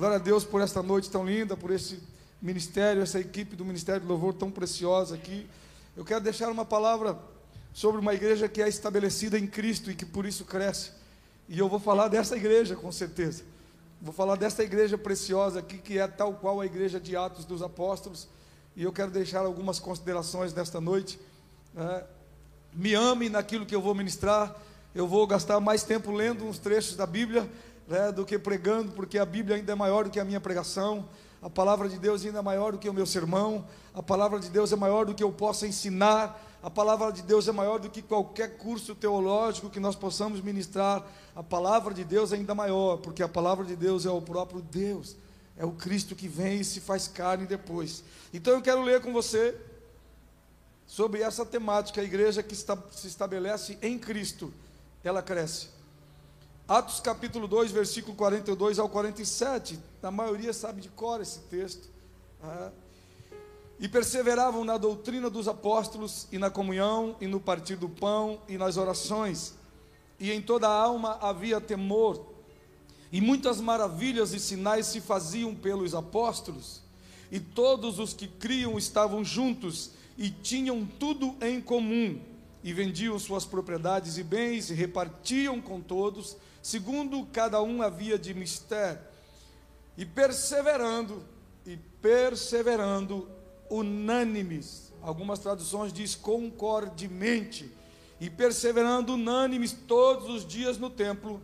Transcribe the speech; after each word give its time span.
Glória 0.00 0.16
a 0.16 0.18
Deus 0.18 0.46
por 0.46 0.62
esta 0.62 0.82
noite 0.82 1.10
tão 1.10 1.26
linda, 1.26 1.54
por 1.54 1.70
esse 1.70 2.02
ministério, 2.40 3.02
essa 3.02 3.20
equipe 3.20 3.54
do 3.54 3.66
Ministério 3.66 4.00
do 4.00 4.08
Louvor 4.08 4.32
tão 4.32 4.50
preciosa 4.50 5.14
aqui. 5.14 5.46
Eu 5.94 6.06
quero 6.06 6.22
deixar 6.22 6.50
uma 6.50 6.64
palavra 6.64 7.18
sobre 7.74 8.00
uma 8.00 8.14
igreja 8.14 8.48
que 8.48 8.62
é 8.62 8.66
estabelecida 8.66 9.38
em 9.38 9.46
Cristo 9.46 9.90
e 9.90 9.94
que 9.94 10.06
por 10.06 10.24
isso 10.24 10.46
cresce. 10.46 10.92
E 11.50 11.58
eu 11.58 11.68
vou 11.68 11.78
falar 11.78 12.08
dessa 12.08 12.34
igreja, 12.34 12.74
com 12.74 12.90
certeza. 12.90 13.42
Vou 14.00 14.10
falar 14.10 14.36
desta 14.36 14.62
igreja 14.62 14.96
preciosa 14.96 15.58
aqui, 15.58 15.76
que 15.76 15.98
é 15.98 16.08
tal 16.08 16.32
qual 16.32 16.62
a 16.62 16.64
igreja 16.64 16.98
de 16.98 17.14
Atos 17.14 17.44
dos 17.44 17.60
Apóstolos. 17.60 18.26
E 18.74 18.82
eu 18.82 18.92
quero 18.94 19.10
deixar 19.10 19.40
algumas 19.40 19.78
considerações 19.78 20.54
nesta 20.54 20.80
noite. 20.80 21.20
Né? 21.74 22.04
Me 22.72 22.94
ame 22.94 23.28
naquilo 23.28 23.66
que 23.66 23.74
eu 23.74 23.82
vou 23.82 23.94
ministrar. 23.94 24.56
Eu 24.94 25.06
vou 25.06 25.26
gastar 25.26 25.60
mais 25.60 25.82
tempo 25.82 26.10
lendo 26.10 26.46
uns 26.46 26.58
trechos 26.58 26.96
da 26.96 27.04
Bíblia 27.04 27.46
né, 27.90 28.12
do 28.12 28.24
que 28.24 28.38
pregando, 28.38 28.92
porque 28.92 29.18
a 29.18 29.26
Bíblia 29.26 29.56
ainda 29.56 29.72
é 29.72 29.74
maior 29.74 30.04
do 30.04 30.10
que 30.10 30.20
a 30.20 30.24
minha 30.24 30.40
pregação. 30.40 31.08
A 31.42 31.50
palavra 31.50 31.88
de 31.88 31.98
Deus 31.98 32.24
ainda 32.24 32.38
é 32.38 32.42
maior 32.42 32.70
do 32.70 32.78
que 32.78 32.88
o 32.88 32.94
meu 32.94 33.04
sermão, 33.04 33.66
a 33.92 34.00
palavra 34.00 34.38
de 34.38 34.48
Deus 34.48 34.72
é 34.72 34.76
maior 34.76 35.04
do 35.04 35.14
que 35.14 35.24
eu 35.24 35.32
possa 35.32 35.66
ensinar, 35.66 36.40
a 36.62 36.70
palavra 36.70 37.10
de 37.10 37.22
Deus 37.22 37.48
é 37.48 37.52
maior 37.52 37.80
do 37.80 37.90
que 37.90 38.00
qualquer 38.00 38.58
curso 38.58 38.94
teológico 38.94 39.68
que 39.68 39.80
nós 39.80 39.96
possamos 39.96 40.40
ministrar. 40.40 41.04
A 41.34 41.42
palavra 41.42 41.92
de 41.92 42.04
Deus 42.04 42.32
é 42.32 42.36
ainda 42.36 42.54
maior, 42.54 42.98
porque 42.98 43.22
a 43.22 43.28
palavra 43.28 43.64
de 43.64 43.74
Deus 43.74 44.06
é 44.06 44.10
o 44.10 44.20
próprio 44.20 44.60
Deus, 44.60 45.16
é 45.56 45.64
o 45.64 45.72
Cristo 45.72 46.14
que 46.14 46.28
vem 46.28 46.60
e 46.60 46.64
se 46.64 46.78
faz 46.78 47.08
carne 47.08 47.46
depois. 47.46 48.04
Então 48.32 48.52
eu 48.52 48.62
quero 48.62 48.82
ler 48.82 49.00
com 49.00 49.12
você 49.12 49.56
sobre 50.86 51.22
essa 51.22 51.44
temática, 51.44 52.02
a 52.02 52.04
igreja 52.04 52.42
que 52.42 52.54
se 52.54 53.06
estabelece 53.06 53.78
em 53.80 53.98
Cristo, 53.98 54.52
ela 55.02 55.22
cresce. 55.22 55.79
Atos 56.70 57.00
capítulo 57.00 57.48
2, 57.48 57.72
versículo 57.72 58.14
42 58.14 58.78
ao 58.78 58.88
47. 58.88 59.76
A 60.00 60.10
maioria 60.12 60.52
sabe 60.52 60.80
de 60.80 60.88
cor 60.88 61.20
esse 61.20 61.40
texto. 61.40 61.88
Ah. 62.40 62.70
E 63.80 63.88
perseveravam 63.88 64.64
na 64.64 64.78
doutrina 64.78 65.28
dos 65.28 65.48
apóstolos, 65.48 66.28
e 66.30 66.38
na 66.38 66.48
comunhão, 66.48 67.16
e 67.20 67.26
no 67.26 67.40
partir 67.40 67.74
do 67.74 67.88
pão, 67.88 68.40
e 68.46 68.56
nas 68.56 68.76
orações. 68.76 69.54
E 70.20 70.30
em 70.30 70.40
toda 70.40 70.68
a 70.68 70.72
alma 70.72 71.18
havia 71.20 71.60
temor. 71.60 72.24
E 73.10 73.20
muitas 73.20 73.60
maravilhas 73.60 74.32
e 74.32 74.38
sinais 74.38 74.86
se 74.86 75.00
faziam 75.00 75.52
pelos 75.52 75.92
apóstolos. 75.92 76.82
E 77.32 77.40
todos 77.40 77.98
os 77.98 78.14
que 78.14 78.28
criam 78.28 78.78
estavam 78.78 79.24
juntos 79.24 79.90
e 80.16 80.30
tinham 80.30 80.86
tudo 80.86 81.34
em 81.40 81.60
comum. 81.60 82.20
E 82.62 82.72
vendiam 82.72 83.18
suas 83.18 83.44
propriedades 83.44 84.18
e 84.18 84.22
bens 84.22 84.70
e 84.70 84.74
repartiam 84.74 85.60
com 85.60 85.80
todos 85.80 86.36
segundo 86.62 87.26
cada 87.26 87.62
um 87.62 87.82
havia 87.82 88.18
de 88.18 88.34
mistério, 88.34 89.00
e 89.96 90.04
perseverando, 90.04 91.24
e 91.66 91.76
perseverando, 92.00 93.28
unânimes, 93.68 94.92
algumas 95.02 95.38
traduções 95.38 95.92
diz 95.92 96.14
concordemente, 96.14 97.70
e 98.20 98.28
perseverando 98.28 99.14
unânimes 99.14 99.72
todos 99.72 100.28
os 100.28 100.46
dias 100.46 100.76
no 100.76 100.90
templo, 100.90 101.40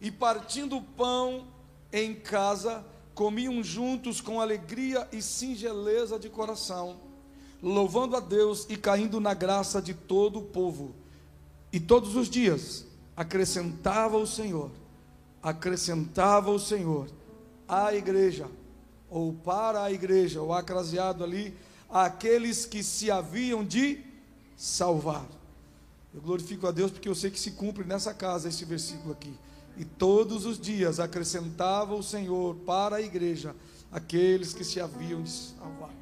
e 0.00 0.10
partindo 0.10 0.76
o 0.76 0.82
pão 0.82 1.46
em 1.92 2.14
casa, 2.14 2.84
comiam 3.14 3.62
juntos 3.62 4.20
com 4.20 4.40
alegria 4.40 5.08
e 5.12 5.20
singeleza 5.20 6.18
de 6.18 6.28
coração, 6.28 7.00
louvando 7.62 8.16
a 8.16 8.20
Deus 8.20 8.66
e 8.68 8.76
caindo 8.76 9.20
na 9.20 9.34
graça 9.34 9.80
de 9.80 9.94
todo 9.94 10.38
o 10.38 10.44
povo. 10.44 10.94
E 11.72 11.78
todos 11.78 12.16
os 12.16 12.28
dias 12.28 12.86
acrescentava 13.22 14.16
o 14.16 14.26
Senhor, 14.26 14.70
acrescentava 15.42 16.50
o 16.50 16.58
Senhor 16.58 17.08
à 17.68 17.94
igreja, 17.94 18.48
ou 19.08 19.32
para 19.32 19.84
a 19.84 19.92
igreja, 19.92 20.42
o 20.42 20.52
acraseado 20.52 21.22
ali, 21.22 21.56
aqueles 21.88 22.66
que 22.66 22.82
se 22.82 23.10
haviam 23.10 23.64
de 23.64 24.00
salvar. 24.56 25.26
Eu 26.12 26.20
glorifico 26.20 26.66
a 26.66 26.72
Deus 26.72 26.90
porque 26.90 27.08
eu 27.08 27.14
sei 27.14 27.30
que 27.30 27.38
se 27.38 27.52
cumpre 27.52 27.84
nessa 27.84 28.12
casa 28.12 28.48
esse 28.48 28.64
versículo 28.64 29.12
aqui. 29.12 29.32
E 29.76 29.84
todos 29.84 30.44
os 30.44 30.58
dias 30.60 31.00
acrescentava 31.00 31.94
o 31.94 32.02
Senhor 32.02 32.54
para 32.66 32.96
a 32.96 33.00
igreja 33.00 33.54
aqueles 33.90 34.52
que 34.52 34.64
se 34.64 34.80
haviam 34.80 35.22
de 35.22 35.30
salvar. 35.30 35.94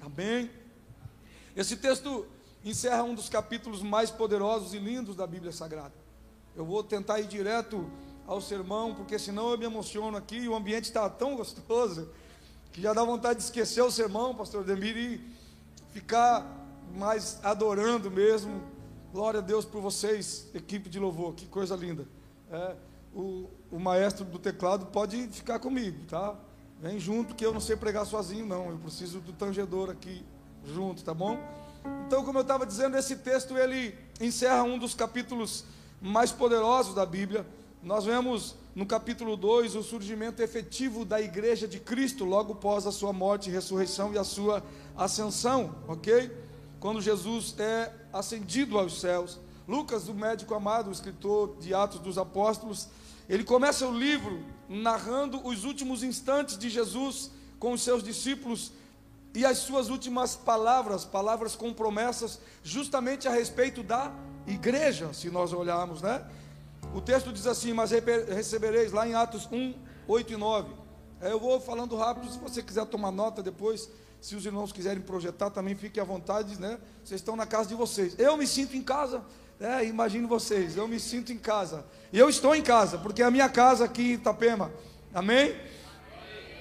Amém? 0.00 0.50
Esse 1.54 1.76
texto 1.76 2.26
encerra 2.64 3.02
um 3.02 3.14
dos 3.14 3.28
capítulos 3.28 3.82
mais 3.82 4.10
poderosos 4.10 4.72
e 4.72 4.78
lindos 4.78 5.14
da 5.14 5.26
Bíblia 5.26 5.52
Sagrada. 5.52 6.03
Eu 6.56 6.64
vou 6.64 6.84
tentar 6.84 7.20
ir 7.20 7.26
direto 7.26 7.90
ao 8.26 8.40
sermão, 8.40 8.94
porque 8.94 9.18
senão 9.18 9.50
eu 9.50 9.58
me 9.58 9.64
emociono 9.64 10.16
aqui 10.16 10.36
e 10.36 10.48
o 10.48 10.54
ambiente 10.54 10.84
está 10.84 11.08
tão 11.10 11.36
gostoso 11.36 12.08
que 12.72 12.80
já 12.80 12.92
dá 12.92 13.04
vontade 13.04 13.38
de 13.38 13.44
esquecer 13.44 13.82
o 13.82 13.90
sermão, 13.90 14.34
pastor 14.34 14.64
Demir, 14.64 14.96
e 14.96 15.20
ficar 15.92 16.44
mais 16.96 17.38
adorando 17.44 18.10
mesmo. 18.10 18.62
Glória 19.12 19.38
a 19.38 19.42
Deus 19.42 19.64
por 19.64 19.80
vocês, 19.80 20.48
equipe 20.54 20.88
de 20.88 20.98
louvor, 20.98 21.34
que 21.34 21.46
coisa 21.46 21.76
linda. 21.76 22.06
É, 22.50 22.74
o, 23.14 23.48
o 23.70 23.78
maestro 23.78 24.24
do 24.24 24.38
teclado 24.38 24.86
pode 24.86 25.28
ficar 25.28 25.58
comigo, 25.58 26.04
tá? 26.06 26.36
Vem 26.80 26.98
junto, 26.98 27.34
que 27.34 27.46
eu 27.46 27.52
não 27.52 27.60
sei 27.60 27.76
pregar 27.76 28.06
sozinho, 28.06 28.44
não. 28.44 28.70
Eu 28.70 28.78
preciso 28.78 29.20
do 29.20 29.32
tangedor 29.32 29.90
aqui 29.90 30.24
junto, 30.64 31.04
tá 31.04 31.14
bom? 31.14 31.38
Então, 32.06 32.24
como 32.24 32.38
eu 32.38 32.42
estava 32.42 32.66
dizendo, 32.66 32.96
esse 32.96 33.16
texto 33.16 33.56
ele 33.56 33.96
encerra 34.20 34.62
um 34.64 34.78
dos 34.78 34.94
capítulos 34.94 35.64
mais 36.00 36.32
poderosos 36.32 36.94
da 36.94 37.06
Bíblia. 37.06 37.46
Nós 37.82 38.04
vemos 38.04 38.54
no 38.74 38.84
capítulo 38.86 39.36
2 39.36 39.76
o 39.76 39.82
surgimento 39.82 40.42
efetivo 40.42 41.04
da 41.04 41.20
igreja 41.20 41.68
de 41.68 41.78
Cristo, 41.78 42.24
logo 42.24 42.54
após 42.54 42.86
a 42.86 42.92
sua 42.92 43.12
morte, 43.12 43.50
ressurreição 43.50 44.12
e 44.12 44.18
a 44.18 44.24
sua 44.24 44.62
ascensão, 44.96 45.74
ok? 45.86 46.30
Quando 46.80 47.00
Jesus 47.00 47.54
é 47.58 47.92
ascendido 48.12 48.78
aos 48.78 49.00
céus. 49.00 49.38
Lucas, 49.66 50.08
o 50.08 50.14
médico 50.14 50.54
amado, 50.54 50.88
o 50.88 50.92
escritor 50.92 51.56
de 51.58 51.72
Atos 51.72 52.00
dos 52.00 52.18
Apóstolos, 52.18 52.88
ele 53.28 53.44
começa 53.44 53.86
o 53.86 53.96
livro 53.96 54.44
narrando 54.68 55.46
os 55.46 55.64
últimos 55.64 56.02
instantes 56.02 56.58
de 56.58 56.68
Jesus 56.68 57.30
com 57.58 57.72
os 57.72 57.82
seus 57.82 58.02
discípulos 58.02 58.72
e 59.34 59.44
as 59.44 59.58
suas 59.58 59.88
últimas 59.88 60.36
palavras, 60.36 61.04
palavras 61.04 61.56
com 61.56 61.72
promessas, 61.72 62.38
justamente 62.62 63.26
a 63.26 63.32
respeito 63.32 63.82
da 63.82 64.12
igreja, 64.46 65.12
se 65.12 65.30
nós 65.30 65.52
olharmos, 65.52 66.02
né? 66.02 66.24
O 66.94 67.00
texto 67.00 67.32
diz 67.32 67.46
assim: 67.46 67.72
Mas 67.72 67.90
recebereis, 67.90 68.92
lá 68.92 69.06
em 69.06 69.14
Atos 69.14 69.48
1, 69.50 69.74
8 70.06 70.32
e 70.32 70.36
9. 70.36 70.72
É, 71.20 71.32
eu 71.32 71.40
vou 71.40 71.60
falando 71.60 71.96
rápido, 71.96 72.30
se 72.30 72.38
você 72.38 72.62
quiser 72.62 72.84
tomar 72.86 73.10
nota 73.10 73.42
depois, 73.42 73.88
se 74.20 74.36
os 74.36 74.44
irmãos 74.44 74.72
quiserem 74.72 75.02
projetar, 75.02 75.50
também 75.50 75.74
fiquem 75.74 76.02
à 76.02 76.04
vontade, 76.04 76.60
né? 76.60 76.78
Vocês 77.02 77.20
estão 77.20 77.36
na 77.36 77.46
casa 77.46 77.68
de 77.68 77.74
vocês. 77.74 78.14
Eu 78.18 78.36
me 78.36 78.46
sinto 78.46 78.76
em 78.76 78.82
casa, 78.82 79.22
é, 79.58 79.84
imagino 79.84 80.28
vocês, 80.28 80.76
eu 80.76 80.86
me 80.86 81.00
sinto 81.00 81.32
em 81.32 81.38
casa. 81.38 81.84
E 82.12 82.18
eu 82.18 82.28
estou 82.28 82.54
em 82.54 82.62
casa, 82.62 82.98
porque 82.98 83.22
é 83.22 83.24
a 83.24 83.30
minha 83.30 83.48
casa 83.48 83.84
aqui 83.84 84.02
em 84.02 84.12
Itapema. 84.14 84.70
Amém? 85.14 85.56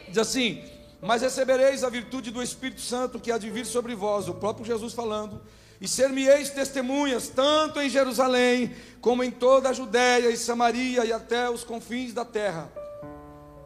Diz 0.07 0.17
assim: 0.17 0.63
Mas 1.01 1.21
recebereis 1.21 1.83
a 1.83 1.89
virtude 1.89 2.31
do 2.31 2.41
Espírito 2.41 2.81
Santo 2.81 3.19
que 3.19 3.31
há 3.31 3.37
de 3.37 3.49
vir 3.49 3.65
sobre 3.65 3.93
vós, 3.95 4.29
o 4.29 4.33
próprio 4.33 4.65
Jesus 4.65 4.93
falando 4.93 5.41
e 5.83 5.87
ser-me-eis 5.89 6.49
testemunhas, 6.49 7.27
tanto 7.27 7.81
em 7.81 7.89
Jerusalém, 7.89 8.73
como 9.01 9.21
em 9.21 9.29
toda 9.29 9.67
a 9.67 9.73
Judéia 9.73 10.29
e 10.29 10.37
Samaria 10.37 11.03
e 11.03 11.11
até 11.11 11.49
os 11.49 11.65
confins 11.65 12.13
da 12.13 12.23
terra. 12.23 12.71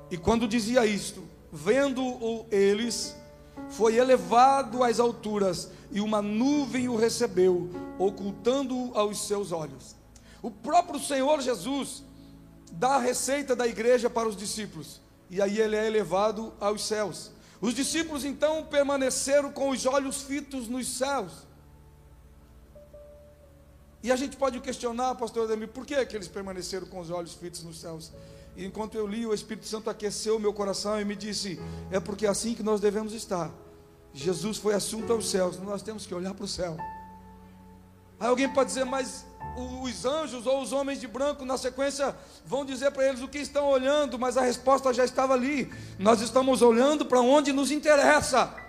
E 0.09 0.17
quando 0.17 0.47
dizia 0.47 0.83
isto, 0.83 1.23
vendo-o 1.51 2.47
eles, 2.49 3.15
foi 3.69 3.97
elevado 3.97 4.83
às 4.83 4.99
alturas, 4.99 5.69
e 5.91 6.01
uma 6.01 6.19
nuvem 6.19 6.89
o 6.89 6.95
recebeu, 6.95 7.69
ocultando-o 7.99 8.97
aos 8.97 9.27
seus 9.27 9.51
olhos. 9.51 9.95
O 10.41 10.49
próprio 10.49 10.99
Senhor 10.99 11.39
Jesus 11.39 12.03
dá 12.71 12.95
a 12.95 12.99
receita 12.99 13.55
da 13.55 13.67
igreja 13.67 14.09
para 14.09 14.27
os 14.27 14.35
discípulos, 14.35 14.99
e 15.29 15.39
aí 15.39 15.59
ele 15.59 15.75
é 15.75 15.85
elevado 15.85 16.51
aos 16.59 16.81
céus. 16.81 17.29
Os 17.61 17.75
discípulos 17.75 18.25
então 18.25 18.63
permaneceram 18.63 19.51
com 19.51 19.69
os 19.69 19.85
olhos 19.85 20.23
fitos 20.23 20.67
nos 20.67 20.87
céus. 20.97 21.45
E 24.03 24.11
a 24.11 24.15
gente 24.15 24.37
pode 24.37 24.59
questionar, 24.59 25.15
pastor 25.15 25.45
Ademir, 25.45 25.69
por 25.69 25.85
que, 25.85 26.05
que 26.05 26.15
eles 26.15 26.27
permaneceram 26.27 26.85
com 26.87 26.99
os 26.99 27.09
olhos 27.09 27.33
fitos 27.33 27.63
nos 27.63 27.79
céus? 27.79 28.11
E 28.55 28.65
enquanto 28.65 28.95
eu 28.95 29.05
li, 29.05 29.25
o 29.25 29.33
Espírito 29.33 29.67
Santo 29.67 29.89
aqueceu 29.89 30.39
meu 30.39 30.53
coração 30.53 30.99
e 30.99 31.05
me 31.05 31.15
disse: 31.15 31.59
é 31.91 31.99
porque 31.99 32.25
é 32.25 32.29
assim 32.29 32.53
que 32.53 32.63
nós 32.63 32.79
devemos 32.79 33.13
estar. 33.13 33.51
Jesus 34.13 34.57
foi 34.57 34.73
assunto 34.73 35.13
aos 35.13 35.29
céus, 35.29 35.59
nós 35.59 35.81
temos 35.81 36.05
que 36.05 36.13
olhar 36.13 36.33
para 36.33 36.45
o 36.45 36.47
céu. 36.47 36.75
Aí 38.19 38.27
alguém 38.27 38.49
pode 38.49 38.69
dizer, 38.69 38.83
mas 38.83 39.25
os 39.83 40.05
anjos 40.05 40.47
ou 40.47 40.61
os 40.61 40.71
homens 40.71 40.99
de 40.99 41.07
branco, 41.07 41.45
na 41.45 41.57
sequência, 41.57 42.15
vão 42.45 42.65
dizer 42.65 42.91
para 42.91 43.07
eles 43.07 43.21
o 43.21 43.27
que 43.27 43.37
estão 43.37 43.67
olhando, 43.67 44.17
mas 44.17 44.37
a 44.37 44.41
resposta 44.41 44.93
já 44.93 45.05
estava 45.05 45.33
ali. 45.33 45.71
Nós 45.99 46.21
estamos 46.21 46.61
olhando 46.61 47.05
para 47.05 47.21
onde 47.21 47.53
nos 47.53 47.69
interessa. 47.69 48.66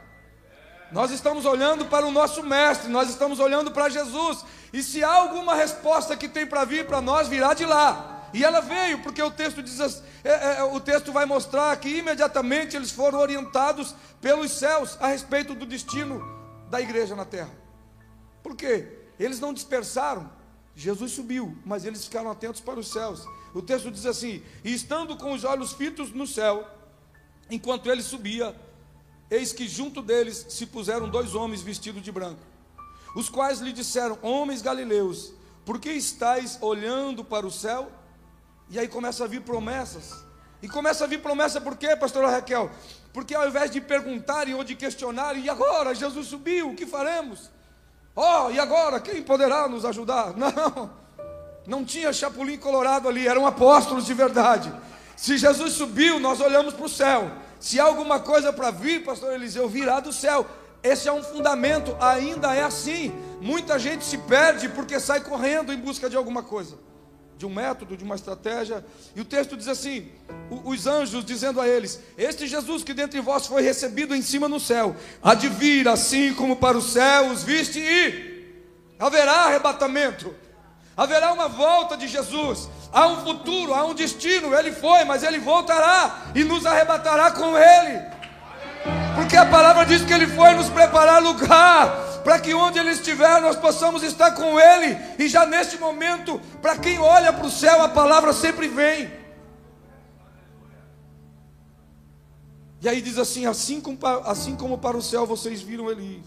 Nós 0.91 1.11
estamos 1.11 1.45
olhando 1.45 1.85
para 1.87 2.07
o 2.07 2.11
nosso 2.11 2.43
Mestre, 2.43 2.89
nós 2.89 3.11
estamos 3.11 3.39
olhando 3.41 3.71
para 3.71 3.89
Jesus, 3.89 4.45
e 4.73 4.83
se 4.83 5.05
há 5.05 5.13
alguma 5.13 5.55
resposta 5.55 6.17
que 6.17 6.29
tem 6.29 6.47
para 6.47 6.65
vir 6.65 6.87
para 6.87 7.01
nós, 7.01 7.29
virá 7.29 7.53
de 7.53 7.65
lá. 7.65 8.29
E 8.33 8.45
ela 8.45 8.61
veio, 8.61 9.03
porque 9.03 9.23
o 9.23 9.31
texto 9.31 9.63
diz, 9.63 10.03
é, 10.25 10.59
é, 10.59 10.63
o 10.63 10.81
texto 10.81 11.13
vai 11.13 11.25
mostrar 11.25 11.75
que 11.77 11.89
imediatamente 11.89 12.77
eles 12.77 12.91
foram 12.91 13.19
orientados 13.19 13.95
pelos 14.21 14.53
céus 14.53 14.97
a 15.01 15.09
respeito 15.09 15.55
do 15.55 15.67
destino 15.67 16.23
da 16.71 16.81
igreja 16.81 17.15
na 17.15 17.25
terra. 17.25 17.51
Por 18.43 18.55
quê? 18.57 18.99
Eles 19.19 19.41
não 19.41 19.53
dispersaram. 19.53 20.31
Jesus 20.75 21.13
subiu, 21.13 21.57
mas 21.65 21.85
eles 21.85 22.05
ficaram 22.05 22.31
atentos 22.31 22.61
para 22.61 22.79
os 22.79 22.89
céus. 22.89 23.27
O 23.53 23.61
texto 23.61 23.91
diz 23.91 24.07
assim: 24.07 24.43
E 24.63 24.73
estando 24.73 25.17
com 25.17 25.33
os 25.33 25.43
olhos 25.43 25.73
fitos 25.73 26.13
no 26.13 26.27
céu, 26.27 26.69
enquanto 27.51 27.91
ele 27.91 28.03
subia, 28.03 28.55
eis 29.31 29.53
que 29.53 29.69
junto 29.69 30.03
deles 30.03 30.47
se 30.49 30.67
puseram 30.67 31.09
dois 31.09 31.35
homens 31.35 31.63
vestidos 31.63 32.03
de 32.03 32.11
branco, 32.13 32.41
os 33.15 33.29
quais 33.29 33.61
lhe 33.61 33.73
disseram: 33.73 34.19
Homens 34.23 34.63
galileus, 34.63 35.33
por 35.65 35.79
que 35.79 35.91
estáis 35.91 36.59
olhando 36.61 37.25
para 37.25 37.47
o 37.47 37.51
céu? 37.51 37.91
E 38.71 38.79
aí 38.79 38.89
começa 38.89 39.25
a 39.25 39.27
vir 39.27 39.43
promessas. 39.43 40.15
E 40.61 40.69
começa 40.69 41.05
a 41.05 41.07
vir 41.07 41.23
promessa 41.23 41.61
por 41.61 41.77
quê, 41.77 41.95
pastora 41.95 42.31
Raquel? 42.31 42.71
Porque 43.13 43.35
ao 43.35 43.47
invés 43.47 43.71
de 43.71 43.81
perguntarem 43.81 44.55
ou 44.55 44.65
de 44.65 44.75
questionarem, 44.75 45.45
e 45.45 45.51
agora? 45.51 45.95
Jesus 45.95 46.27
subiu, 46.27 46.71
o 46.71 46.75
que 46.75 46.87
faremos? 46.87 47.51
Oh, 48.15 48.51
e 48.51 48.59
agora? 48.59 49.01
Quem 49.01 49.23
poderá 49.23 49.69
nos 49.69 49.85
ajudar? 49.85 50.35
Não, 50.37 50.91
não 51.67 51.85
tinha 51.85 52.13
chapulim 52.15 52.57
colorado 52.57 53.09
ali, 53.09 53.29
eram 53.29 53.47
apóstolos 53.47 54.07
de 54.07 54.15
verdade. 54.15 54.73
Se 55.15 55.37
Jesus 55.37 55.75
subiu, 55.75 56.19
nós 56.19 56.41
olhamos 56.41 56.73
para 56.73 56.87
o 56.87 56.89
céu. 56.89 57.31
Se 57.61 57.81
há 57.81 57.85
alguma 57.85 58.21
coisa 58.21 58.53
para 58.53 58.71
vir, 58.71 59.05
pastor 59.05 59.33
Eliseu, 59.33 59.69
virá 59.69 60.01
do 60.01 60.13
céu. 60.13 60.47
Esse 60.83 61.09
é 61.09 61.13
um 61.13 61.23
fundamento, 61.23 61.97
ainda 62.01 62.55
é 62.55 62.63
assim. 62.63 63.13
Muita 63.41 63.79
gente 63.79 64.05
se 64.05 64.19
perde 64.19 64.69
porque 64.69 65.01
sai 65.01 65.21
correndo 65.21 65.73
em 65.73 65.79
busca 65.79 66.09
de 66.09 66.17
alguma 66.17 66.43
coisa 66.43 66.77
de 67.39 67.47
um 67.47 67.55
método, 67.55 67.97
de 67.97 68.03
uma 68.03 68.17
estratégia. 68.17 68.85
E 69.15 69.21
o 69.21 69.25
texto 69.25 69.57
diz 69.57 69.69
assim: 69.69 70.09
os 70.65 70.87
anjos 70.87 71.25
dizendo 71.25 71.61
a 71.61 71.69
eles: 71.69 72.01
Este 72.19 72.47
Jesus 72.47 72.83
que 72.83 72.93
dentre 72.93 73.21
vós 73.21 73.47
foi 73.47 73.63
recebido 73.63 74.15
em 74.15 74.21
cima 74.21 74.49
no 74.49 74.59
céu, 74.59 74.95
há 75.23 75.35
de 75.35 75.49
vir 75.49 75.89
assim 75.89 76.35
como 76.35 76.57
para 76.57 76.77
os 76.77 76.95
viste 77.45 77.79
e 77.79 78.67
haverá 78.99 79.47
arrebatamento. 79.47 80.35
Haverá 80.99 81.33
uma 81.33 81.49
volta 81.49 81.97
de 81.97 82.09
Jesus, 82.09 82.69
há 82.93 83.07
um 83.07 83.25
futuro, 83.25 83.73
há 83.73 83.87
um 83.87 83.95
destino. 83.95 84.55
Ele 84.55 84.73
foi, 84.73 85.05
mas 85.05 85.23
ele 85.23 85.39
voltará 85.39 86.33
e 86.35 86.45
nos 86.45 86.67
arrebatará 86.67 87.31
com 87.31 87.57
ele. 87.57 88.03
Porque 89.15 89.37
a 89.37 89.47
palavra 89.47 89.87
diz 89.87 90.05
que 90.05 90.13
ele 90.13 90.27
foi 90.27 90.55
nos 90.55 90.69
preparar 90.69 91.23
lugar 91.23 92.09
para 92.29 92.41
que 92.41 92.53
onde 92.53 92.79
Ele 92.79 92.91
estiver 92.91 93.41
nós 93.41 93.57
possamos 93.57 94.03
estar 94.03 94.33
com 94.33 94.61
Ele, 94.61 94.99
e 95.19 95.29
já 95.29 95.47
neste 95.47 95.79
momento, 95.79 96.39
para 96.61 96.77
quem 96.77 96.99
olha 96.99 97.33
para 97.33 97.47
o 97.47 97.51
céu, 97.51 97.81
a 97.83 97.89
palavra 97.89 98.35
sempre 98.35 98.69
vem. 98.69 99.11
E 102.83 102.89
aí 102.89 103.01
diz 103.01 103.17
assim: 103.17 103.47
assim 103.47 103.81
como, 103.81 103.99
assim 104.27 104.55
como 104.57 104.77
para 104.77 104.95
o 104.95 105.03
céu 105.03 105.27
vocês 105.27 105.63
viram 105.63 105.91
Ele 105.91 106.23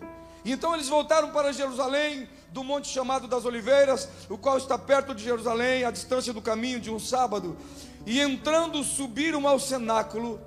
então 0.50 0.74
eles 0.74 0.88
voltaram 0.88 1.30
para 1.30 1.54
Jerusalém, 1.54 2.28
do 2.52 2.64
monte 2.64 2.88
chamado 2.88 3.28
das 3.28 3.46
Oliveiras, 3.46 4.10
o 4.30 4.38
qual 4.38 4.58
está 4.58 4.78
perto 4.78 5.14
de 5.14 5.24
Jerusalém, 5.24 5.84
à 5.84 5.92
distância 5.92 6.34
do 6.34 6.42
caminho 6.42 6.80
de 6.80 6.90
um 6.90 7.00
sábado. 7.00 7.56
E 8.06 8.20
entrando, 8.20 8.84
subiram 8.84 9.48
ao 9.48 9.60
cenáculo, 9.60 10.42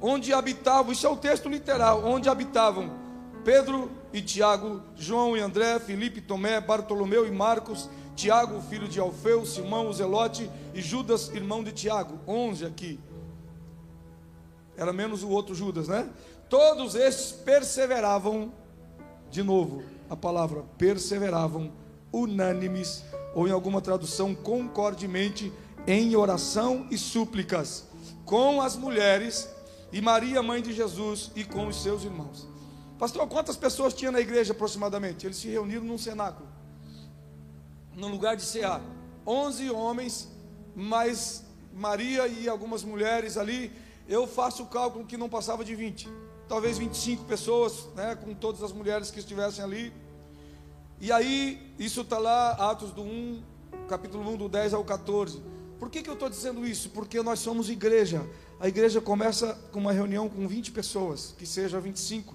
onde 0.00 0.32
habitavam, 0.32 0.92
isso 0.92 1.06
é 1.06 1.10
o 1.10 1.16
texto 1.16 1.48
literal, 1.48 2.04
onde 2.04 2.28
habitavam 2.28 2.98
Pedro 3.44 3.90
e 4.12 4.20
Tiago, 4.20 4.82
João 4.96 5.36
e 5.36 5.40
André, 5.40 5.78
Felipe, 5.78 6.20
Tomé, 6.20 6.60
Bartolomeu 6.60 7.26
e 7.26 7.30
Marcos, 7.30 7.88
Tiago, 8.14 8.60
filho 8.62 8.86
de 8.86 9.00
Alfeu, 9.00 9.46
Simão, 9.46 9.88
o 9.88 9.92
Zelote 9.92 10.50
e 10.74 10.80
Judas, 10.80 11.28
irmão 11.34 11.64
de 11.64 11.72
Tiago. 11.72 12.18
Onze 12.26 12.66
aqui. 12.66 13.00
Era 14.76 14.92
menos 14.92 15.22
o 15.22 15.30
outro 15.30 15.54
Judas, 15.54 15.88
né? 15.88 16.08
Todos 16.48 16.94
estes 16.94 17.32
perseveravam, 17.32 18.52
de 19.30 19.42
novo, 19.42 19.82
a 20.08 20.16
palavra 20.16 20.64
perseveravam, 20.76 21.72
unânimes, 22.12 23.04
ou 23.34 23.46
em 23.46 23.52
alguma 23.52 23.80
tradução, 23.80 24.34
concordemente, 24.34 25.52
em 25.86 26.16
oração 26.16 26.86
e 26.90 26.98
súplicas, 26.98 27.84
com 28.24 28.60
as 28.60 28.76
mulheres 28.76 29.48
e 29.92 30.00
Maria, 30.00 30.42
mãe 30.42 30.62
de 30.62 30.72
Jesus, 30.72 31.30
e 31.34 31.44
com 31.44 31.66
os 31.66 31.82
seus 31.82 32.04
irmãos. 32.04 32.46
Pastor, 32.98 33.26
quantas 33.26 33.56
pessoas 33.56 33.94
tinha 33.94 34.12
na 34.12 34.20
igreja 34.20 34.52
aproximadamente? 34.52 35.26
Eles 35.26 35.38
se 35.38 35.48
reuniram 35.48 35.84
num 35.84 35.98
cenáculo, 35.98 36.48
no 37.96 38.08
lugar 38.08 38.36
de 38.36 38.42
cear. 38.42 38.80
Onze 39.26 39.70
homens, 39.70 40.28
mais 40.74 41.44
Maria 41.72 42.26
e 42.26 42.48
algumas 42.48 42.84
mulheres 42.84 43.36
ali. 43.36 43.72
Eu 44.08 44.26
faço 44.26 44.64
o 44.64 44.66
cálculo 44.66 45.06
que 45.06 45.16
não 45.16 45.28
passava 45.28 45.64
de 45.64 45.74
20, 45.74 46.08
talvez 46.50 46.78
25 46.78 47.26
pessoas, 47.26 47.86
né, 47.94 48.16
com 48.16 48.34
todas 48.34 48.60
as 48.60 48.72
mulheres 48.72 49.08
que 49.08 49.20
estivessem 49.20 49.62
ali. 49.62 49.92
E 51.00 51.12
aí, 51.12 51.72
isso 51.78 52.00
está 52.00 52.18
lá, 52.18 52.50
Atos 52.72 52.90
do 52.90 53.02
1, 53.02 53.40
capítulo 53.88 54.28
1, 54.32 54.36
do 54.36 54.48
10 54.48 54.74
ao 54.74 54.84
14. 54.84 55.40
Por 55.78 55.88
que, 55.88 56.02
que 56.02 56.10
eu 56.10 56.14
estou 56.14 56.28
dizendo 56.28 56.66
isso? 56.66 56.90
Porque 56.90 57.22
nós 57.22 57.38
somos 57.38 57.70
igreja. 57.70 58.28
A 58.58 58.66
igreja 58.66 59.00
começa 59.00 59.54
com 59.70 59.78
uma 59.78 59.92
reunião 59.92 60.28
com 60.28 60.48
20 60.48 60.72
pessoas, 60.72 61.36
que 61.38 61.46
seja 61.46 61.78
25. 61.78 62.34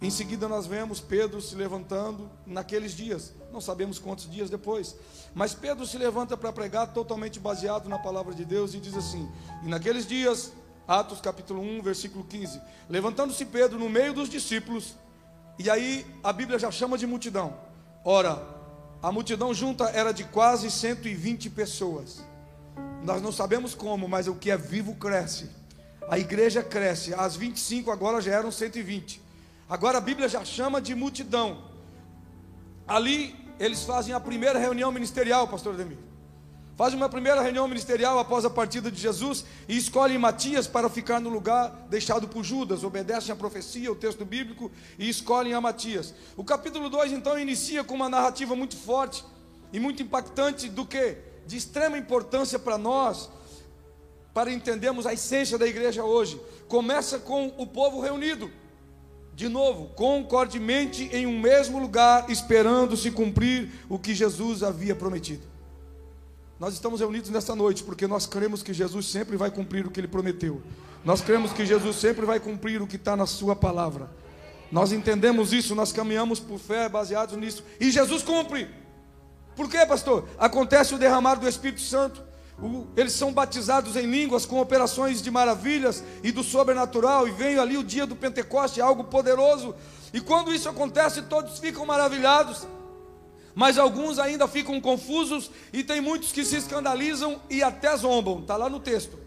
Em 0.00 0.10
seguida, 0.10 0.46
nós 0.46 0.68
vemos 0.68 1.00
Pedro 1.00 1.40
se 1.42 1.56
levantando 1.56 2.30
naqueles 2.46 2.92
dias, 2.92 3.32
não 3.52 3.60
sabemos 3.60 3.98
quantos 3.98 4.30
dias 4.30 4.48
depois, 4.48 4.94
mas 5.34 5.54
Pedro 5.54 5.84
se 5.84 5.98
levanta 5.98 6.36
para 6.36 6.52
pregar 6.52 6.92
totalmente 6.92 7.40
baseado 7.40 7.88
na 7.88 7.98
palavra 7.98 8.32
de 8.32 8.44
Deus 8.44 8.74
e 8.74 8.78
diz 8.78 8.94
assim: 8.94 9.28
E 9.64 9.68
naqueles 9.68 10.06
dias, 10.06 10.52
Atos 10.86 11.20
capítulo 11.20 11.60
1, 11.60 11.82
versículo 11.82 12.24
15: 12.24 12.60
Levantando-se 12.88 13.44
Pedro 13.44 13.78
no 13.78 13.88
meio 13.88 14.14
dos 14.14 14.28
discípulos, 14.28 14.94
e 15.58 15.68
aí 15.68 16.06
a 16.22 16.32
Bíblia 16.32 16.58
já 16.58 16.70
chama 16.70 16.96
de 16.96 17.06
multidão. 17.06 17.54
Ora, 18.04 18.40
a 19.02 19.10
multidão 19.10 19.52
junta 19.52 19.84
era 19.90 20.12
de 20.12 20.24
quase 20.24 20.70
120 20.70 21.50
pessoas. 21.50 22.22
Nós 23.02 23.20
não 23.20 23.32
sabemos 23.32 23.74
como, 23.74 24.08
mas 24.08 24.28
o 24.28 24.34
que 24.34 24.50
é 24.50 24.56
vivo 24.56 24.94
cresce. 24.94 25.50
A 26.08 26.18
igreja 26.18 26.62
cresce. 26.62 27.14
As 27.14 27.36
25 27.36 27.90
agora 27.90 28.20
já 28.20 28.32
eram 28.32 28.52
120. 28.52 29.20
Agora 29.68 29.98
a 29.98 30.00
Bíblia 30.00 30.28
já 30.28 30.44
chama 30.44 30.80
de 30.80 30.94
multidão. 30.94 31.64
Ali 32.86 33.34
eles 33.58 33.82
fazem 33.82 34.14
a 34.14 34.20
primeira 34.20 34.58
reunião 34.58 34.92
ministerial, 34.92 35.48
pastor 35.48 35.74
Ademir. 35.74 35.98
Fazem 36.76 36.98
uma 36.98 37.08
primeira 37.08 37.40
reunião 37.40 37.66
ministerial 37.66 38.18
após 38.18 38.44
a 38.44 38.50
partida 38.50 38.90
de 38.90 39.00
Jesus 39.00 39.46
e 39.66 39.78
escolhem 39.78 40.18
Matias 40.18 40.66
para 40.66 40.90
ficar 40.90 41.18
no 41.18 41.30
lugar 41.30 41.86
deixado 41.88 42.28
por 42.28 42.44
Judas. 42.44 42.84
Obedecem 42.84 43.32
à 43.32 43.36
profecia, 43.36 43.90
o 43.90 43.96
texto 43.96 44.26
bíblico 44.26 44.70
e 44.98 45.08
escolhem 45.08 45.54
a 45.54 45.60
Matias. 45.60 46.12
O 46.36 46.44
capítulo 46.44 46.90
2 46.90 47.12
então 47.12 47.38
inicia 47.38 47.82
com 47.82 47.94
uma 47.94 48.10
narrativa 48.10 48.54
muito 48.54 48.76
forte 48.76 49.24
e 49.72 49.80
muito 49.80 50.02
impactante 50.02 50.68
do 50.68 50.84
que? 50.84 51.16
De 51.46 51.56
extrema 51.56 51.96
importância 51.96 52.58
para 52.58 52.76
nós, 52.76 53.30
para 54.34 54.52
entendermos 54.52 55.06
a 55.06 55.14
essência 55.14 55.56
da 55.56 55.66
igreja 55.66 56.04
hoje. 56.04 56.38
Começa 56.68 57.18
com 57.18 57.54
o 57.56 57.66
povo 57.66 58.02
reunido 58.02 58.50
de 59.34 59.48
novo, 59.48 59.88
concordemente 59.94 61.08
em 61.10 61.26
um 61.26 61.40
mesmo 61.40 61.78
lugar, 61.78 62.28
esperando 62.30 62.98
se 62.98 63.10
cumprir 63.10 63.70
o 63.88 63.98
que 63.98 64.14
Jesus 64.14 64.62
havia 64.62 64.94
prometido. 64.94 65.55
Nós 66.58 66.74
estamos 66.74 67.00
reunidos 67.00 67.30
nesta 67.30 67.54
noite 67.54 67.84
porque 67.84 68.06
nós 68.06 68.26
cremos 68.26 68.62
que 68.62 68.72
Jesus 68.72 69.06
sempre 69.06 69.36
vai 69.36 69.50
cumprir 69.50 69.86
o 69.86 69.90
que 69.90 70.00
ele 70.00 70.08
prometeu. 70.08 70.62
Nós 71.04 71.20
cremos 71.20 71.52
que 71.52 71.66
Jesus 71.66 71.96
sempre 71.96 72.24
vai 72.24 72.40
cumprir 72.40 72.80
o 72.80 72.86
que 72.86 72.96
está 72.96 73.16
na 73.16 73.26
Sua 73.26 73.54
palavra. 73.54 74.10
Nós 74.72 74.90
entendemos 74.90 75.52
isso, 75.52 75.74
nós 75.74 75.92
caminhamos 75.92 76.40
por 76.40 76.58
fé 76.58 76.88
baseados 76.88 77.36
nisso. 77.36 77.62
E 77.78 77.90
Jesus 77.90 78.22
cumpre. 78.22 78.68
Por 79.54 79.70
quê, 79.70 79.84
pastor? 79.86 80.28
Acontece 80.38 80.94
o 80.94 80.98
derramar 80.98 81.36
do 81.36 81.48
Espírito 81.48 81.82
Santo 81.82 82.26
eles 82.96 83.12
são 83.12 83.32
batizados 83.32 83.96
em 83.96 84.06
línguas 84.06 84.46
com 84.46 84.60
operações 84.60 85.20
de 85.20 85.30
maravilhas 85.30 86.02
e 86.22 86.32
do 86.32 86.42
sobrenatural, 86.42 87.28
e 87.28 87.30
vem 87.30 87.58
ali 87.58 87.76
o 87.76 87.84
dia 87.84 88.06
do 88.06 88.16
Pentecoste, 88.16 88.80
algo 88.80 89.04
poderoso. 89.04 89.74
E 90.12 90.20
quando 90.20 90.54
isso 90.54 90.68
acontece, 90.68 91.22
todos 91.22 91.58
ficam 91.58 91.84
maravilhados, 91.84 92.66
mas 93.56 93.78
alguns 93.78 94.18
ainda 94.18 94.46
ficam 94.46 94.78
confusos, 94.78 95.50
e 95.72 95.82
tem 95.82 95.98
muitos 95.98 96.30
que 96.30 96.44
se 96.44 96.56
escandalizam 96.56 97.40
e 97.48 97.62
até 97.62 97.96
zombam, 97.96 98.40
está 98.40 98.54
lá 98.54 98.68
no 98.68 98.78
texto. 98.78 99.18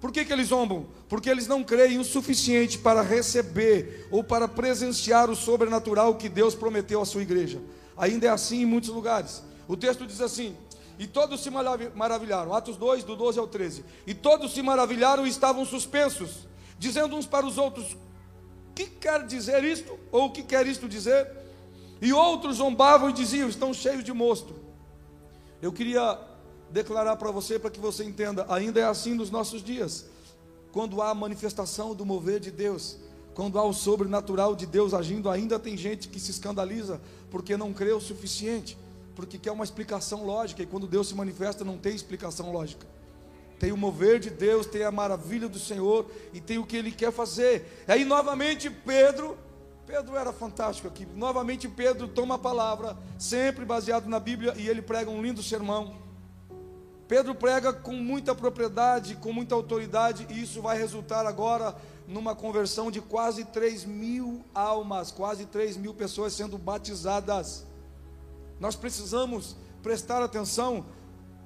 Por 0.00 0.10
que, 0.10 0.24
que 0.24 0.32
eles 0.32 0.48
zombam? 0.48 0.88
Porque 1.08 1.30
eles 1.30 1.46
não 1.46 1.62
creem 1.62 2.00
o 2.00 2.04
suficiente 2.04 2.76
para 2.76 3.02
receber 3.02 4.08
ou 4.10 4.24
para 4.24 4.48
presenciar 4.48 5.30
o 5.30 5.36
sobrenatural 5.36 6.16
que 6.16 6.28
Deus 6.28 6.56
prometeu 6.56 7.00
à 7.00 7.06
sua 7.06 7.22
igreja. 7.22 7.60
Ainda 7.96 8.26
é 8.26 8.30
assim 8.30 8.62
em 8.62 8.66
muitos 8.66 8.90
lugares. 8.90 9.44
O 9.68 9.76
texto 9.76 10.04
diz 10.08 10.20
assim: 10.20 10.56
e 10.98 11.06
todos 11.06 11.40
se 11.40 11.50
maravilharam. 11.50 12.52
Atos 12.52 12.76
2, 12.76 13.04
do 13.04 13.14
12 13.14 13.38
ao 13.38 13.46
13. 13.46 13.84
E 14.08 14.12
todos 14.12 14.52
se 14.52 14.60
maravilharam 14.60 15.24
e 15.24 15.30
estavam 15.30 15.64
suspensos, 15.64 16.48
dizendo 16.78 17.14
uns 17.14 17.26
para 17.26 17.46
os 17.46 17.58
outros: 17.58 17.96
Que 18.74 18.86
quer 18.86 19.24
dizer 19.24 19.62
isto? 19.62 19.96
Ou 20.10 20.26
o 20.26 20.32
que 20.32 20.42
quer 20.42 20.66
isto 20.66 20.88
dizer? 20.88 21.39
E 22.00 22.12
outros 22.12 22.56
zombavam 22.56 23.10
e 23.10 23.12
diziam: 23.12 23.48
Estão 23.48 23.74
cheios 23.74 24.04
de 24.04 24.12
mosto. 24.12 24.54
Eu 25.60 25.72
queria 25.72 26.18
declarar 26.70 27.16
para 27.16 27.30
você, 27.30 27.58
para 27.58 27.70
que 27.70 27.80
você 27.80 28.04
entenda, 28.04 28.46
ainda 28.48 28.80
é 28.80 28.84
assim 28.84 29.14
nos 29.14 29.30
nossos 29.30 29.62
dias. 29.62 30.06
Quando 30.72 31.02
há 31.02 31.12
manifestação 31.14 31.94
do 31.94 32.06
mover 32.06 32.40
de 32.40 32.50
Deus, 32.50 32.96
quando 33.34 33.58
há 33.58 33.64
o 33.64 33.72
sobrenatural 33.72 34.54
de 34.54 34.66
Deus 34.66 34.94
agindo, 34.94 35.28
ainda 35.28 35.58
tem 35.58 35.76
gente 35.76 36.08
que 36.08 36.20
se 36.20 36.30
escandaliza 36.30 37.00
porque 37.30 37.56
não 37.56 37.72
crê 37.72 37.92
o 37.92 38.00
suficiente, 38.00 38.78
porque 39.14 39.38
quer 39.38 39.52
uma 39.52 39.64
explicação 39.64 40.24
lógica, 40.24 40.62
e 40.62 40.66
quando 40.66 40.86
Deus 40.86 41.08
se 41.08 41.14
manifesta, 41.14 41.64
não 41.64 41.76
tem 41.76 41.94
explicação 41.94 42.52
lógica. 42.52 42.86
Tem 43.58 43.72
o 43.72 43.76
mover 43.76 44.18
de 44.18 44.30
Deus, 44.30 44.66
tem 44.66 44.84
a 44.84 44.90
maravilha 44.90 45.48
do 45.48 45.58
Senhor 45.58 46.10
e 46.32 46.40
tem 46.40 46.56
o 46.56 46.64
que 46.64 46.76
Ele 46.76 46.90
quer 46.90 47.12
fazer. 47.12 47.84
Aí 47.86 48.06
novamente 48.06 48.70
Pedro, 48.70 49.36
Pedro 49.90 50.16
era 50.16 50.32
fantástico 50.32 50.86
aqui. 50.86 51.04
Novamente 51.16 51.68
Pedro 51.68 52.06
toma 52.06 52.36
a 52.36 52.38
palavra, 52.38 52.96
sempre 53.18 53.64
baseado 53.64 54.06
na 54.06 54.20
Bíblia, 54.20 54.54
e 54.56 54.68
ele 54.68 54.80
prega 54.80 55.10
um 55.10 55.20
lindo 55.20 55.42
sermão. 55.42 55.96
Pedro 57.08 57.34
prega 57.34 57.72
com 57.72 57.94
muita 57.94 58.32
propriedade, 58.32 59.16
com 59.16 59.32
muita 59.32 59.56
autoridade, 59.56 60.28
e 60.30 60.42
isso 60.42 60.62
vai 60.62 60.78
resultar 60.78 61.26
agora 61.26 61.74
numa 62.06 62.36
conversão 62.36 62.88
de 62.88 63.00
quase 63.00 63.44
3 63.46 63.84
mil 63.84 64.44
almas, 64.54 65.10
quase 65.10 65.44
3 65.46 65.76
mil 65.76 65.92
pessoas 65.92 66.34
sendo 66.34 66.56
batizadas. 66.56 67.66
Nós 68.60 68.76
precisamos 68.76 69.56
prestar 69.82 70.22
atenção 70.22 70.86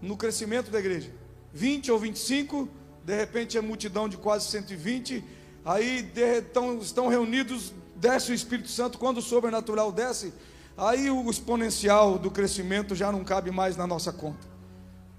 no 0.02 0.18
crescimento 0.18 0.70
da 0.70 0.78
igreja. 0.78 1.10
20 1.54 1.90
ou 1.90 1.98
25, 1.98 2.68
de 3.02 3.16
repente 3.16 3.56
é 3.56 3.62
multidão 3.62 4.06
de 4.06 4.18
quase 4.18 4.50
120, 4.50 5.24
aí 5.64 6.02
de, 6.02 6.40
estão, 6.40 6.76
estão 6.76 7.08
reunidos, 7.08 7.72
desce 8.04 8.32
o 8.32 8.34
Espírito 8.34 8.68
Santo, 8.68 8.98
quando 8.98 9.16
o 9.16 9.22
sobrenatural 9.22 9.90
desce, 9.90 10.34
aí 10.76 11.10
o 11.10 11.30
exponencial 11.30 12.18
do 12.18 12.30
crescimento 12.30 12.94
já 12.94 13.10
não 13.10 13.24
cabe 13.24 13.50
mais 13.50 13.78
na 13.78 13.86
nossa 13.86 14.12
conta. 14.12 14.46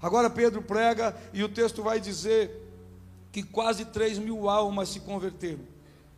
Agora 0.00 0.30
Pedro 0.30 0.62
prega 0.62 1.16
e 1.32 1.42
o 1.42 1.48
texto 1.48 1.82
vai 1.82 1.98
dizer 1.98 2.62
que 3.32 3.42
quase 3.42 3.86
3 3.86 4.18
mil 4.18 4.48
almas 4.48 4.90
se 4.90 5.00
converteram. 5.00 5.58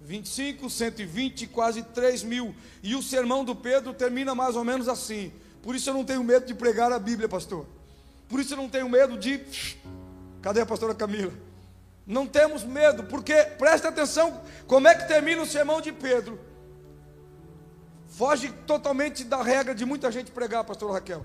25, 0.03 0.69
120, 0.69 1.47
quase 1.47 1.83
3 1.83 2.23
mil. 2.23 2.55
E 2.83 2.95
o 2.95 3.03
sermão 3.03 3.47
do 3.47 3.57
Pedro 3.57 3.95
termina 3.95 4.35
mais 4.35 4.55
ou 4.55 4.63
menos 4.63 4.89
assim. 4.89 5.33
Por 5.63 5.75
isso 5.75 5.89
eu 5.89 5.95
não 5.95 6.05
tenho 6.05 6.23
medo 6.23 6.45
de 6.45 6.55
pregar 6.55 6.93
a 6.93 6.99
Bíblia, 6.99 7.31
pastor. 7.31 7.67
Por 8.29 8.41
isso 8.41 8.53
eu 8.53 8.59
não 8.59 8.69
tenho 8.69 8.91
medo 8.91 9.17
de. 9.17 9.41
Cadê 10.43 10.61
a 10.61 10.67
pastora 10.67 10.95
Camila? 10.95 11.33
Não 12.07 12.27
temos 12.27 12.63
medo, 12.63 13.05
porque 13.05 13.35
presta 13.59 13.89
atenção 13.89 14.43
como 14.67 14.87
é 14.87 14.95
que 14.95 15.09
termina 15.09 15.41
o 15.41 15.47
sermão 15.47 15.81
de 15.81 15.93
Pedro. 15.93 16.39
Foge 18.19 18.51
totalmente 18.67 19.23
da 19.23 19.41
regra 19.45 19.73
de 19.73 19.85
muita 19.85 20.11
gente 20.11 20.33
pregar, 20.33 20.65
pastor 20.65 20.91
Raquel. 20.91 21.25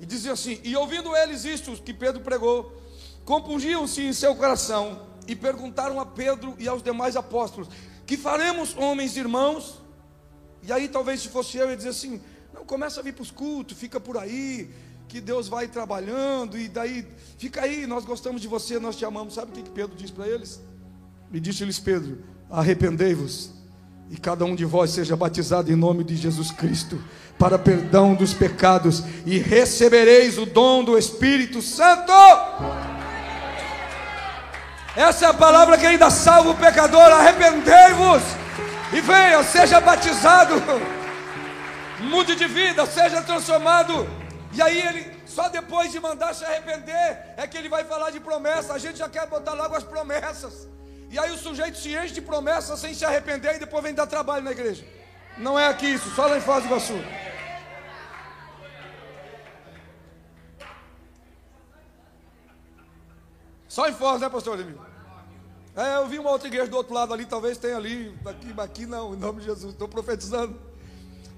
E 0.00 0.04
dizia 0.04 0.32
assim: 0.32 0.58
E 0.64 0.74
ouvindo 0.74 1.14
eles 1.14 1.44
isto 1.44 1.80
que 1.80 1.94
Pedro 1.94 2.20
pregou, 2.22 2.76
compungiam-se 3.24 4.02
em 4.02 4.12
seu 4.12 4.34
coração 4.34 5.06
e 5.28 5.36
perguntaram 5.36 6.00
a 6.00 6.04
Pedro 6.04 6.56
e 6.58 6.66
aos 6.66 6.82
demais 6.82 7.14
apóstolos: 7.14 7.68
Que 8.04 8.16
faremos, 8.16 8.76
homens 8.76 9.16
e 9.16 9.20
irmãos? 9.20 9.80
E 10.60 10.72
aí, 10.72 10.88
talvez 10.88 11.20
se 11.20 11.28
fosse 11.28 11.56
eu, 11.56 11.70
ia 11.70 11.76
dizer 11.76 11.90
assim: 11.90 12.20
Não, 12.52 12.64
começa 12.64 12.98
a 12.98 13.02
vir 13.04 13.14
para 13.14 13.22
os 13.22 13.30
cultos, 13.30 13.78
fica 13.78 14.00
por 14.00 14.18
aí, 14.18 14.74
que 15.06 15.20
Deus 15.20 15.46
vai 15.46 15.68
trabalhando, 15.68 16.58
e 16.58 16.66
daí, 16.66 17.06
fica 17.38 17.62
aí, 17.62 17.86
nós 17.86 18.04
gostamos 18.04 18.42
de 18.42 18.48
você, 18.48 18.80
nós 18.80 18.96
te 18.96 19.04
amamos. 19.04 19.34
Sabe 19.34 19.52
o 19.52 19.54
que, 19.54 19.62
que 19.62 19.70
Pedro 19.70 19.94
diz 19.94 20.10
para 20.10 20.26
eles? 20.26 20.60
E 21.32 21.38
disse-lhes 21.38 21.78
Pedro: 21.78 22.24
Arrependei-vos, 22.50 23.52
e 24.10 24.16
cada 24.16 24.44
um 24.44 24.54
de 24.54 24.64
vós 24.64 24.90
seja 24.90 25.16
batizado 25.16 25.70
em 25.70 25.76
nome 25.76 26.02
de 26.02 26.16
Jesus 26.16 26.50
Cristo 26.50 26.98
para 27.38 27.58
perdão 27.58 28.14
dos 28.14 28.32
pecados 28.34 29.02
e 29.24 29.38
recebereis 29.38 30.38
o 30.38 30.46
dom 30.46 30.82
do 30.82 30.98
Espírito 30.98 31.60
Santo. 31.60 32.12
Essa 34.96 35.26
é 35.26 35.28
a 35.28 35.34
palavra 35.34 35.78
que 35.78 35.86
ainda 35.86 36.10
salva 36.10 36.50
o 36.50 36.56
pecador. 36.56 37.12
Arrependei-vos 37.12 38.22
e 38.92 39.00
venha, 39.00 39.42
seja 39.44 39.80
batizado, 39.80 40.54
mude 42.00 42.34
de 42.34 42.48
vida, 42.48 42.84
seja 42.86 43.22
transformado. 43.22 44.08
E 44.52 44.62
aí 44.62 44.80
ele, 44.80 45.06
só 45.26 45.48
depois 45.48 45.92
de 45.92 46.00
mandar 46.00 46.34
se 46.34 46.44
arrepender, 46.44 47.34
é 47.36 47.46
que 47.46 47.58
ele 47.58 47.68
vai 47.68 47.84
falar 47.84 48.10
de 48.10 48.18
promessa. 48.18 48.72
A 48.72 48.78
gente 48.78 48.98
já 48.98 49.08
quer 49.08 49.26
botar 49.28 49.52
logo 49.52 49.76
as 49.76 49.84
promessas. 49.84 50.66
E 51.10 51.18
aí 51.18 51.30
o 51.30 51.38
sujeito 51.38 51.78
se 51.78 51.94
enche 51.96 52.14
de 52.14 52.20
promessas 52.20 52.78
sem 52.78 52.92
se 52.92 53.04
arrepender 53.04 53.56
e 53.56 53.58
depois 53.58 53.82
vem 53.82 53.94
dar 53.94 54.06
trabalho 54.06 54.44
na 54.44 54.52
igreja. 54.52 54.84
Não 55.38 55.58
é 55.58 55.66
aqui 55.66 55.86
isso, 55.86 56.10
só 56.10 56.26
lá 56.26 56.36
em 56.36 56.40
Foz 56.40 56.62
do 56.62 56.68
Iguaçu. 56.68 56.94
Só 63.68 63.88
em 63.88 63.92
Foz, 63.92 64.20
né, 64.20 64.28
pastor 64.28 64.54
Ademir? 64.54 64.76
É, 65.76 65.96
eu 65.96 66.08
vi 66.08 66.18
uma 66.18 66.30
outra 66.30 66.48
igreja 66.48 66.66
do 66.66 66.76
outro 66.76 66.92
lado 66.92 67.14
ali, 67.14 67.24
talvez 67.24 67.56
tenha 67.56 67.76
ali, 67.76 68.12
aqui, 68.26 68.54
aqui 68.58 68.86
não, 68.86 69.14
em 69.14 69.18
nome 69.18 69.40
de 69.40 69.46
Jesus, 69.46 69.72
estou 69.72 69.86
profetizando. 69.86 70.67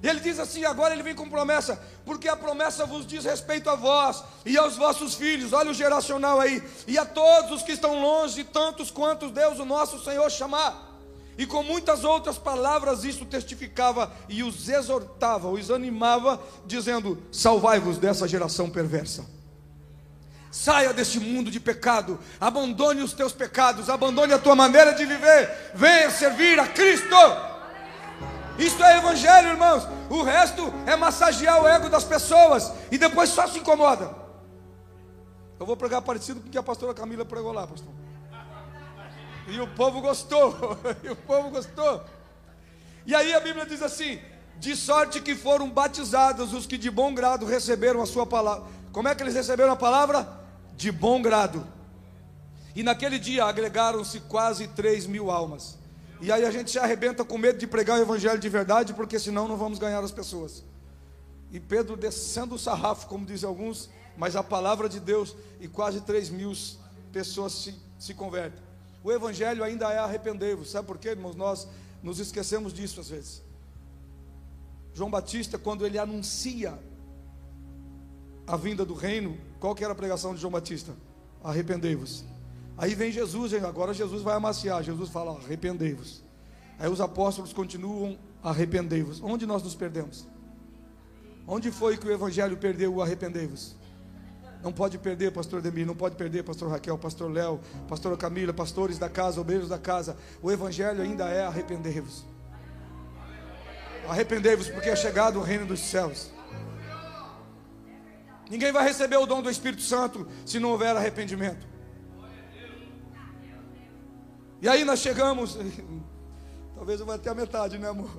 Ele 0.02 0.20
diz 0.20 0.38
assim: 0.38 0.64
agora 0.64 0.94
ele 0.94 1.02
vem 1.02 1.14
com 1.14 1.28
promessa, 1.28 1.80
porque 2.04 2.28
a 2.28 2.36
promessa 2.36 2.86
vos 2.86 3.06
diz 3.06 3.24
respeito 3.24 3.68
a 3.68 3.74
vós 3.74 4.22
e 4.46 4.56
aos 4.56 4.76
vossos 4.76 5.14
filhos, 5.14 5.52
olha 5.52 5.70
o 5.70 5.74
geracional 5.74 6.40
aí, 6.40 6.62
e 6.86 6.96
a 6.96 7.04
todos 7.04 7.52
os 7.52 7.62
que 7.62 7.72
estão 7.72 8.00
longe, 8.00 8.44
tantos 8.44 8.90
quantos 8.90 9.30
Deus, 9.30 9.58
o 9.58 9.64
nosso 9.64 10.02
Senhor, 10.02 10.30
chamar. 10.30 10.88
E 11.36 11.46
com 11.46 11.62
muitas 11.62 12.04
outras 12.04 12.38
palavras 12.38 13.04
isso 13.04 13.24
testificava 13.24 14.12
e 14.28 14.42
os 14.42 14.68
exortava, 14.68 15.48
os 15.48 15.70
animava, 15.70 16.40
dizendo: 16.66 17.22
Salvai-vos 17.30 17.98
dessa 17.98 18.26
geração 18.26 18.70
perversa. 18.70 19.24
Saia 20.50 20.92
deste 20.92 21.20
mundo 21.20 21.50
de 21.50 21.60
pecado, 21.60 22.18
abandone 22.40 23.02
os 23.02 23.12
teus 23.12 23.32
pecados, 23.32 23.88
abandone 23.88 24.32
a 24.32 24.38
tua 24.38 24.56
maneira 24.56 24.92
de 24.92 25.06
viver, 25.06 25.72
venha 25.74 26.10
servir 26.10 26.58
a 26.58 26.66
Cristo. 26.66 27.14
Isso 28.60 28.82
é 28.82 28.98
evangelho, 28.98 29.48
irmãos. 29.48 29.86
O 30.08 30.22
resto 30.22 30.62
é 30.86 30.96
massagear 30.96 31.62
o 31.62 31.66
ego 31.66 31.88
das 31.88 32.04
pessoas 32.04 32.72
e 32.90 32.98
depois 32.98 33.30
só 33.30 33.46
se 33.46 33.58
incomoda. 33.58 34.14
Eu 35.58 35.66
vou 35.66 35.76
pregar 35.76 36.02
parecido 36.02 36.40
com 36.40 36.48
o 36.48 36.50
que 36.50 36.58
a 36.58 36.62
pastora 36.62 36.94
Camila 36.94 37.24
pregou 37.24 37.52
lá, 37.52 37.66
pastor. 37.66 37.92
E 39.48 39.60
o 39.60 39.68
povo 39.68 40.00
gostou. 40.00 40.78
e 41.02 41.08
o 41.08 41.16
povo 41.16 41.50
gostou. 41.50 42.04
E 43.06 43.14
aí 43.14 43.32
a 43.32 43.40
Bíblia 43.40 43.64
diz 43.64 43.82
assim: 43.82 44.20
de 44.58 44.76
sorte 44.76 45.20
que 45.20 45.34
foram 45.34 45.70
batizados 45.70 46.52
os 46.52 46.66
que 46.66 46.76
de 46.76 46.90
bom 46.90 47.14
grado 47.14 47.46
receberam 47.46 48.02
a 48.02 48.06
sua 48.06 48.26
palavra. 48.26 48.64
Como 48.92 49.08
é 49.08 49.14
que 49.14 49.22
eles 49.22 49.34
receberam 49.34 49.72
a 49.72 49.76
palavra? 49.76 50.40
de 50.80 50.90
bom 50.90 51.20
grado. 51.20 51.66
E 52.74 52.82
naquele 52.82 53.18
dia 53.18 53.44
agregaram-se 53.44 54.20
quase 54.20 54.66
3 54.68 55.06
mil 55.06 55.30
almas. 55.30 55.78
E 56.20 56.30
aí 56.30 56.44
a 56.44 56.50
gente 56.50 56.70
se 56.70 56.78
arrebenta 56.78 57.24
com 57.24 57.38
medo 57.38 57.58
de 57.58 57.66
pregar 57.66 57.98
o 57.98 58.02
evangelho 58.02 58.38
de 58.38 58.48
verdade, 58.48 58.92
porque 58.92 59.18
senão 59.18 59.48
não 59.48 59.56
vamos 59.56 59.78
ganhar 59.78 60.04
as 60.04 60.12
pessoas. 60.12 60.62
E 61.50 61.58
Pedro 61.58 61.96
descendo 61.96 62.54
o 62.54 62.58
sarrafo, 62.58 63.06
como 63.06 63.24
dizem 63.24 63.48
alguns, 63.48 63.88
mas 64.16 64.36
a 64.36 64.42
palavra 64.42 64.88
de 64.88 65.00
Deus, 65.00 65.34
e 65.58 65.66
quase 65.66 66.02
3 66.02 66.28
mil 66.30 66.52
pessoas 67.10 67.52
se, 67.52 67.74
se 67.98 68.12
convertem. 68.12 68.62
O 69.02 69.10
evangelho 69.10 69.64
ainda 69.64 69.90
é 69.90 69.98
arrependei-vos. 69.98 70.70
Sabe 70.70 70.86
por 70.86 70.98
quê, 70.98 71.10
irmãos? 71.10 71.34
Nós 71.34 71.66
nos 72.02 72.18
esquecemos 72.18 72.72
disso 72.72 73.00
às 73.00 73.08
vezes. 73.08 73.42
João 74.92 75.10
Batista, 75.10 75.58
quando 75.58 75.86
ele 75.86 75.98
anuncia 75.98 76.78
a 78.46 78.56
vinda 78.56 78.84
do 78.84 78.94
reino, 78.94 79.38
qual 79.58 79.74
que 79.74 79.82
era 79.82 79.92
a 79.92 79.96
pregação 79.96 80.34
de 80.34 80.40
João 80.40 80.50
Batista? 80.50 80.94
Arrependei-vos. 81.42 82.24
Aí 82.80 82.94
vem 82.94 83.12
Jesus, 83.12 83.52
agora 83.52 83.92
Jesus 83.92 84.22
vai 84.22 84.34
amaciar. 84.34 84.82
Jesus 84.82 85.10
fala: 85.10 85.38
arrependei-vos. 85.38 86.24
Aí 86.78 86.88
os 86.88 86.98
apóstolos 86.98 87.52
continuam: 87.52 88.18
arrependei-vos. 88.42 89.22
Onde 89.22 89.44
nós 89.44 89.62
nos 89.62 89.74
perdemos? 89.74 90.26
Onde 91.46 91.70
foi 91.70 91.98
que 91.98 92.08
o 92.08 92.10
evangelho 92.10 92.56
perdeu 92.56 92.94
o 92.94 93.02
arrependei-vos? 93.02 93.76
Não 94.62 94.72
pode 94.72 94.96
perder, 94.96 95.30
pastor 95.30 95.60
Demir, 95.60 95.86
não 95.86 95.94
pode 95.94 96.16
perder, 96.16 96.42
pastor 96.42 96.70
Raquel, 96.70 96.96
pastor 96.96 97.30
Léo, 97.30 97.60
pastora 97.86 98.16
Camila, 98.16 98.52
pastores 98.52 98.98
da 98.98 99.10
casa, 99.10 99.42
obreiros 99.42 99.68
da 99.68 99.78
casa. 99.78 100.16
O 100.42 100.50
evangelho 100.50 101.02
ainda 101.02 101.28
é 101.28 101.44
arrependei-vos. 101.44 102.24
Arrependei-vos, 104.08 104.68
porque 104.68 104.88
é 104.88 104.96
chegado 104.96 105.38
o 105.38 105.42
reino 105.42 105.66
dos 105.66 105.80
céus. 105.80 106.30
Ninguém 108.48 108.72
vai 108.72 108.84
receber 108.84 109.18
o 109.18 109.26
dom 109.26 109.42
do 109.42 109.50
Espírito 109.50 109.82
Santo 109.82 110.26
se 110.46 110.58
não 110.58 110.70
houver 110.70 110.96
arrependimento. 110.96 111.69
E 114.60 114.68
aí 114.68 114.84
nós 114.84 115.00
chegamos, 115.00 115.56
talvez 116.74 117.00
eu 117.00 117.06
vá 117.06 117.14
até 117.14 117.30
a 117.30 117.34
metade, 117.34 117.78
né, 117.78 117.88
amor? 117.88 118.10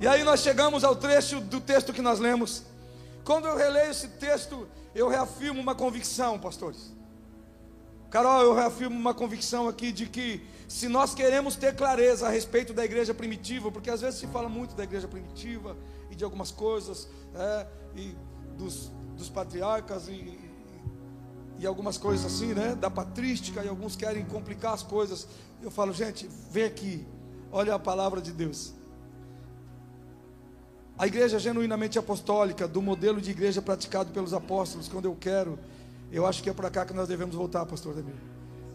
E 0.00 0.06
aí 0.06 0.24
nós 0.24 0.40
chegamos 0.40 0.84
ao 0.84 0.96
trecho 0.96 1.40
do 1.40 1.60
texto 1.60 1.92
que 1.92 2.02
nós 2.02 2.18
lemos. 2.18 2.64
Quando 3.24 3.46
eu 3.46 3.56
releio 3.56 3.90
esse 3.90 4.08
texto, 4.08 4.66
eu 4.94 5.08
reafirmo 5.08 5.60
uma 5.60 5.74
convicção, 5.74 6.38
pastores. 6.38 6.92
Carol, 8.10 8.42
eu 8.42 8.54
reafirmo 8.54 8.96
uma 8.96 9.14
convicção 9.14 9.68
aqui 9.68 9.92
de 9.92 10.06
que 10.06 10.44
se 10.68 10.88
nós 10.88 11.14
queremos 11.14 11.56
ter 11.56 11.74
clareza 11.74 12.26
a 12.26 12.30
respeito 12.30 12.74
da 12.74 12.84
igreja 12.84 13.14
primitiva, 13.14 13.70
porque 13.70 13.90
às 13.90 14.00
vezes 14.00 14.20
se 14.20 14.26
fala 14.26 14.48
muito 14.48 14.74
da 14.74 14.84
igreja 14.84 15.06
primitiva 15.06 15.76
e 16.10 16.14
de 16.14 16.24
algumas 16.24 16.50
coisas, 16.50 17.08
é, 17.34 17.66
e 17.94 18.14
dos 18.58 18.90
dos 19.22 19.28
patriarcas 19.28 20.08
e, 20.08 20.12
e 21.62 21.66
algumas 21.66 21.96
coisas 21.96 22.26
assim, 22.26 22.54
né? 22.54 22.74
Da 22.74 22.90
patrística 22.90 23.62
e 23.62 23.68
alguns 23.68 23.94
querem 23.94 24.24
complicar 24.24 24.74
as 24.74 24.82
coisas. 24.82 25.28
Eu 25.62 25.70
falo, 25.70 25.92
gente, 25.92 26.28
vem 26.50 26.64
aqui, 26.64 27.06
olha 27.52 27.72
a 27.72 27.78
palavra 27.78 28.20
de 28.20 28.32
Deus. 28.32 28.74
A 30.98 31.06
igreja 31.06 31.38
genuinamente 31.38 32.00
apostólica, 32.00 32.66
do 32.66 32.82
modelo 32.82 33.20
de 33.20 33.30
igreja 33.30 33.62
praticado 33.62 34.10
pelos 34.10 34.34
apóstolos, 34.34 34.88
quando 34.88 35.04
eu 35.04 35.14
quero, 35.14 35.56
eu 36.10 36.26
acho 36.26 36.42
que 36.42 36.50
é 36.50 36.52
para 36.52 36.68
cá 36.68 36.84
que 36.84 36.92
nós 36.92 37.06
devemos 37.06 37.36
voltar, 37.36 37.64
pastor 37.64 37.94
Demir. 37.94 38.16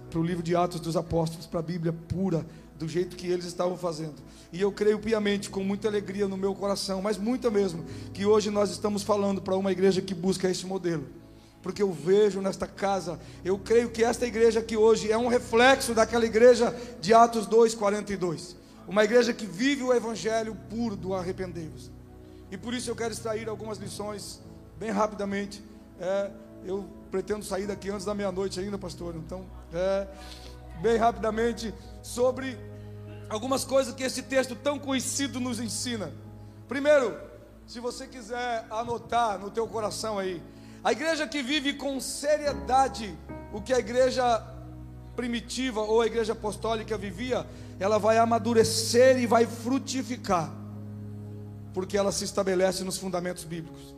Para 0.10 0.20
o 0.20 0.24
livro 0.24 0.41
de 0.41 0.56
Atos 0.56 0.79
dos 0.79 0.96
Apóstolos, 0.96 1.46
para 1.46 1.60
a 1.60 1.63
Bíblia 1.63 1.91
pura, 1.91 2.46
do 2.79 2.88
jeito 2.88 3.17
que 3.17 3.27
eles 3.27 3.44
estavam 3.44 3.75
fazendo. 3.75 4.15
E 4.53 4.62
eu 4.62 4.72
creio 4.72 4.98
piamente, 4.98 5.50
com 5.50 5.62
muita 5.62 5.89
alegria 5.89 6.25
no 6.25 6.38
meu 6.38 6.56
coração, 6.56 7.01
mas 7.01 7.17
muita 7.17 7.51
mesmo, 7.51 7.84
que 8.13 8.25
hoje 8.25 8.50
nós 8.50 8.72
estamos 8.72 9.03
falando 9.03 9.41
para 9.41 9.58
uma 9.58 9.74
igreja 9.74 10.01
que 10.01 10.13
busca 10.13 10.50
esse 10.50 10.65
modelo. 10.65 11.26
Porque 11.67 11.83
eu 11.83 11.91
vejo 11.91 12.39
nesta 12.39 12.65
casa, 12.65 13.19
eu 13.43 13.59
creio 13.59 13.89
que 13.89 14.01
esta 14.01 14.25
igreja 14.25 14.62
aqui 14.62 14.77
hoje 14.77 15.12
é 15.12 15.17
um 15.17 15.27
reflexo 15.27 15.93
daquela 15.93 16.25
igreja 16.25 16.74
de 17.01 17.13
Atos 17.13 17.45
2, 17.45 17.75
42. 17.75 18.55
Uma 18.88 19.03
igreja 19.03 19.33
que 19.33 19.45
vive 19.45 19.83
o 19.83 19.93
evangelho 19.93 20.55
puro 20.69 20.95
do 20.95 21.13
arrependei-vos. 21.13 21.91
E 22.50 22.55
por 22.55 22.74
isso 22.74 22.89
eu 22.89 22.95
quero 22.95 23.12
extrair 23.12 23.50
algumas 23.50 23.77
lições 23.79 24.39
bem 24.79 24.91
rapidamente. 24.91 25.62
É, 26.00 26.31
eu 26.63 26.86
pretendo 27.12 27.43
sair 27.43 27.67
daqui 27.67 27.89
antes 27.89 28.05
da 28.05 28.15
meia-noite 28.15 28.62
ainda, 28.62 28.77
pastor. 28.77 29.13
Então, 29.17 29.45
é, 29.74 30.07
bem 30.81 30.95
rapidamente 30.95 31.74
sobre 32.01 32.57
algumas 33.27 33.65
coisas 33.65 33.93
que 33.93 34.03
esse 34.03 34.21
texto 34.21 34.55
tão 34.55 34.79
conhecido 34.79 35.38
nos 35.38 35.59
ensina. 35.59 36.13
Primeiro, 36.65 37.19
se 37.65 37.81
você 37.81 38.07
quiser 38.07 38.65
anotar 38.69 39.38
no 39.38 39.51
teu 39.51 39.67
coração 39.67 40.17
aí, 40.17 40.41
a 40.88 40.91
igreja 40.94 41.27
que 41.27 41.44
vive 41.44 41.74
com 41.74 42.00
seriedade 42.00 43.13
o 43.51 43.60
que 43.62 43.74
a 43.74 43.79
igreja 43.79 44.24
primitiva 45.17 45.82
ou 45.82 46.00
a 46.01 46.08
igreja 46.08 46.32
apostólica 46.32 46.98
vivia, 46.98 47.46
ela 47.77 47.98
vai 47.98 48.17
amadurecer 48.17 49.20
e 49.20 49.27
vai 49.27 49.46
frutificar 49.46 50.50
porque 51.74 51.98
ela 51.98 52.13
se 52.13 52.24
estabelece 52.24 52.86
nos 52.86 52.98
fundamentos 52.98 53.44
bíblicos. 53.44 53.94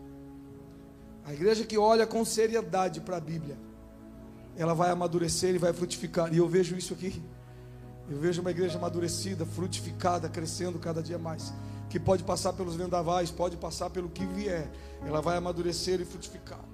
A 1.25 1.31
igreja 1.31 1.63
que 1.63 1.77
olha 1.77 2.08
com 2.08 2.25
seriedade 2.25 3.01
para 3.01 3.17
a 3.17 3.22
Bíblia, 3.22 3.55
ela 4.58 4.74
vai 4.74 4.89
amadurecer 4.89 5.53
e 5.53 5.60
vai 5.60 5.72
frutificar. 5.72 6.34
E 6.34 6.38
eu 6.38 6.48
vejo 6.48 6.75
isso 6.75 6.96
aqui. 6.96 7.22
Eu 8.10 8.17
vejo 8.17 8.41
uma 8.41 8.50
igreja 8.50 8.79
amadurecida, 8.79 9.46
frutificada, 9.46 10.27
crescendo 10.27 10.79
cada 10.79 11.03
dia 11.03 11.19
mais. 11.19 11.53
Que 11.88 12.00
pode 12.00 12.24
passar 12.24 12.53
pelos 12.53 12.75
vendavais, 12.75 13.29
pode 13.29 13.55
passar 13.58 13.91
pelo 13.91 14.10
que 14.10 14.25
vier. 14.25 14.67
Ela 15.05 15.22
vai 15.22 15.38
amadurecer 15.38 16.01
e 16.01 16.05
frutificar. 16.05 16.68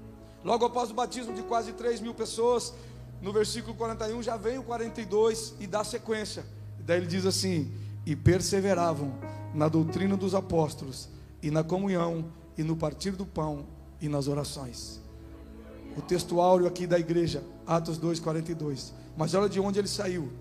Logo 0.45 0.63
após 0.63 0.91
o 0.91 0.93
batismo 0.93 1.33
de 1.33 1.41
quase 1.41 1.73
3 1.73 1.99
mil 1.99 2.13
pessoas, 2.13 2.71
no 3.19 3.33
versículo 3.33 3.73
41 3.73 4.21
já 4.21 4.37
vem 4.37 4.59
o 4.59 4.63
42 4.63 5.55
e 5.59 5.65
dá 5.65 5.83
sequência. 5.83 6.45
Daí 6.79 6.97
ele 6.97 7.07
diz 7.07 7.25
assim: 7.25 7.73
E 8.05 8.15
perseveravam 8.15 9.11
na 9.55 9.67
doutrina 9.67 10.15
dos 10.15 10.35
apóstolos, 10.35 11.09
e 11.41 11.49
na 11.49 11.63
comunhão, 11.63 12.31
e 12.55 12.61
no 12.61 12.77
partir 12.77 13.11
do 13.11 13.25
pão, 13.25 13.65
e 13.99 14.07
nas 14.07 14.27
orações. 14.27 15.01
O 15.97 16.01
texto 16.01 16.39
áureo 16.39 16.67
aqui 16.67 16.85
da 16.85 16.99
igreja, 16.99 17.43
Atos 17.65 17.97
2, 17.97 18.19
42. 18.19 18.93
Mas 19.17 19.33
olha 19.33 19.49
de 19.49 19.59
onde 19.59 19.79
ele 19.79 19.87
saiu. 19.87 20.31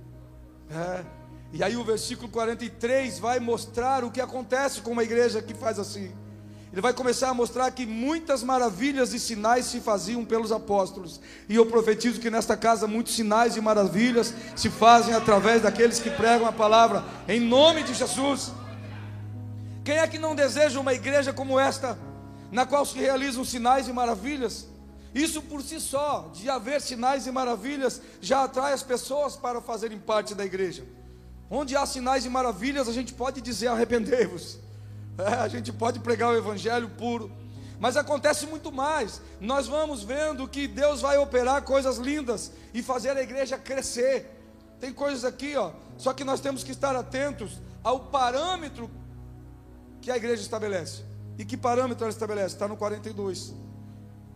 É. 0.69 1.03
E 1.51 1.63
aí 1.63 1.77
o 1.77 1.85
versículo 1.85 2.29
43 2.29 3.19
vai 3.21 3.41
mostrar 3.41 4.05
o 4.05 4.11
que 4.11 4.21
acontece 4.21 4.83
com 4.83 4.91
uma 4.91 5.05
igreja 5.05 5.41
que 5.41 5.55
faz 5.55 5.79
assim. 5.79 6.13
Ele 6.75 6.81
vai 6.81 6.93
começar 6.93 7.29
a 7.29 7.35
mostrar 7.35 7.71
que 7.71 7.87
muitas 7.87 8.43
maravilhas 8.43 9.15
e 9.15 9.21
sinais 9.21 9.67
se 9.67 9.79
faziam 9.79 10.25
pelos 10.25 10.51
apóstolos. 10.51 11.21
E 11.49 11.55
eu 11.55 11.65
profetizo 11.67 12.21
que 12.21 12.29
nesta 12.29 12.57
casa 12.57 12.89
muitos 12.89 13.15
sinais 13.15 13.57
e 13.57 13.61
maravilhas 13.61 14.35
se 14.57 14.69
fazem 14.69 15.15
através 15.15 15.63
daqueles 15.63 16.01
que 16.01 16.11
pregam 16.11 16.49
a 16.49 16.53
palavra, 16.53 17.05
em 17.29 17.39
nome 17.39 17.85
de 17.85 17.95
Jesus. 17.95 18.51
Quem 19.85 19.99
é 19.99 20.09
que 20.09 20.19
não 20.19 20.35
deseja 20.35 20.81
uma 20.81 20.93
igreja 20.93 21.33
como 21.33 21.61
esta, 21.61 21.97
na 22.51 22.67
qual 22.67 22.85
se 22.85 22.99
realizam 22.99 23.45
sinais 23.45 23.87
e 23.87 23.93
maravilhas? 23.93 24.67
Isso 25.15 25.43
por 25.43 25.63
si 25.63 25.79
só, 25.79 26.29
de 26.35 26.51
haver 26.51 26.81
sinais 26.81 27.25
e 27.29 27.31
maravilhas, 27.31 28.03
já 28.21 28.43
atrai 28.43 28.73
as 28.73 28.83
pessoas 28.83 29.37
para 29.37 29.61
fazerem 29.61 29.97
parte 29.97 30.35
da 30.35 30.45
igreja. 30.45 30.85
Onde 31.49 31.77
há 31.77 31.87
sinais 31.87 32.25
e 32.25 32.29
maravilhas, 32.29 32.89
a 32.89 32.93
gente 32.93 33.15
pode 33.15 33.41
dizer 33.41 33.69
arrependei-vos. 33.69 34.59
É, 35.19 35.35
a 35.35 35.49
gente 35.49 35.73
pode 35.73 36.01
pregar 36.01 36.31
o 36.31 36.37
evangelho 36.37 36.89
puro. 36.91 37.31
Mas 37.79 37.97
acontece 37.97 38.47
muito 38.47 38.73
mais. 38.73 39.21
Nós 39.41 39.67
vamos 39.67 40.03
vendo 40.03 40.49
que 40.49 40.67
Deus 40.67 41.01
vai 41.01 41.19
operar 41.19 41.63
coisas 41.63 41.99
lindas 41.99 42.53
e 42.73 42.83
fazer 42.83 43.11
a 43.11 43.23
igreja 43.23 43.59
crescer. 43.59 44.31
Tem 44.81 44.93
coisas 44.93 45.25
aqui, 45.25 45.57
ó. 45.57 45.73
Só 45.97 46.13
que 46.13 46.25
nós 46.25 46.41
temos 46.41 46.65
que 46.65 46.73
estar 46.73 46.95
atentos 46.97 47.61
ao 47.83 48.01
parâmetro 48.01 48.91
que 50.01 50.11
a 50.11 50.17
igreja 50.17 50.43
estabelece. 50.43 51.03
E 51.39 51.45
que 51.45 51.57
parâmetro 51.57 52.05
ela 52.05 52.13
estabelece? 52.13 52.55
Está 52.55 52.69
no 52.69 52.77
42. 52.77 53.55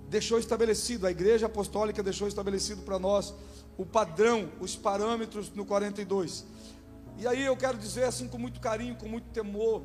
Deixou 0.09 0.39
estabelecido, 0.39 1.07
a 1.07 1.11
igreja 1.11 1.47
apostólica 1.47 2.03
deixou 2.03 2.27
estabelecido 2.27 2.83
para 2.83 2.99
nós 2.99 3.35
o 3.77 3.85
padrão, 3.85 4.51
os 4.59 4.75
parâmetros 4.75 5.51
no 5.51 5.65
42. 5.65 6.45
E 7.19 7.27
aí 7.27 7.45
eu 7.45 7.57
quero 7.57 7.77
dizer 7.77 8.05
assim 8.05 8.27
com 8.27 8.39
muito 8.39 8.61
carinho, 8.61 8.97
com 8.97 9.09
muito 9.09 9.29
temor, 9.31 9.83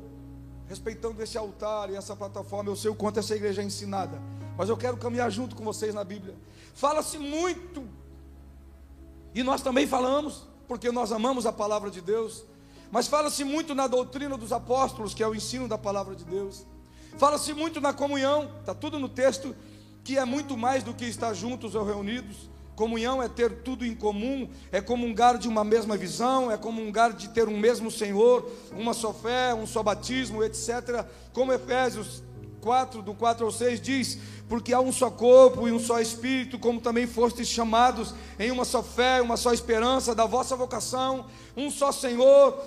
respeitando 0.68 1.22
esse 1.22 1.36
altar 1.36 1.90
e 1.90 1.96
essa 1.96 2.16
plataforma, 2.16 2.70
eu 2.70 2.76
sei 2.76 2.90
o 2.90 2.94
quanto 2.94 3.18
essa 3.18 3.34
igreja 3.34 3.62
é 3.62 3.64
ensinada, 3.64 4.20
mas 4.56 4.68
eu 4.68 4.76
quero 4.76 4.96
caminhar 4.96 5.30
junto 5.30 5.54
com 5.54 5.64
vocês 5.64 5.94
na 5.94 6.04
Bíblia. 6.04 6.34
Fala-se 6.74 7.18
muito, 7.18 7.86
e 9.34 9.42
nós 9.42 9.62
também 9.62 9.86
falamos, 9.86 10.44
porque 10.66 10.90
nós 10.90 11.12
amamos 11.12 11.46
a 11.46 11.52
palavra 11.52 11.90
de 11.90 12.00
Deus, 12.00 12.44
mas 12.90 13.08
fala-se 13.08 13.44
muito 13.44 13.74
na 13.74 13.86
doutrina 13.86 14.36
dos 14.38 14.52
apóstolos, 14.52 15.14
que 15.14 15.22
é 15.22 15.28
o 15.28 15.34
ensino 15.34 15.66
da 15.66 15.76
palavra 15.76 16.14
de 16.14 16.24
Deus. 16.24 16.64
Fala-se 17.18 17.52
muito 17.52 17.80
na 17.80 17.92
comunhão, 17.92 18.50
está 18.60 18.74
tudo 18.74 18.98
no 18.98 19.08
texto, 19.08 19.54
que 20.02 20.18
é 20.18 20.24
muito 20.24 20.56
mais 20.56 20.82
do 20.82 20.94
que 20.94 21.04
estar 21.04 21.32
juntos 21.34 21.74
ou 21.74 21.84
reunidos. 21.84 22.48
Comunhão 22.76 23.22
é 23.22 23.28
ter 23.28 23.62
tudo 23.62 23.86
em 23.86 23.94
comum, 23.94 24.48
é 24.72 24.80
comungar 24.80 25.38
de 25.38 25.48
uma 25.48 25.62
mesma 25.62 25.96
visão, 25.96 26.50
é 26.50 26.56
comungar 26.56 27.12
de 27.12 27.28
ter 27.28 27.48
um 27.48 27.56
mesmo 27.56 27.90
Senhor, 27.90 28.50
uma 28.72 28.92
só 28.92 29.12
fé, 29.12 29.54
um 29.54 29.66
só 29.66 29.82
batismo, 29.82 30.42
etc. 30.42 31.06
Como 31.32 31.52
Efésios 31.52 32.22
4, 32.60 33.02
do 33.02 33.14
4 33.14 33.44
ao 33.44 33.52
6 33.52 33.80
diz: 33.80 34.18
Porque 34.48 34.72
há 34.72 34.80
um 34.80 34.90
só 34.90 35.10
corpo 35.10 35.68
e 35.68 35.72
um 35.72 35.78
só 35.78 36.00
espírito, 36.00 36.58
como 36.58 36.80
também 36.80 37.06
fostes 37.06 37.46
chamados 37.46 38.14
em 38.38 38.50
uma 38.50 38.64
só 38.64 38.82
fé, 38.82 39.22
uma 39.22 39.36
só 39.36 39.52
esperança 39.52 40.14
da 40.14 40.24
vossa 40.24 40.56
vocação, 40.56 41.26
um 41.56 41.70
só 41.70 41.92
Senhor, 41.92 42.58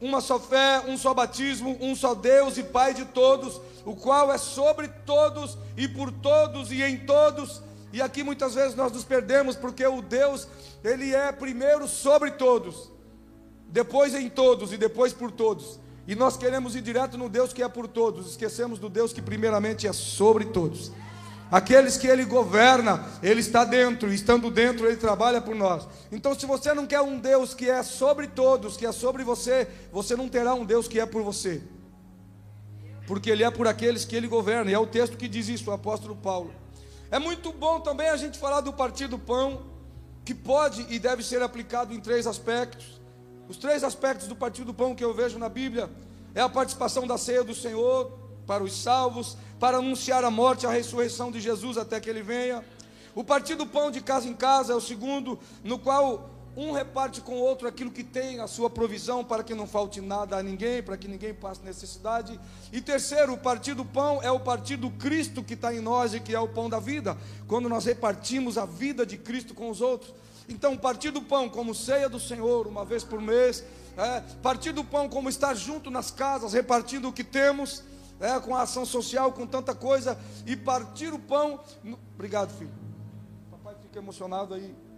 uma 0.00 0.20
só 0.22 0.38
fé, 0.38 0.80
um 0.86 0.96
só 0.96 1.12
batismo, 1.12 1.76
um 1.80 1.94
só 1.94 2.14
Deus 2.14 2.56
e 2.56 2.62
Pai 2.62 2.94
de 2.94 3.04
todos, 3.04 3.60
o 3.84 3.94
qual 3.94 4.32
é 4.32 4.38
sobre 4.38 4.88
todos 5.04 5.58
e 5.76 5.86
por 5.86 6.10
todos 6.10 6.72
e 6.72 6.82
em 6.82 6.98
todos. 6.98 7.60
E 7.92 8.00
aqui 8.00 8.22
muitas 8.22 8.54
vezes 8.54 8.74
nós 8.74 8.92
nos 8.92 9.04
perdemos 9.04 9.56
porque 9.56 9.84
o 9.86 10.00
Deus, 10.00 10.46
ele 10.84 11.14
é 11.14 11.32
primeiro 11.32 11.88
sobre 11.88 12.30
todos, 12.32 12.90
depois 13.68 14.14
em 14.14 14.28
todos 14.28 14.72
e 14.72 14.76
depois 14.76 15.12
por 15.12 15.30
todos. 15.32 15.80
E 16.06 16.14
nós 16.14 16.36
queremos 16.36 16.74
ir 16.76 16.82
direto 16.82 17.18
no 17.18 17.28
Deus 17.28 17.52
que 17.52 17.62
é 17.62 17.68
por 17.68 17.88
todos, 17.88 18.30
esquecemos 18.30 18.78
do 18.78 18.88
Deus 18.88 19.12
que 19.12 19.20
primeiramente 19.20 19.86
é 19.86 19.92
sobre 19.92 20.46
todos. 20.46 20.92
Aqueles 21.50 21.96
que 21.96 22.06
Ele 22.06 22.24
governa, 22.24 23.04
Ele 23.20 23.40
está 23.40 23.64
dentro, 23.64 24.10
e 24.10 24.14
estando 24.14 24.50
dentro, 24.52 24.86
Ele 24.86 24.96
trabalha 24.96 25.40
por 25.40 25.56
nós. 25.56 25.86
Então, 26.12 26.38
se 26.38 26.46
você 26.46 26.72
não 26.72 26.86
quer 26.86 27.00
um 27.00 27.18
Deus 27.18 27.54
que 27.54 27.68
é 27.68 27.82
sobre 27.82 28.28
todos, 28.28 28.76
que 28.76 28.86
é 28.86 28.92
sobre 28.92 29.24
você, 29.24 29.66
você 29.92 30.14
não 30.14 30.28
terá 30.28 30.54
um 30.54 30.64
Deus 30.64 30.86
que 30.86 31.00
é 31.00 31.06
por 31.06 31.24
você, 31.24 31.60
porque 33.04 33.30
Ele 33.30 33.42
é 33.42 33.50
por 33.50 33.66
aqueles 33.66 34.04
que 34.04 34.14
Ele 34.14 34.28
governa, 34.28 34.70
e 34.70 34.74
é 34.74 34.78
o 34.78 34.86
texto 34.86 35.16
que 35.16 35.26
diz 35.26 35.48
isso, 35.48 35.70
o 35.70 35.72
apóstolo 35.72 36.14
Paulo. 36.14 36.59
É 37.10 37.18
muito 37.18 37.52
bom 37.52 37.80
também 37.80 38.08
a 38.08 38.16
gente 38.16 38.38
falar 38.38 38.60
do 38.60 38.72
partir 38.72 39.08
do 39.08 39.18
pão, 39.18 39.62
que 40.24 40.32
pode 40.32 40.86
e 40.88 40.98
deve 40.98 41.24
ser 41.24 41.42
aplicado 41.42 41.92
em 41.92 42.00
três 42.00 42.24
aspectos. 42.24 43.00
Os 43.48 43.56
três 43.56 43.82
aspectos 43.82 44.28
do 44.28 44.36
partir 44.36 44.62
do 44.62 44.72
pão 44.72 44.94
que 44.94 45.04
eu 45.04 45.12
vejo 45.12 45.36
na 45.36 45.48
Bíblia 45.48 45.90
é 46.36 46.40
a 46.40 46.48
participação 46.48 47.08
da 47.08 47.18
ceia 47.18 47.42
do 47.42 47.52
Senhor 47.52 48.12
para 48.46 48.62
os 48.62 48.80
salvos, 48.80 49.36
para 49.58 49.78
anunciar 49.78 50.22
a 50.22 50.30
morte 50.30 50.62
e 50.62 50.66
a 50.66 50.70
ressurreição 50.70 51.32
de 51.32 51.40
Jesus 51.40 51.76
até 51.76 51.98
que 51.98 52.08
ele 52.08 52.22
venha. 52.22 52.64
O 53.12 53.24
partir 53.24 53.56
do 53.56 53.66
pão 53.66 53.90
de 53.90 54.00
casa 54.00 54.28
em 54.28 54.34
casa 54.34 54.72
é 54.72 54.76
o 54.76 54.80
segundo, 54.80 55.36
no 55.64 55.80
qual 55.80 56.29
um 56.56 56.72
reparte 56.72 57.20
com 57.20 57.34
o 57.34 57.40
outro 57.40 57.68
aquilo 57.68 57.90
que 57.90 58.02
tem, 58.02 58.40
a 58.40 58.46
sua 58.46 58.68
provisão, 58.68 59.24
para 59.24 59.44
que 59.44 59.54
não 59.54 59.66
falte 59.66 60.00
nada 60.00 60.36
a 60.36 60.42
ninguém, 60.42 60.82
para 60.82 60.96
que 60.96 61.06
ninguém 61.06 61.32
passe 61.32 61.62
necessidade. 61.62 62.38
E 62.72 62.80
terceiro, 62.80 63.32
o 63.32 63.38
partir 63.38 63.74
do 63.74 63.84
pão 63.84 64.20
é 64.22 64.30
o 64.30 64.40
partir 64.40 64.76
do 64.76 64.90
Cristo 64.90 65.42
que 65.42 65.54
está 65.54 65.72
em 65.74 65.80
nós 65.80 66.12
e 66.12 66.20
que 66.20 66.34
é 66.34 66.40
o 66.40 66.48
pão 66.48 66.68
da 66.68 66.80
vida, 66.80 67.16
quando 67.46 67.68
nós 67.68 67.84
repartimos 67.84 68.58
a 68.58 68.66
vida 68.66 69.06
de 69.06 69.16
Cristo 69.16 69.54
com 69.54 69.70
os 69.70 69.80
outros. 69.80 70.12
Então, 70.48 70.76
partir 70.76 71.12
do 71.12 71.22
pão 71.22 71.48
como 71.48 71.74
ceia 71.74 72.08
do 72.08 72.18
Senhor, 72.18 72.66
uma 72.66 72.84
vez 72.84 73.04
por 73.04 73.20
mês, 73.20 73.64
é, 73.96 74.20
partir 74.42 74.72
do 74.72 74.84
pão 74.84 75.08
como 75.08 75.28
estar 75.28 75.54
junto 75.54 75.90
nas 75.90 76.10
casas, 76.10 76.52
repartindo 76.52 77.08
o 77.08 77.12
que 77.12 77.22
temos, 77.22 77.84
é, 78.18 78.38
com 78.40 78.56
a 78.56 78.62
ação 78.62 78.84
social, 78.84 79.32
com 79.32 79.46
tanta 79.46 79.74
coisa, 79.74 80.18
e 80.44 80.56
partir 80.56 81.12
o 81.14 81.18
pão. 81.18 81.60
Obrigado, 82.14 82.50
filho. 82.58 82.72
Papai 83.50 83.76
fica 83.80 83.98
emocionado 83.98 84.54
aí. 84.54 84.89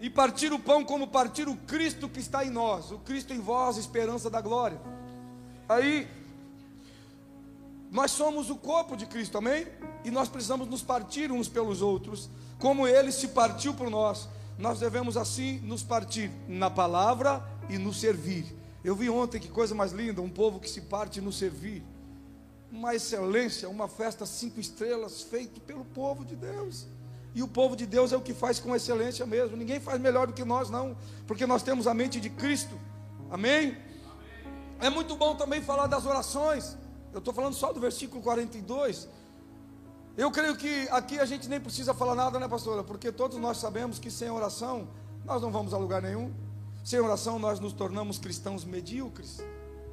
E 0.00 0.10
partir 0.10 0.52
o 0.52 0.58
pão 0.58 0.84
como 0.84 1.08
partir 1.08 1.48
o 1.48 1.56
Cristo 1.56 2.08
que 2.08 2.20
está 2.20 2.44
em 2.44 2.50
nós, 2.50 2.90
o 2.90 2.98
Cristo 2.98 3.32
em 3.32 3.40
vós, 3.40 3.76
esperança 3.76 4.28
da 4.28 4.40
glória. 4.40 4.80
Aí, 5.68 6.06
nós 7.90 8.10
somos 8.10 8.50
o 8.50 8.56
corpo 8.56 8.96
de 8.96 9.06
Cristo, 9.06 9.38
amém? 9.38 9.66
E 10.04 10.10
nós 10.10 10.28
precisamos 10.28 10.68
nos 10.68 10.82
partir 10.82 11.32
uns 11.32 11.48
pelos 11.48 11.80
outros, 11.80 12.28
como 12.58 12.86
ele 12.86 13.10
se 13.10 13.28
partiu 13.28 13.72
por 13.72 13.88
nós. 13.88 14.28
Nós 14.58 14.80
devemos 14.80 15.16
assim 15.16 15.58
nos 15.60 15.82
partir 15.82 16.30
na 16.48 16.70
palavra 16.70 17.42
e 17.68 17.78
no 17.78 17.92
servir. 17.92 18.54
Eu 18.84 18.94
vi 18.94 19.10
ontem 19.10 19.40
que 19.40 19.48
coisa 19.48 19.74
mais 19.74 19.92
linda, 19.92 20.22
um 20.22 20.30
povo 20.30 20.60
que 20.60 20.68
se 20.68 20.82
parte 20.82 21.20
no 21.20 21.32
servir. 21.32 21.82
Uma 22.70 22.94
excelência, 22.94 23.68
uma 23.68 23.88
festa 23.88 24.26
cinco 24.26 24.60
estrelas 24.60 25.22
feito 25.22 25.60
pelo 25.60 25.84
povo 25.84 26.24
de 26.24 26.36
Deus. 26.36 26.86
E 27.36 27.42
o 27.42 27.46
povo 27.46 27.76
de 27.76 27.84
Deus 27.84 28.14
é 28.14 28.16
o 28.16 28.22
que 28.22 28.32
faz 28.32 28.58
com 28.58 28.74
excelência 28.74 29.26
mesmo. 29.26 29.58
Ninguém 29.58 29.78
faz 29.78 30.00
melhor 30.00 30.26
do 30.26 30.32
que 30.32 30.42
nós, 30.42 30.70
não, 30.70 30.96
porque 31.26 31.44
nós 31.44 31.62
temos 31.62 31.86
a 31.86 31.92
mente 31.92 32.18
de 32.18 32.30
Cristo. 32.30 32.74
Amém? 33.30 33.58
Amém. 33.58 33.76
É 34.80 34.88
muito 34.88 35.14
bom 35.16 35.34
também 35.34 35.60
falar 35.60 35.86
das 35.86 36.06
orações. 36.06 36.78
Eu 37.12 37.18
estou 37.18 37.34
falando 37.34 37.52
só 37.52 37.74
do 37.74 37.78
versículo 37.78 38.22
42. 38.22 39.06
Eu 40.16 40.30
creio 40.30 40.56
que 40.56 40.88
aqui 40.90 41.18
a 41.18 41.26
gente 41.26 41.46
nem 41.46 41.60
precisa 41.60 41.92
falar 41.92 42.14
nada, 42.14 42.40
né, 42.40 42.48
pastora? 42.48 42.82
Porque 42.82 43.12
todos 43.12 43.36
nós 43.36 43.58
sabemos 43.58 43.98
que 43.98 44.10
sem 44.10 44.30
oração 44.30 44.88
nós 45.26 45.42
não 45.42 45.50
vamos 45.50 45.74
a 45.74 45.76
lugar 45.76 46.00
nenhum. 46.00 46.32
Sem 46.82 47.00
oração 47.00 47.38
nós 47.38 47.60
nos 47.60 47.74
tornamos 47.74 48.18
cristãos 48.18 48.64
medíocres, 48.64 49.42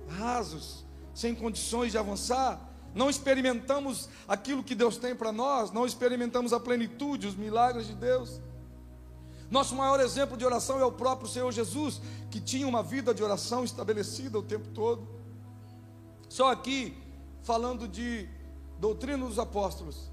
rasos, 0.08 0.86
sem 1.14 1.36
condições 1.36 1.92
de 1.92 1.98
avançar 1.98 2.73
não 2.94 3.10
experimentamos 3.10 4.10
aquilo 4.28 4.64
que 4.64 4.76
Deus 4.76 4.98
tem 4.98 5.16
para 5.16 5.32
nós, 5.32 5.72
não 5.72 5.86
experimentamos 5.86 6.54
a 6.54 6.60
plenitude, 6.60 7.28
os 7.28 7.36
milagres 7.36 7.88
de 7.88 7.94
Deus. 7.94 8.40
Nosso 9.50 9.76
maior 9.76 10.00
exemplo 10.00 10.36
de 10.36 10.46
oração 10.46 10.80
é 10.80 10.86
o 10.86 10.92
próprio 10.92 11.30
Senhor 11.30 11.52
Jesus, 11.52 12.02
que 12.32 12.40
tinha 12.40 12.68
uma 12.68 12.82
vida 12.82 13.14
de 13.14 13.24
oração 13.24 13.64
estabelecida 13.64 14.38
o 14.38 14.44
tempo 14.44 14.68
todo. 14.70 15.08
Só 16.28 16.52
aqui, 16.52 16.98
falando 17.44 17.88
de 17.88 18.28
doutrina 18.80 19.28
dos 19.28 19.38
apóstolos, 19.38 20.12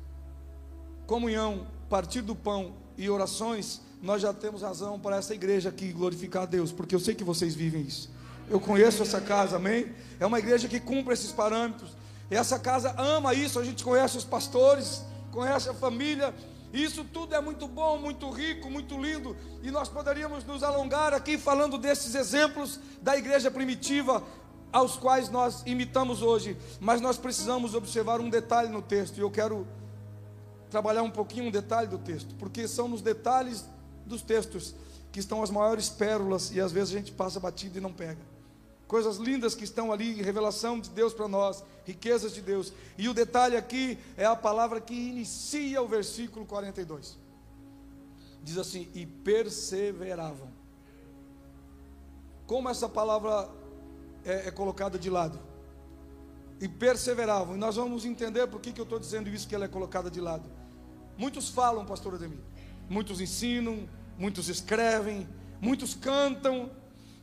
comunhão, 1.07 1.67
partir 1.89 2.21
do 2.21 2.37
pão 2.37 2.75
e 2.97 3.09
orações, 3.09 3.81
nós 4.03 4.23
já 4.23 4.33
temos 4.33 4.63
razão 4.63 4.99
para 4.99 5.17
essa 5.17 5.35
igreja 5.35 5.71
aqui 5.71 5.93
glorificar 5.93 6.43
a 6.43 6.47
Deus, 6.47 6.71
porque 6.71 6.95
eu 6.95 7.01
sei 7.01 7.15
que 7.15 7.25
vocês 7.25 7.55
vivem 7.55 7.83
isso. 7.83 8.11
Eu 8.49 8.61
conheço 8.61 9.03
essa 9.03 9.21
casa, 9.21 9.57
amém? 9.57 9.93
É 10.19 10.27
uma 10.27 10.39
igreja 10.39 10.69
que 10.69 10.81
cumpre 10.81 11.15
esses 11.15 11.33
parâmetros. 11.33 11.97
Essa 12.31 12.59
casa 12.59 12.95
ama 12.97 13.35
isso, 13.35 13.59
a 13.59 13.65
gente 13.65 13.83
conhece 13.83 14.17
os 14.17 14.25
pastores, 14.25 15.03
conhece 15.33 15.69
a 15.69 15.75
família. 15.75 16.33
Isso 16.73 17.05
tudo 17.05 17.35
é 17.35 17.41
muito 17.41 17.67
bom, 17.67 17.99
muito 17.99 18.31
rico, 18.31 18.71
muito 18.71 18.97
lindo. 18.97 19.37
E 19.63 19.71
nós 19.73 19.89
poderíamos 19.89 20.45
nos 20.45 20.63
alongar 20.63 21.13
aqui 21.13 21.37
falando 21.37 21.77
desses 21.77 22.15
exemplos 22.15 22.79
da 23.03 23.17
igreja 23.17 23.51
primitiva, 23.51 24.23
aos 24.73 24.97
quais 24.97 25.29
nós 25.29 25.65
imitamos 25.67 26.23
hoje. 26.23 26.57
Mas 26.79 27.01
nós 27.01 27.19
precisamos 27.19 27.75
observar 27.75 28.21
um 28.21 28.31
detalhe 28.31 28.69
no 28.69 28.81
texto. 28.81 29.19
E 29.19 29.21
eu 29.21 29.31
quero 29.31 29.67
trabalhar 30.71 31.03
um 31.03 31.11
pouquinho 31.11 31.47
um 31.47 31.51
detalhe 31.51 31.89
do 31.89 31.99
texto, 31.99 32.33
porque 32.37 32.69
são 32.69 32.87
nos 32.87 33.03
detalhes 33.03 33.65
dos 34.07 34.23
textos 34.23 34.73
que 35.11 35.19
estão 35.19 35.43
as 35.43 35.51
maiores 35.51 35.89
pérolas 35.89 36.53
e 36.53 36.61
às 36.61 36.71
vezes 36.71 36.95
a 36.95 36.99
gente 36.99 37.11
passa 37.11 37.41
batido 37.41 37.79
e 37.79 37.81
não 37.81 37.93
pega 37.93 38.30
coisas 38.91 39.19
lindas 39.19 39.55
que 39.55 39.63
estão 39.63 39.93
ali, 39.93 40.21
revelação 40.21 40.81
de 40.81 40.91
Deus 40.91 41.15
para 41.15 41.29
nós, 41.29 41.63
riquezas 41.85 42.35
de 42.35 42.43
Deus. 42.43 42.73
E 42.99 43.09
o 43.09 43.15
detalhe 43.15 43.57
aqui 43.57 43.97
é 44.17 44.27
a 44.27 44.35
palavra 44.35 44.81
que 44.81 44.93
inicia 44.93 45.81
o 45.81 45.87
versículo 45.87 46.45
42. 46.45 47.17
Diz 48.43 48.59
assim: 48.59 48.89
e 48.93 49.07
perseveravam. 49.07 50.51
Como 52.49 52.69
essa 52.69 52.89
palavra 52.89 53.49
é, 54.25 54.49
é 54.49 54.51
colocada 54.51 54.99
de 54.99 55.09
lado? 55.09 55.39
E 56.61 56.67
perseveravam. 56.67 57.55
E 57.55 57.59
nós 57.59 57.77
vamos 57.77 58.05
entender 58.05 58.49
por 58.49 58.61
que, 58.61 58.73
que 58.73 58.81
eu 58.81 58.85
estou 58.85 58.99
dizendo 58.99 59.31
isso, 59.31 59.47
que 59.47 59.55
ela 59.55 59.67
é 59.67 59.69
colocada 59.69 60.11
de 60.11 60.21
lado. 60.21 60.51
Muitos 61.17 61.49
falam, 61.49 61.87
pastor 61.87 62.17
Ademir. 62.17 62.41
Muitos 62.89 63.21
ensinam, 63.21 63.89
muitos 64.19 64.49
escrevem, 64.49 65.29
muitos 65.61 65.95
cantam, 65.95 66.73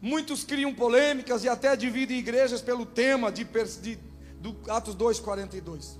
Muitos 0.01 0.43
criam 0.43 0.73
polêmicas 0.73 1.43
e 1.43 1.49
até 1.49 1.75
dividem 1.75 2.19
igrejas 2.19 2.61
pelo 2.61 2.85
tema 2.85 3.31
de, 3.31 3.43
de 3.81 3.99
do 4.39 4.55
Atos 4.69 4.95
2,42. 4.95 5.97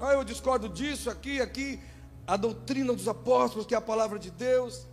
Ah, 0.00 0.12
eu 0.12 0.24
discordo 0.24 0.68
disso, 0.68 1.10
aqui, 1.10 1.40
aqui. 1.40 1.80
A 2.26 2.36
doutrina 2.36 2.92
dos 2.92 3.08
apóstolos, 3.08 3.66
que 3.66 3.74
é 3.74 3.78
a 3.78 3.82
palavra 3.82 4.18
de 4.18 4.30
Deus. 4.30 4.86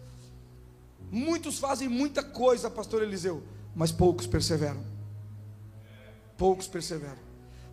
Muitos 1.12 1.60
fazem 1.60 1.88
muita 1.88 2.24
coisa, 2.24 2.70
pastor 2.70 3.04
Eliseu, 3.04 3.44
mas 3.76 3.92
poucos 3.92 4.26
perseveram. 4.26 4.84
Poucos 6.38 6.68
perseveram. 6.68 7.20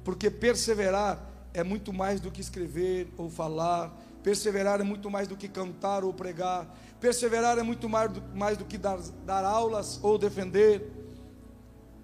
Porque 0.05 0.31
perseverar 0.31 1.31
é 1.55 1.63
muito 1.63 1.93
mais 1.93 2.21
do 2.21 2.31
que 2.31 2.41
escrever 2.41 3.13
ou 3.17 3.31
falar, 3.31 3.97
perseverar 4.23 4.81
é 4.81 4.85
muito 4.85 5.11
mais 5.11 5.27
do 5.27 5.37
que 5.37 5.49
cantar 5.49 6.05
ou 6.05 6.13
pregar, 6.13 6.69
Perseverar 7.03 7.59
é 7.59 7.65
muito 7.65 7.89
mais 7.89 8.13
do, 8.13 8.23
mais 8.33 8.57
do 8.57 8.65
que 8.65 8.79
dar, 8.79 8.97
dar 9.27 9.45
aulas 9.45 9.99
ou 10.05 10.17
defender, 10.17 10.89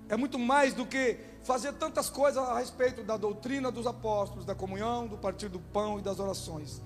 é 0.08 0.16
muito 0.16 0.40
mais 0.40 0.74
do 0.74 0.84
que 0.84 1.16
fazer 1.44 1.72
tantas 1.74 2.10
coisas 2.10 2.42
a 2.42 2.58
respeito 2.58 3.04
da 3.04 3.16
doutrina 3.16 3.70
dos 3.70 3.86
apóstolos, 3.86 4.44
da 4.44 4.56
comunhão, 4.56 5.06
do 5.06 5.16
partir 5.16 5.48
do 5.48 5.60
pão 5.60 6.00
e 6.00 6.02
das 6.02 6.18
orações. 6.18 6.82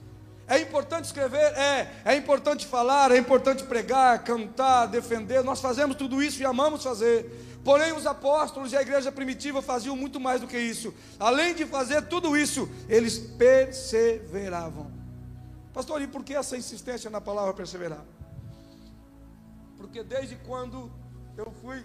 É 0.47 0.61
importante 0.61 1.07
escrever? 1.07 1.55
É. 1.57 1.91
É 2.05 2.15
importante 2.15 2.67
falar, 2.67 3.11
é 3.11 3.17
importante 3.17 3.65
pregar, 3.65 4.23
cantar, 4.23 4.85
defender. 4.85 5.43
Nós 5.43 5.63
fazemos 5.63 5.97
tudo 5.97 6.23
isso 6.23 6.43
e 6.43 6.45
amamos 6.45 6.83
fazer. 6.83 7.59
Porém, 7.65 7.95
os 7.95 8.07
apóstolos 8.07 8.73
e 8.73 8.77
a 8.77 8.83
igreja 8.83 9.11
primitiva 9.11 9.63
faziam 9.63 9.97
muito 9.97 10.21
mais 10.21 10.43
do 10.43 10.47
que 10.47 10.59
isso. 10.59 10.93
Além 11.19 11.55
de 11.55 11.65
fazer 11.65 12.03
tudo 12.03 12.37
isso, 12.37 12.69
eles 12.91 13.17
perseveravam. 13.19 15.02
Pastor, 15.73 16.03
e 16.03 16.07
por 16.07 16.23
que 16.23 16.35
essa 16.35 16.57
insistência 16.57 17.11
na 17.11 17.21
palavra 17.21 17.55
perseverar? 17.55 18.05
Porque 19.77 20.03
desde 20.03 20.37
quando 20.37 20.91
eu 21.37 21.51
fui 21.63 21.85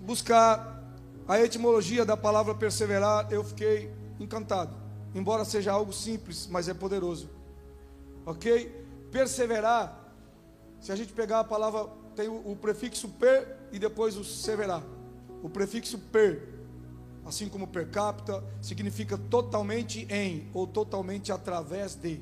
buscar 0.00 0.82
a 1.28 1.40
etimologia 1.40 2.04
da 2.04 2.16
palavra 2.16 2.54
perseverar, 2.54 3.30
eu 3.32 3.42
fiquei 3.44 3.92
encantado. 4.18 4.74
Embora 5.14 5.44
seja 5.44 5.72
algo 5.72 5.92
simples, 5.92 6.46
mas 6.46 6.68
é 6.68 6.74
poderoso. 6.74 7.28
Ok? 8.24 8.84
Perseverar, 9.10 9.98
se 10.80 10.92
a 10.92 10.96
gente 10.96 11.12
pegar 11.12 11.40
a 11.40 11.44
palavra, 11.44 11.88
tem 12.14 12.28
o, 12.28 12.56
prefixo 12.56 13.08
per 13.08 13.56
e 13.72 13.78
depois 13.78 14.16
o 14.16 14.24
severar. 14.24 14.82
O 15.42 15.48
prefixo 15.48 15.98
per, 15.98 16.48
assim 17.24 17.48
como 17.48 17.66
per 17.66 17.90
capita, 17.90 18.42
significa 18.60 19.18
totalmente 19.18 20.06
em 20.10 20.50
ou 20.54 20.66
totalmente 20.66 21.32
através 21.32 21.94
de. 21.94 22.20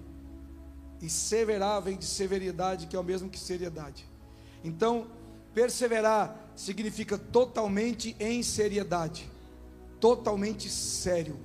E 1.01 1.11
severar 1.11 1.81
vem 1.81 1.97
de 1.97 2.05
severidade, 2.05 2.87
que 2.87 2.97
é 2.97 2.99
o 2.99 3.05
mesmo 3.05 3.29
que 3.29 3.39
seriedade. 3.39 4.07
Então, 4.63 5.07
perseverar 5.53 6.37
significa 6.57 7.19
totalmente 7.19 8.17
em 8.19 8.43
seriedade, 8.43 9.31
totalmente 10.01 10.69
sério, 10.69 11.39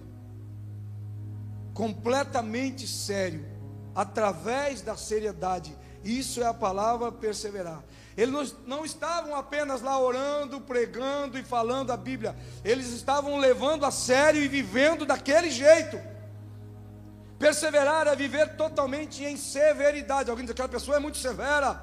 completamente 1.74 2.88
sério, 2.88 3.46
através 3.94 4.82
da 4.82 4.96
seriedade. 4.96 5.76
Isso 6.04 6.42
é 6.42 6.46
a 6.46 6.54
palavra 6.54 7.12
perseverar. 7.12 7.84
Eles 8.16 8.56
não 8.66 8.84
estavam 8.84 9.36
apenas 9.36 9.82
lá 9.82 10.00
orando, 10.00 10.60
pregando 10.62 11.38
e 11.38 11.44
falando 11.44 11.92
a 11.92 11.98
Bíblia, 11.98 12.36
eles 12.66 12.88
estavam 12.88 13.38
levando 13.38 13.86
a 13.86 13.92
sério 13.92 14.42
e 14.42 14.48
vivendo 14.48 15.06
daquele 15.06 15.50
jeito. 15.50 15.98
Perseverar 17.40 18.06
é 18.06 18.16
viver 18.18 18.58
totalmente 18.58 19.24
em 19.24 19.38
severidade. 19.38 20.30
Alguém 20.30 20.46
diz 20.46 20.54
que 20.54 20.62
aquela 20.62 20.68
pessoa 20.68 20.98
é 20.98 21.00
muito 21.00 21.18
severa. 21.18 21.82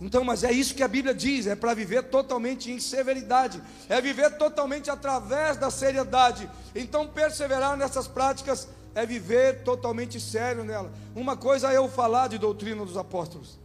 Então, 0.00 0.22
mas 0.24 0.44
é 0.44 0.52
isso 0.52 0.74
que 0.74 0.82
a 0.84 0.88
Bíblia 0.88 1.12
diz: 1.12 1.48
é 1.48 1.56
para 1.56 1.74
viver 1.74 2.04
totalmente 2.04 2.70
em 2.70 2.78
severidade, 2.78 3.60
é 3.88 4.00
viver 4.00 4.38
totalmente 4.38 4.90
através 4.90 5.56
da 5.56 5.70
seriedade. 5.70 6.48
Então, 6.74 7.08
perseverar 7.08 7.76
nessas 7.76 8.06
práticas 8.06 8.68
é 8.94 9.04
viver 9.04 9.64
totalmente 9.64 10.20
sério 10.20 10.62
nela. 10.62 10.92
Uma 11.14 11.36
coisa 11.36 11.72
é 11.72 11.76
eu 11.76 11.88
falar 11.88 12.28
de 12.28 12.38
doutrina 12.38 12.84
dos 12.84 12.96
apóstolos, 12.96 13.58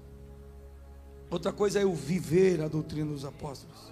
outra 1.30 1.52
coisa 1.52 1.80
é 1.80 1.84
eu 1.84 1.94
viver 1.94 2.62
a 2.62 2.68
doutrina 2.68 3.12
dos 3.12 3.24
apóstolos. 3.24 3.89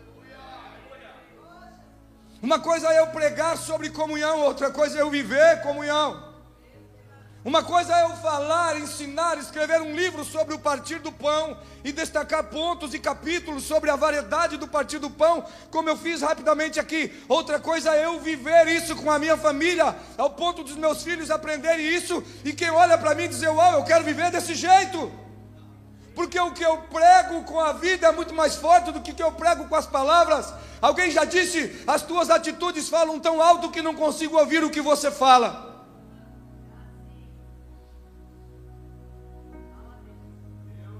Uma 2.42 2.60
coisa 2.60 2.88
é 2.94 3.00
eu 3.00 3.08
pregar 3.08 3.58
sobre 3.58 3.90
comunhão, 3.90 4.42
outra 4.42 4.70
coisa 4.70 4.98
é 4.98 5.02
eu 5.02 5.10
viver 5.10 5.62
comunhão. 5.62 6.27
Uma 7.48 7.64
coisa 7.64 7.96
é 7.96 8.04
eu 8.04 8.10
falar, 8.18 8.78
ensinar, 8.78 9.38
escrever 9.38 9.82
um 9.82 9.96
livro 9.96 10.26
sobre 10.26 10.54
o 10.54 10.60
partir 10.60 11.00
do 11.00 11.14
pão 11.14 11.58
e 11.82 11.94
destacar 11.94 12.44
pontos 12.44 12.94
e 12.94 13.00
capítulos 13.00 13.64
sobre 13.64 13.90
a 13.90 13.96
variedade 13.96 14.58
do 14.58 14.68
partir 14.68 15.00
do 15.00 15.10
pão, 15.10 15.46
como 15.72 15.88
eu 15.88 15.96
fiz 15.96 16.22
rapidamente 16.22 16.78
aqui. 16.78 17.10
Outra 17.26 17.58
coisa 17.58 17.96
é 17.96 18.04
eu 18.04 18.20
viver 18.20 18.68
isso 18.68 18.98
com 18.98 19.10
a 19.10 19.18
minha 19.18 19.38
família, 19.38 19.96
ao 20.18 20.32
ponto 20.32 20.62
dos 20.62 20.76
meus 20.76 21.04
filhos 21.04 21.32
aprenderem 21.32 21.88
isso 21.88 22.22
e 22.44 22.52
quem 22.52 22.70
olha 22.70 22.98
para 22.98 23.16
mim 23.16 23.30
dizer: 23.30 23.48
Uau, 23.48 23.76
eu 23.76 23.86
quero 23.86 24.04
viver 24.04 24.30
desse 24.30 24.54
jeito. 24.54 25.10
Porque 26.14 26.38
o 26.38 26.52
que 26.52 26.66
eu 26.66 26.80
prego 26.92 27.46
com 27.46 27.62
a 27.62 27.72
vida 27.72 28.08
é 28.08 28.12
muito 28.12 28.34
mais 28.34 28.56
forte 28.56 28.92
do 28.92 29.00
que 29.00 29.12
o 29.12 29.16
que 29.16 29.24
eu 29.24 29.32
prego 29.32 29.70
com 29.70 29.76
as 29.78 29.88
palavras. 29.88 30.54
Alguém 30.82 31.12
já 31.12 31.24
disse: 31.24 31.82
as 31.88 32.02
tuas 32.02 32.30
atitudes 32.30 32.90
falam 32.90 33.22
tão 33.22 33.42
alto 33.42 33.72
que 33.72 33.82
não 33.82 33.96
consigo 33.96 34.38
ouvir 34.38 34.66
o 34.66 34.70
que 34.70 34.82
você 34.82 35.10
fala. 35.10 35.77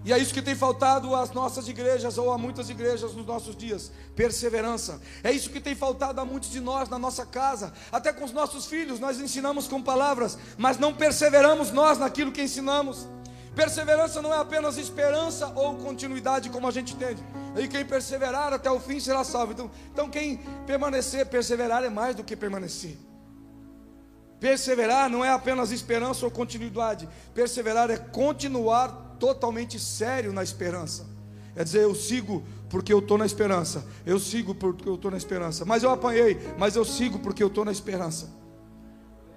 E 0.08 0.14
é 0.14 0.18
isso 0.18 0.34
que 0.34 0.42
tem 0.42 0.56
faltado 0.56 1.14
às 1.14 1.32
nossas 1.32 1.68
igrejas 1.68 2.18
ou 2.18 2.32
a 2.32 2.38
muitas 2.38 2.70
igrejas 2.70 3.14
nos 3.14 3.26
nossos 3.26 3.54
dias: 3.54 3.92
perseverança. 4.16 5.02
É 5.22 5.34
isso 5.34 5.50
que 5.50 5.60
tem 5.60 5.76
faltado 5.76 6.22
a 6.22 6.24
muitos 6.24 6.50
de 6.50 6.62
nós 6.62 6.88
na 6.88 6.98
nossa 6.98 7.26
casa, 7.26 7.74
até 7.92 8.14
com 8.14 8.24
os 8.24 8.32
nossos 8.32 8.68
filhos. 8.68 9.02
Nós 9.02 9.20
ensinamos 9.20 9.68
com 9.68 9.84
palavras, 9.84 10.38
mas 10.58 10.78
não 10.78 10.94
perseveramos 10.94 11.72
nós 11.72 11.98
naquilo 11.98 12.32
que 12.32 12.42
ensinamos. 12.42 13.06
Perseverança 13.54 14.22
não 14.22 14.34
é 14.34 14.38
apenas 14.38 14.78
esperança 14.78 15.52
ou 15.54 15.76
continuidade, 15.76 16.50
como 16.50 16.70
a 16.70 16.72
gente 16.72 16.94
entende. 16.94 17.22
E 17.58 17.68
quem 17.68 17.84
perseverar 17.84 18.54
até 18.54 18.72
o 18.72 18.80
fim 18.80 19.02
será 19.02 19.26
salvo. 19.26 19.52
Então, 19.52 19.70
então 19.92 20.10
quem 20.10 20.38
permanecer, 20.66 21.26
perseverar 21.26 21.84
é 21.84 21.90
mais 21.90 22.16
do 22.16 22.24
que 22.24 22.38
permanecer. 22.38 22.98
Perseverar 24.40 25.10
não 25.10 25.26
é 25.26 25.32
apenas 25.32 25.70
esperança 25.70 26.24
ou 26.24 26.32
continuidade. 26.32 27.10
Perseverar 27.34 27.92
é 27.92 27.98
continuar 27.98 29.07
totalmente 29.20 29.80
sério 29.80 30.32
na 30.32 30.44
esperança. 30.44 31.06
É 31.56 31.64
dizer, 31.64 31.84
eu 31.84 31.96
sigo 31.96 32.44
porque 32.70 32.94
eu 32.94 33.00
estou 33.00 33.18
na 33.18 33.26
esperança. 33.26 33.86
Eu 34.06 34.20
sigo 34.20 34.54
porque 34.54 34.88
eu 34.88 34.96
estou 34.96 35.10
na 35.10 35.18
esperança. 35.18 35.66
Mas 35.66 35.84
eu 35.84 35.90
apanhei, 35.90 36.38
mas 36.58 36.76
eu 36.76 36.86
sigo 36.86 37.20
porque 37.20 37.42
eu 37.42 37.48
estou 37.48 37.66
na 37.66 37.72
esperança. 37.72 38.30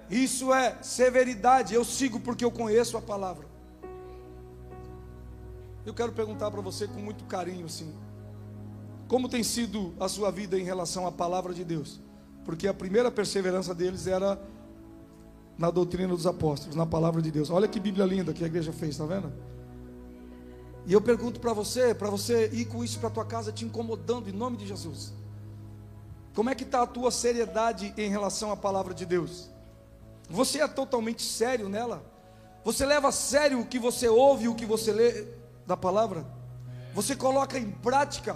Isso 0.09 0.53
é 0.53 0.77
severidade. 0.81 1.73
Eu 1.73 1.83
sigo 1.83 2.19
porque 2.19 2.45
eu 2.45 2.51
conheço 2.51 2.97
a 2.97 3.01
palavra. 3.01 3.47
Eu 5.85 5.93
quero 5.93 6.11
perguntar 6.11 6.51
para 6.51 6.61
você 6.61 6.87
com 6.87 6.99
muito 6.99 7.23
carinho, 7.23 7.65
assim, 7.65 7.91
como 9.07 9.27
tem 9.27 9.43
sido 9.43 9.93
a 9.99 10.07
sua 10.07 10.29
vida 10.31 10.59
em 10.59 10.63
relação 10.63 11.07
à 11.07 11.11
palavra 11.11 11.53
de 11.53 11.63
Deus? 11.63 11.99
Porque 12.45 12.67
a 12.67 12.73
primeira 12.73 13.09
perseverança 13.09 13.73
deles 13.73 14.05
era 14.05 14.39
na 15.57 15.69
doutrina 15.69 16.09
dos 16.09 16.25
apóstolos, 16.25 16.75
na 16.75 16.85
palavra 16.85 17.21
de 17.21 17.31
Deus. 17.31 17.49
Olha 17.49 17.67
que 17.67 17.79
Bíblia 17.79 18.05
linda 18.05 18.31
que 18.31 18.43
a 18.43 18.47
igreja 18.47 18.71
fez, 18.71 18.91
está 18.91 19.05
vendo? 19.05 19.31
E 20.85 20.93
eu 20.93 21.01
pergunto 21.01 21.39
para 21.39 21.53
você, 21.53 21.93
para 21.93 22.09
você 22.09 22.47
ir 22.47 22.65
com 22.65 22.83
isso 22.83 22.99
para 22.99 23.09
tua 23.09 23.25
casa 23.25 23.51
te 23.51 23.65
incomodando 23.65 24.29
em 24.29 24.33
nome 24.33 24.57
de 24.57 24.67
Jesus. 24.67 25.13
Como 26.33 26.49
é 26.49 26.55
que 26.55 26.63
está 26.63 26.81
a 26.81 26.87
tua 26.87 27.11
seriedade 27.11 27.93
em 27.97 28.09
relação 28.09 28.51
à 28.51 28.57
palavra 28.57 28.93
de 28.93 29.05
Deus? 29.05 29.49
Você 30.29 30.61
é 30.61 30.67
totalmente 30.67 31.21
sério 31.21 31.67
nela? 31.67 32.03
Você 32.63 32.85
leva 32.85 33.09
a 33.09 33.11
sério 33.11 33.59
o 33.59 33.65
que 33.65 33.77
você 33.79 34.07
ouve, 34.07 34.47
o 34.47 34.55
que 34.55 34.65
você 34.65 34.91
lê 34.91 35.27
da 35.67 35.75
palavra? 35.75 36.25
Você 36.93 37.15
coloca 37.15 37.57
em 37.57 37.69
prática? 37.69 38.35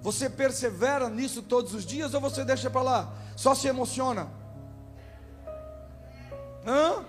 Você 0.00 0.28
persevera 0.28 1.08
nisso 1.08 1.42
todos 1.42 1.74
os 1.74 1.84
dias 1.84 2.14
ou 2.14 2.20
você 2.20 2.44
deixa 2.44 2.70
para 2.70 2.82
lá? 2.82 3.12
Só 3.36 3.54
se 3.54 3.66
emociona? 3.66 4.28
Hã? 6.66 7.04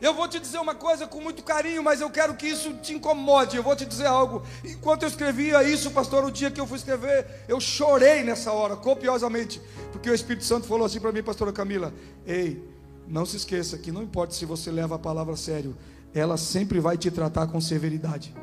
Eu 0.00 0.14
vou 0.14 0.26
te 0.26 0.40
dizer 0.40 0.58
uma 0.58 0.74
coisa 0.74 1.06
com 1.06 1.20
muito 1.20 1.42
carinho, 1.42 1.82
mas 1.82 2.00
eu 2.00 2.08
quero 2.08 2.34
que 2.34 2.46
isso 2.46 2.72
te 2.74 2.94
incomode. 2.94 3.56
Eu 3.56 3.62
vou 3.62 3.76
te 3.76 3.84
dizer 3.84 4.06
algo. 4.06 4.42
Enquanto 4.64 5.02
eu 5.02 5.08
escrevia 5.08 5.62
isso, 5.62 5.90
pastor, 5.90 6.24
o 6.24 6.30
dia 6.30 6.50
que 6.50 6.58
eu 6.58 6.66
fui 6.66 6.78
escrever, 6.78 7.26
eu 7.46 7.60
chorei 7.60 8.22
nessa 8.22 8.50
hora, 8.50 8.76
copiosamente, 8.76 9.60
porque 9.92 10.08
o 10.08 10.14
Espírito 10.14 10.44
Santo 10.44 10.66
falou 10.66 10.86
assim 10.86 11.00
para 11.00 11.12
mim, 11.12 11.22
pastora 11.22 11.52
Camila: 11.52 11.92
Ei, 12.26 12.66
não 13.06 13.26
se 13.26 13.36
esqueça 13.36 13.76
que 13.76 13.92
não 13.92 14.02
importa 14.02 14.32
se 14.32 14.46
você 14.46 14.70
leva 14.70 14.94
a 14.94 14.98
palavra 14.98 15.34
a 15.34 15.36
sério, 15.36 15.76
ela 16.14 16.38
sempre 16.38 16.80
vai 16.80 16.96
te 16.96 17.10
tratar 17.10 17.46
com 17.48 17.60
severidade. 17.60 18.34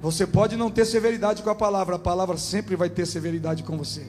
Você 0.00 0.26
pode 0.26 0.56
não 0.56 0.70
ter 0.70 0.84
severidade 0.84 1.42
com 1.42 1.50
a 1.50 1.54
palavra, 1.54 1.96
a 1.96 1.98
palavra 1.98 2.36
sempre 2.36 2.74
vai 2.74 2.90
ter 2.90 3.06
severidade 3.06 3.62
com 3.62 3.78
você 3.78 4.06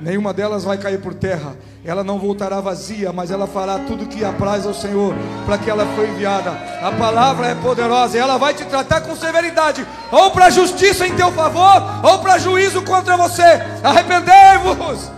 nenhuma 0.00 0.32
delas 0.32 0.64
vai 0.64 0.78
cair 0.78 1.00
por 1.00 1.14
terra. 1.14 1.56
Ela 1.84 2.02
não 2.02 2.18
voltará 2.18 2.60
vazia, 2.60 3.12
mas 3.12 3.30
ela 3.30 3.46
fará 3.46 3.78
tudo 3.78 4.06
que 4.06 4.24
apraz 4.24 4.66
ao 4.66 4.74
Senhor, 4.74 5.14
para 5.44 5.58
que 5.58 5.70
ela 5.70 5.86
foi 5.94 6.08
enviada. 6.08 6.50
A 6.82 6.92
palavra 6.92 7.48
é 7.48 7.54
poderosa, 7.54 8.16
e 8.16 8.20
ela 8.20 8.38
vai 8.38 8.54
te 8.54 8.64
tratar 8.64 9.02
com 9.02 9.14
severidade, 9.16 9.86
ou 10.10 10.30
para 10.30 10.50
justiça 10.50 11.06
em 11.06 11.14
teu 11.14 11.30
favor, 11.32 11.82
ou 12.02 12.18
para 12.18 12.38
juízo 12.38 12.82
contra 12.82 13.16
você. 13.16 13.60
Arrependei-vos. 13.82 15.10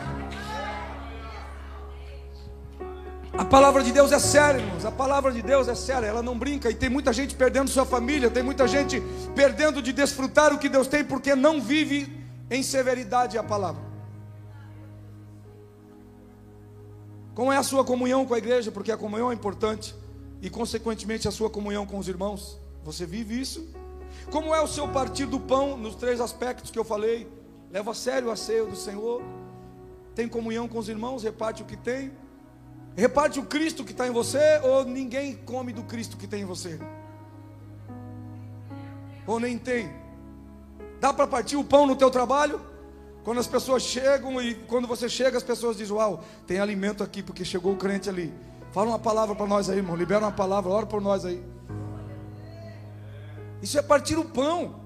A 3.39 3.45
palavra 3.45 3.85
de 3.85 3.93
Deus 3.93 4.11
é 4.11 4.19
séria, 4.19 4.59
irmãos. 4.59 4.85
A 4.85 4.91
palavra 4.91 5.31
de 5.31 5.41
Deus 5.41 5.69
é 5.69 5.75
séria, 5.75 6.09
ela 6.09 6.23
não 6.23 6.37
brinca. 6.37 6.69
E 6.71 6.75
tem 6.75 6.91
muita 6.91 7.13
gente 7.13 7.37
perdendo 7.37 7.71
sua 7.71 7.87
família, 7.87 8.29
tem 8.29 8.43
muita 8.43 8.67
gente 8.67 9.01
perdendo 9.35 9.81
de 9.81 9.93
desfrutar 9.93 10.53
o 10.53 10.59
que 10.59 10.69
Deus 10.69 10.89
tem, 10.89 11.05
porque 11.05 11.37
não 11.37 11.61
vive 11.61 12.13
em 12.51 12.65
severidade 12.65 13.39
a 13.39 13.43
palavra. 13.43 13.88
Como 17.39 17.53
é 17.53 17.57
a 17.57 17.63
sua 17.63 17.85
comunhão 17.85 18.27
com 18.27 18.35
a 18.35 18.39
igreja? 18.39 18.73
Porque 18.73 18.91
a 18.91 18.97
comunhão 18.97 19.31
é 19.31 19.35
importante 19.35 19.95
e, 20.43 20.51
consequentemente, 20.51 21.29
a 21.29 21.31
sua 21.31 21.49
comunhão 21.49 21.87
com 21.87 21.97
os 21.97 22.09
irmãos. 22.09 22.59
Você 22.83 23.07
vive 23.07 23.41
isso? 23.41 23.65
Como 24.29 24.53
é 24.53 24.61
o 24.61 24.67
seu 24.67 24.89
partir 24.89 25.27
do 25.27 25.39
pão 25.39 25.77
nos 25.77 25.95
três 25.95 26.21
aspectos 26.21 26.69
que 26.69 26.77
eu 26.77 26.83
falei? 26.83 27.31
Leva 27.71 27.93
a 27.93 27.95
sério 27.95 28.33
a 28.33 28.35
ceia 28.35 28.65
do 28.65 28.75
Senhor? 28.75 29.23
Tem 30.17 30.27
comunhão 30.27 30.67
com 30.67 30.81
os 30.81 30.89
irmãos? 30.89 31.23
Reparte 31.23 31.63
o 31.63 31.65
que 31.65 31.77
tem? 31.77 32.11
Reparte 32.97 33.39
o 33.39 33.45
Cristo 33.45 33.85
que 33.85 33.93
está 33.93 34.09
em 34.09 34.11
você? 34.11 34.59
Ou 34.65 34.85
ninguém 34.85 35.37
come 35.37 35.73
do 35.73 35.85
Cristo 35.85 36.17
que 36.17 36.27
tem 36.27 36.43
em 36.43 36.45
você? 36.45 36.81
Ou 39.29 39.39
nem 39.39 39.57
tem? 39.57 39.93
Dá 41.01 41.15
para 41.15 41.29
partir 41.29 41.55
o 41.55 41.63
pão 41.63 41.87
no 41.87 41.95
teu 41.95 42.11
trabalho? 42.11 42.61
Quando 43.29 43.41
as 43.41 43.47
pessoas 43.47 43.83
chegam 43.83 44.41
e 44.41 44.55
quando 44.55 44.89
você 44.89 45.07
chega, 45.07 45.37
as 45.37 45.43
pessoas 45.43 45.77
dizem: 45.77 45.95
Uau, 45.95 46.25
tem 46.47 46.61
alimento 46.61 47.05
aqui, 47.05 47.23
porque 47.23 47.45
chegou 47.45 47.75
o 47.75 47.77
crente 47.77 48.09
ali. 48.09 48.33
Fala 48.73 48.89
uma 48.89 48.99
palavra 48.99 49.35
para 49.35 49.47
nós 49.47 49.69
aí, 49.69 49.77
irmão. 49.77 49.95
Libera 49.95 50.21
uma 50.21 50.33
palavra, 50.33 50.71
ora 50.71 50.87
por 50.87 50.99
nós 50.99 51.27
aí. 51.27 51.45
Isso 53.61 53.79
é 53.79 53.83
partir 53.83 54.17
o 54.17 54.25
pão. 54.25 54.81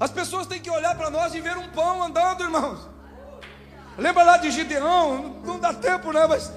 As 0.00 0.10
pessoas 0.10 0.48
têm 0.48 0.60
que 0.60 0.68
olhar 0.68 0.96
para 0.96 1.08
nós 1.08 1.36
e 1.36 1.40
ver 1.40 1.56
um 1.56 1.68
pão 1.68 2.02
andando, 2.02 2.42
irmãos. 2.42 2.80
Lembra 3.96 4.24
lá 4.24 4.38
de 4.38 4.50
Gideão? 4.50 5.40
Não 5.44 5.60
dá 5.60 5.72
tempo, 5.72 6.10
né? 6.10 6.26
Mas 6.26 6.50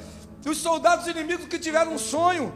os 0.43 0.58
soldados 0.58 1.06
inimigos 1.06 1.45
que 1.45 1.60
tiveram 1.60 1.93
um 1.93 2.00
sonho 2.00 2.52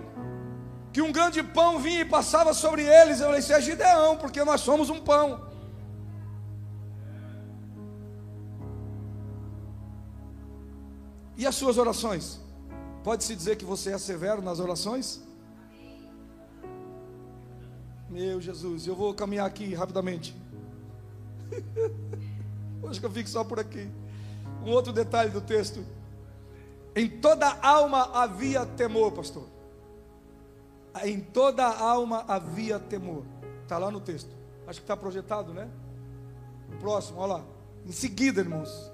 que 0.91 1.03
um 1.03 1.11
grande 1.11 1.43
pão 1.43 1.77
vinha 1.77 2.01
e 2.01 2.05
passava 2.05 2.51
sobre 2.51 2.81
eles. 2.81 3.19
Eu 3.19 3.27
falei: 3.27 3.41
Isso 3.41 3.53
é 3.53 3.61
Gideão, 3.61 4.17
porque 4.17 4.43
nós 4.43 4.61
somos 4.61 4.89
um 4.89 4.99
pão. 4.99 5.50
E 11.41 11.47
as 11.47 11.55
suas 11.55 11.79
orações? 11.79 12.39
Pode-se 13.03 13.35
dizer 13.35 13.55
que 13.55 13.65
você 13.65 13.91
é 13.91 13.97
severo 13.97 14.43
nas 14.43 14.59
orações? 14.59 15.19
Meu 18.07 18.39
Jesus, 18.39 18.85
eu 18.85 18.95
vou 18.95 19.11
caminhar 19.15 19.47
aqui 19.47 19.73
rapidamente. 19.73 20.39
Acho 22.87 22.99
que 22.99 23.05
eu 23.07 23.11
fico 23.11 23.27
só 23.27 23.43
por 23.43 23.59
aqui. 23.59 23.89
Um 24.63 24.69
outro 24.69 24.93
detalhe 24.93 25.31
do 25.31 25.41
texto. 25.41 25.83
Em 26.95 27.09
toda 27.09 27.57
alma 27.63 28.11
havia 28.13 28.63
temor, 28.63 29.11
pastor. 29.11 29.47
Em 31.03 31.19
toda 31.19 31.65
alma 31.65 32.23
havia 32.27 32.77
temor. 32.77 33.25
Está 33.63 33.79
lá 33.79 33.89
no 33.89 33.99
texto. 33.99 34.29
Acho 34.67 34.79
que 34.79 34.83
está 34.83 34.95
projetado, 34.95 35.55
né? 35.55 35.67
O 36.71 36.77
próximo, 36.77 37.17
olha 37.17 37.33
lá. 37.33 37.45
Em 37.83 37.91
seguida, 37.91 38.41
irmãos. 38.41 38.90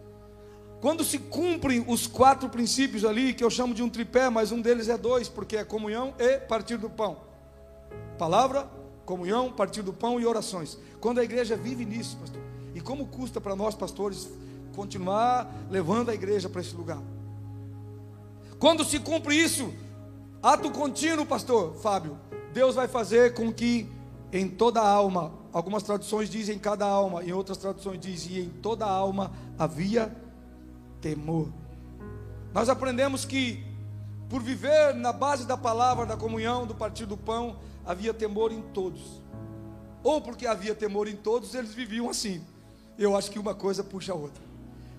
Quando 0.79 1.03
se 1.03 1.17
cumprem 1.17 1.83
os 1.87 2.05
quatro 2.05 2.47
princípios 2.49 3.03
ali, 3.03 3.33
que 3.33 3.43
eu 3.43 3.49
chamo 3.49 3.73
de 3.73 3.81
um 3.81 3.89
tripé, 3.89 4.29
mas 4.29 4.51
um 4.51 4.61
deles 4.61 4.87
é 4.87 4.97
dois, 4.97 5.27
porque 5.27 5.57
é 5.57 5.63
comunhão 5.63 6.13
e 6.19 6.37
partir 6.37 6.77
do 6.77 6.89
pão. 6.89 7.17
Palavra, 8.17 8.69
comunhão, 9.05 9.51
partir 9.51 9.81
do 9.81 9.91
pão 9.91 10.19
e 10.19 10.25
orações. 10.25 10.77
Quando 10.99 11.19
a 11.19 11.23
igreja 11.23 11.55
vive 11.55 11.83
nisso, 11.83 12.17
pastor, 12.17 12.41
e 12.75 12.81
como 12.81 13.07
custa 13.07 13.41
para 13.41 13.55
nós, 13.55 13.73
pastores, 13.73 14.29
continuar 14.75 15.51
levando 15.71 16.09
a 16.09 16.13
igreja 16.13 16.47
para 16.47 16.61
esse 16.61 16.75
lugar. 16.75 17.01
Quando 18.59 18.85
se 18.85 18.99
cumpre 18.99 19.35
isso, 19.35 19.73
ato 20.41 20.69
contínuo, 20.69 21.25
pastor 21.25 21.75
Fábio, 21.75 22.19
Deus 22.53 22.75
vai 22.75 22.87
fazer 22.87 23.33
com 23.33 23.51
que 23.51 23.89
em 24.31 24.47
toda 24.47 24.81
alma, 24.81 25.31
algumas 25.51 25.81
traduções 25.81 26.29
dizem 26.29 26.55
em 26.55 26.59
cada 26.59 26.85
alma, 26.85 27.23
em 27.23 27.31
outras 27.31 27.57
traduções 27.57 27.99
dizem 27.99 28.43
em 28.43 28.49
toda 28.49 28.85
alma 28.85 29.31
havia 29.57 30.15
temor. 31.07 31.47
Nós 32.53 32.67
aprendemos 32.67 33.23
que, 33.23 33.63
por 34.29 34.41
viver 34.41 34.93
na 34.93 35.13
base 35.13 35.45
da 35.45 35.55
palavra, 35.55 36.05
da 36.05 36.17
comunhão, 36.17 36.67
do 36.67 36.75
partir 36.75 37.05
do 37.05 37.15
pão, 37.15 37.57
havia 37.85 38.13
temor 38.13 38.51
em 38.51 38.61
todos. 38.61 39.21
Ou 40.03 40.19
porque 40.19 40.45
havia 40.45 40.75
temor 40.75 41.07
em 41.07 41.15
todos, 41.15 41.53
eles 41.53 41.73
viviam 41.73 42.09
assim. 42.09 42.43
Eu 42.97 43.15
acho 43.15 43.31
que 43.31 43.39
uma 43.39 43.55
coisa 43.55 43.83
puxa 43.83 44.11
a 44.11 44.15
outra. 44.15 44.43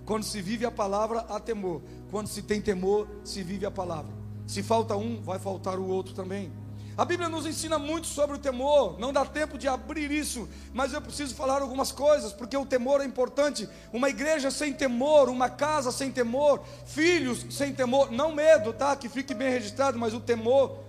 Quando 0.07 0.23
se 0.23 0.41
vive 0.41 0.65
a 0.65 0.71
palavra, 0.71 1.21
há 1.29 1.39
temor. 1.39 1.83
Quando 2.11 2.29
se 2.29 2.43
tem 2.43 2.61
temor, 2.61 3.07
se 3.23 3.43
vive 3.43 3.67
a 3.67 3.71
palavra. 3.71 4.13
Se 4.47 4.63
falta 4.63 4.97
um, 4.97 5.21
vai 5.21 5.39
faltar 5.39 5.79
o 5.79 5.87
outro 5.87 6.15
também. 6.15 6.51
A 6.99 7.05
Bíblia 7.05 7.29
nos 7.29 7.47
ensina 7.47 7.79
muito 7.79 8.09
sobre 8.09 8.35
o 8.35 8.41
temor, 8.41 8.99
não 8.99 9.13
dá 9.13 9.25
tempo 9.25 9.57
de 9.57 9.69
abrir 9.69 10.11
isso, 10.11 10.49
mas 10.75 10.93
eu 10.93 11.01
preciso 11.01 11.33
falar 11.33 11.63
algumas 11.63 11.93
coisas, 11.93 12.33
porque 12.33 12.57
o 12.57 12.67
temor 12.67 13.01
é 13.01 13.05
importante. 13.05 13.69
Uma 13.93 14.09
igreja 14.09 14.51
sem 14.51 14.73
temor, 14.73 15.29
uma 15.29 15.49
casa 15.49 15.93
sem 15.93 16.11
temor, 16.11 16.61
filhos 16.87 17.47
sem 17.51 17.73
temor, 17.73 18.11
não 18.11 18.35
medo, 18.35 18.73
tá? 18.73 18.97
Que 18.97 19.09
fique 19.09 19.33
bem 19.33 19.49
registrado, 19.49 19.97
mas 19.97 20.13
o 20.13 20.19
temor. 20.19 20.81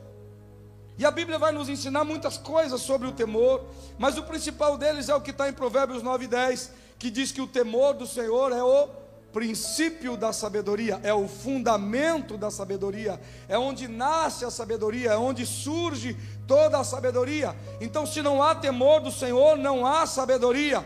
E 0.98 1.06
a 1.06 1.12
Bíblia 1.12 1.38
vai 1.38 1.52
nos 1.52 1.70
ensinar 1.70 2.04
muitas 2.04 2.40
coisas 2.40 2.82
sobre 2.82 3.08
o 3.08 3.12
temor, 3.12 3.64
mas 4.00 4.18
o 4.18 4.24
principal 4.24 4.80
deles 4.80 5.10
é 5.10 5.16
o 5.16 5.22
que 5.22 5.30
está 5.30 5.48
em 5.48 5.54
Provérbios 5.54 6.02
9 6.02 6.26
e 6.26 6.28
10, 6.28 6.72
que 6.98 7.12
diz 7.12 7.32
que 7.32 7.40
o 7.40 7.46
temor 7.46 7.94
do 7.94 8.08
Senhor 8.08 8.52
é 8.52 8.64
o 8.64 8.90
princípio 9.32 10.18
da 10.18 10.34
sabedoria, 10.34 11.00
é 11.04 11.14
o 11.14 11.28
fundamento 11.28 12.38
da 12.38 12.50
sabedoria, 12.50 13.20
é 13.48 13.58
onde 13.58 13.88
nasce 13.88 14.46
a 14.46 14.52
sabedoria, 14.52 15.12
é 15.12 15.18
onde 15.18 15.46
surge 15.46 16.18
toda 16.48 16.80
a 16.80 16.84
sabedoria. 16.84 17.56
Então, 17.80 18.06
se 18.06 18.22
não 18.22 18.42
há 18.42 18.56
temor 18.56 19.02
do 19.02 19.12
Senhor, 19.12 19.58
não 19.58 19.86
há 19.86 20.06
sabedoria. 20.06 20.86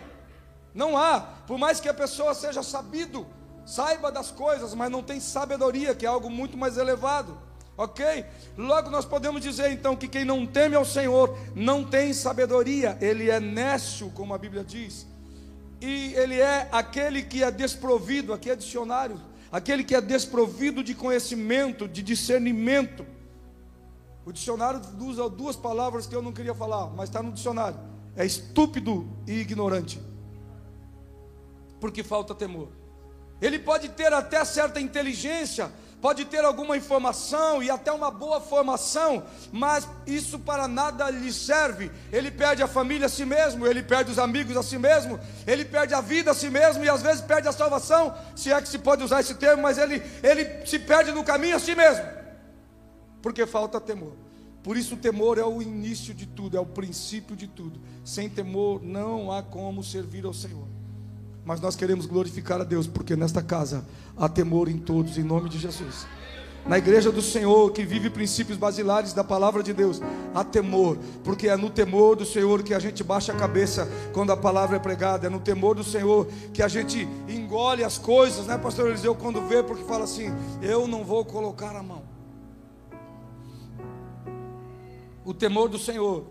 Não 0.74 0.98
há, 0.98 1.22
por 1.48 1.58
mais 1.58 1.80
que 1.80 1.88
a 1.88 1.94
pessoa 1.94 2.34
seja 2.34 2.64
sabido, 2.64 3.26
saiba 3.66 4.12
das 4.12 4.32
coisas, 4.32 4.74
mas 4.74 4.92
não 4.92 5.04
tem 5.04 5.20
sabedoria, 5.20 5.96
que 5.96 6.06
é 6.06 6.10
algo 6.10 6.30
muito 6.30 6.58
mais 6.58 6.78
elevado. 6.78 7.38
Ok? 7.76 8.26
Logo 8.58 8.90
nós 8.90 9.06
podemos 9.06 9.42
dizer 9.42 9.72
então 9.72 9.96
que 9.96 10.08
quem 10.08 10.24
não 10.24 10.46
teme 10.46 10.76
ao 10.76 10.86
Senhor 10.86 11.36
não 11.56 11.84
tem 11.84 12.14
sabedoria, 12.14 12.98
ele 13.02 13.32
é 13.32 13.40
nécio, 13.40 14.12
como 14.12 14.34
a 14.34 14.38
Bíblia 14.38 14.64
diz 14.64 15.13
e 15.84 16.14
ele 16.14 16.40
é 16.40 16.70
aquele 16.72 17.22
que 17.22 17.44
é 17.44 17.52
desprovido, 17.52 18.32
aqui 18.32 18.50
é 18.50 18.56
dicionário, 18.56 19.20
aquele 19.52 19.84
que 19.84 19.94
é 19.94 20.00
desprovido 20.00 20.82
de 20.82 20.96
conhecimento, 20.96 21.90
de 21.90 22.02
discernimento. 22.02 23.06
O 24.26 24.32
dicionário 24.32 24.80
usa 25.02 25.30
duas 25.30 25.58
palavras 25.58 26.08
que 26.08 26.16
eu 26.16 26.22
não 26.22 26.32
queria 26.32 26.56
falar, 26.56 26.88
mas 26.92 27.10
está 27.10 27.22
no 27.22 27.34
dicionário: 27.34 27.78
é 28.16 28.26
estúpido 28.26 29.06
e 29.28 29.34
ignorante, 29.34 30.02
porque 31.82 32.02
falta 32.02 32.34
temor. 32.34 32.70
Ele 33.42 33.60
pode 33.60 33.90
ter 33.90 34.14
até 34.14 34.46
certa 34.46 34.80
inteligência, 34.80 35.70
pode 36.04 36.26
ter 36.26 36.44
alguma 36.44 36.76
informação 36.76 37.64
e 37.64 37.70
até 37.70 37.90
uma 37.90 38.12
boa 38.12 38.42
formação, 38.42 39.24
mas 39.54 39.88
isso 40.06 40.38
para 40.38 40.68
nada 40.68 41.10
lhe 41.10 41.32
serve. 41.32 41.90
Ele 42.12 42.30
perde 42.30 42.62
a 42.62 42.68
família 42.68 43.06
a 43.06 43.10
si 43.10 43.24
mesmo, 43.24 43.66
ele 43.66 43.82
perde 43.82 44.12
os 44.12 44.20
amigos 44.20 44.58
a 44.58 44.62
si 44.62 44.78
mesmo, 44.78 45.18
ele 45.48 45.64
perde 45.64 45.94
a 45.94 46.02
vida 46.02 46.32
a 46.32 46.34
si 46.34 46.50
mesmo 46.50 46.84
e 46.84 46.90
às 46.90 47.02
vezes 47.02 47.22
perde 47.22 47.48
a 47.48 47.54
salvação, 47.54 48.14
se 48.36 48.52
é 48.52 48.62
que 48.62 48.68
se 48.68 48.80
pode 48.80 49.02
usar 49.02 49.22
esse 49.22 49.36
termo, 49.36 49.64
mas 49.64 49.78
ele, 49.78 50.04
ele 50.22 50.66
se 50.66 50.78
perde 50.78 51.14
no 51.14 51.24
caminho 51.24 51.56
a 51.56 51.60
si 51.60 51.74
mesmo, 51.74 52.06
porque 53.22 53.48
falta 53.48 53.80
temor. 53.80 54.18
Por 54.62 54.76
isso, 54.76 54.96
o 54.96 54.98
temor 54.98 55.38
é 55.38 55.46
o 55.46 55.62
início 55.62 56.14
de 56.14 56.26
tudo, 56.26 56.58
é 56.58 56.60
o 56.60 56.66
princípio 56.66 57.34
de 57.34 57.48
tudo. 57.48 57.80
Sem 58.04 58.30
temor 58.30 58.84
não 58.84 59.32
há 59.32 59.42
como 59.42 59.82
servir 59.82 60.26
ao 60.26 60.34
Senhor. 60.34 60.83
Mas 61.46 61.60
nós 61.60 61.76
queremos 61.76 62.06
glorificar 62.06 62.62
a 62.62 62.64
Deus, 62.64 62.88
porque 62.88 63.16
nesta 63.16 63.42
casa 63.42 63.86
há 64.18 64.30
temor 64.30 64.70
em 64.70 64.78
todos, 64.78 65.18
em 65.18 65.24
nome 65.24 65.50
de 65.50 65.60
Jesus. 65.60 66.06
Na 66.66 66.78
igreja 66.78 67.12
do 67.12 67.22
Senhor, 67.22 67.72
que 67.74 67.84
vive 67.84 68.10
princípios 68.10 68.58
basilares 68.58 69.12
da 69.12 69.22
palavra 69.22 69.62
de 69.62 69.74
Deus, 69.74 70.02
há 70.34 70.46
temor, 70.46 70.98
porque 71.22 71.50
é 71.50 71.58
no 71.58 71.70
temor 71.70 72.16
do 72.16 72.26
Senhor 72.26 72.64
que 72.64 72.74
a 72.74 72.80
gente 72.80 73.04
baixa 73.04 73.34
a 73.34 73.36
cabeça 73.36 73.90
quando 74.14 74.32
a 74.32 74.38
palavra 74.38 74.78
é 74.78 74.80
pregada, 74.80 75.28
é 75.28 75.30
no 75.30 75.42
temor 75.42 75.76
do 75.76 75.84
Senhor 75.84 76.26
que 76.54 76.64
a 76.64 76.70
gente 76.70 77.06
engole 77.28 77.84
as 77.84 77.98
coisas, 77.98 78.48
né, 78.48 78.58
pastor 78.58 78.88
Eliseu, 78.88 79.14
quando 79.14 79.46
vê, 79.46 79.62
porque 79.62 79.84
fala 79.84 80.06
assim: 80.06 80.28
eu 80.62 80.88
não 80.88 81.04
vou 81.04 81.26
colocar 81.26 81.76
a 81.76 81.84
mão. 81.84 82.04
O 85.26 85.34
temor 85.34 85.68
do 85.68 85.78
Senhor 85.78 86.26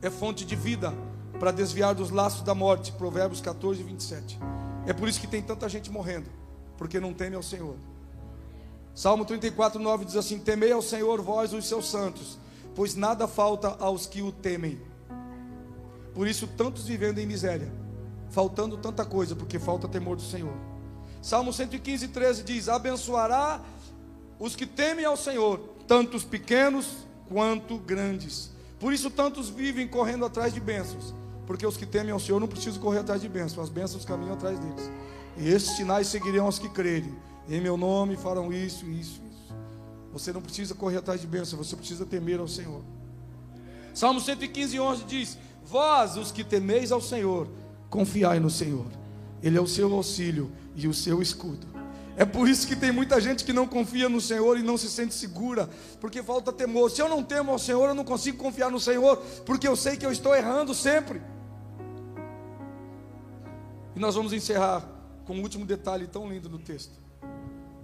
é 0.00 0.08
fonte 0.08 0.46
de 0.46 0.56
vida, 0.56 0.94
para 1.42 1.50
desviar 1.50 1.92
dos 1.92 2.12
laços 2.12 2.42
da 2.42 2.54
morte. 2.54 2.92
Provérbios 2.92 3.40
14, 3.40 3.82
27. 3.82 4.38
É 4.86 4.92
por 4.92 5.08
isso 5.08 5.20
que 5.20 5.26
tem 5.26 5.42
tanta 5.42 5.68
gente 5.68 5.90
morrendo, 5.90 6.30
porque 6.78 7.00
não 7.00 7.12
teme 7.12 7.34
ao 7.34 7.42
Senhor. 7.42 7.74
Salmo 8.94 9.24
34, 9.24 9.82
9 9.82 10.04
diz 10.04 10.14
assim: 10.14 10.38
Temei 10.38 10.70
ao 10.70 10.80
Senhor, 10.80 11.20
vós 11.20 11.52
os 11.52 11.66
seus 11.66 11.90
santos, 11.90 12.38
pois 12.76 12.94
nada 12.94 13.26
falta 13.26 13.76
aos 13.80 14.06
que 14.06 14.22
o 14.22 14.30
temem. 14.30 14.80
Por 16.14 16.28
isso, 16.28 16.46
tantos 16.46 16.86
vivendo 16.86 17.18
em 17.18 17.26
miséria, 17.26 17.72
faltando 18.30 18.76
tanta 18.76 19.04
coisa, 19.04 19.34
porque 19.34 19.58
falta 19.58 19.88
temor 19.88 20.14
do 20.14 20.22
Senhor. 20.22 20.54
Salmo 21.20 21.52
115, 21.52 22.06
13 22.06 22.44
diz: 22.44 22.68
Abençoará 22.68 23.60
os 24.38 24.54
que 24.54 24.64
temem 24.64 25.04
ao 25.04 25.16
Senhor, 25.16 25.58
tanto 25.88 26.16
os 26.16 26.22
pequenos 26.22 26.98
quanto 27.28 27.78
grandes. 27.78 28.52
Por 28.78 28.92
isso, 28.92 29.10
tantos 29.10 29.48
vivem 29.48 29.88
correndo 29.88 30.24
atrás 30.24 30.54
de 30.54 30.60
bênçãos, 30.60 31.12
porque 31.52 31.66
os 31.66 31.76
que 31.76 31.84
temem 31.84 32.10
ao 32.10 32.18
Senhor 32.18 32.40
não 32.40 32.48
precisam 32.48 32.80
correr 32.80 33.00
atrás 33.00 33.20
de 33.20 33.28
bênçãos, 33.28 33.64
as 33.64 33.68
bênçãos 33.68 34.06
caminham 34.06 34.32
atrás 34.32 34.58
deles. 34.58 34.90
E 35.36 35.50
esses 35.50 35.76
sinais 35.76 36.06
seguirão 36.06 36.46
aos 36.46 36.58
que 36.58 36.66
crerem. 36.66 37.14
Em 37.46 37.60
meu 37.60 37.76
nome 37.76 38.16
farão 38.16 38.50
isso, 38.50 38.86
isso, 38.86 39.20
isso. 39.30 39.54
Você 40.14 40.32
não 40.32 40.40
precisa 40.40 40.74
correr 40.74 40.96
atrás 40.96 41.20
de 41.20 41.26
bênçãos, 41.26 41.68
você 41.68 41.76
precisa 41.76 42.06
temer 42.06 42.40
ao 42.40 42.48
Senhor. 42.48 42.80
Salmo 43.92 44.18
115, 44.18 44.80
11 44.80 45.04
diz: 45.04 45.38
Vós, 45.62 46.16
os 46.16 46.32
que 46.32 46.42
temeis 46.42 46.90
ao 46.90 47.02
Senhor, 47.02 47.46
confiai 47.90 48.40
no 48.40 48.48
Senhor. 48.48 48.86
Ele 49.42 49.58
é 49.58 49.60
o 49.60 49.66
seu 49.66 49.92
auxílio 49.92 50.50
e 50.74 50.88
o 50.88 50.94
seu 50.94 51.20
escudo. 51.20 51.66
É 52.16 52.24
por 52.24 52.48
isso 52.48 52.66
que 52.66 52.76
tem 52.76 52.92
muita 52.92 53.20
gente 53.20 53.44
que 53.44 53.52
não 53.52 53.66
confia 53.66 54.08
no 54.08 54.20
Senhor 54.20 54.58
e 54.58 54.62
não 54.62 54.78
se 54.78 54.88
sente 54.88 55.14
segura, 55.14 55.68
porque 56.00 56.22
falta 56.22 56.52
temor. 56.52 56.90
Se 56.90 57.00
eu 57.00 57.08
não 57.08 57.22
temo 57.22 57.50
ao 57.50 57.58
Senhor, 57.58 57.88
eu 57.88 57.94
não 57.94 58.04
consigo 58.04 58.38
confiar 58.38 58.70
no 58.70 58.80
Senhor, 58.80 59.16
porque 59.44 59.68
eu 59.68 59.76
sei 59.76 59.96
que 59.96 60.04
eu 60.04 60.12
estou 60.12 60.34
errando 60.34 60.74
sempre. 60.74 61.20
E 63.94 64.00
nós 64.00 64.14
vamos 64.14 64.32
encerrar 64.32 64.86
com 65.26 65.34
um 65.34 65.42
último 65.42 65.64
detalhe 65.64 66.06
tão 66.06 66.28
lindo 66.28 66.48
no 66.48 66.58
texto. 66.58 66.98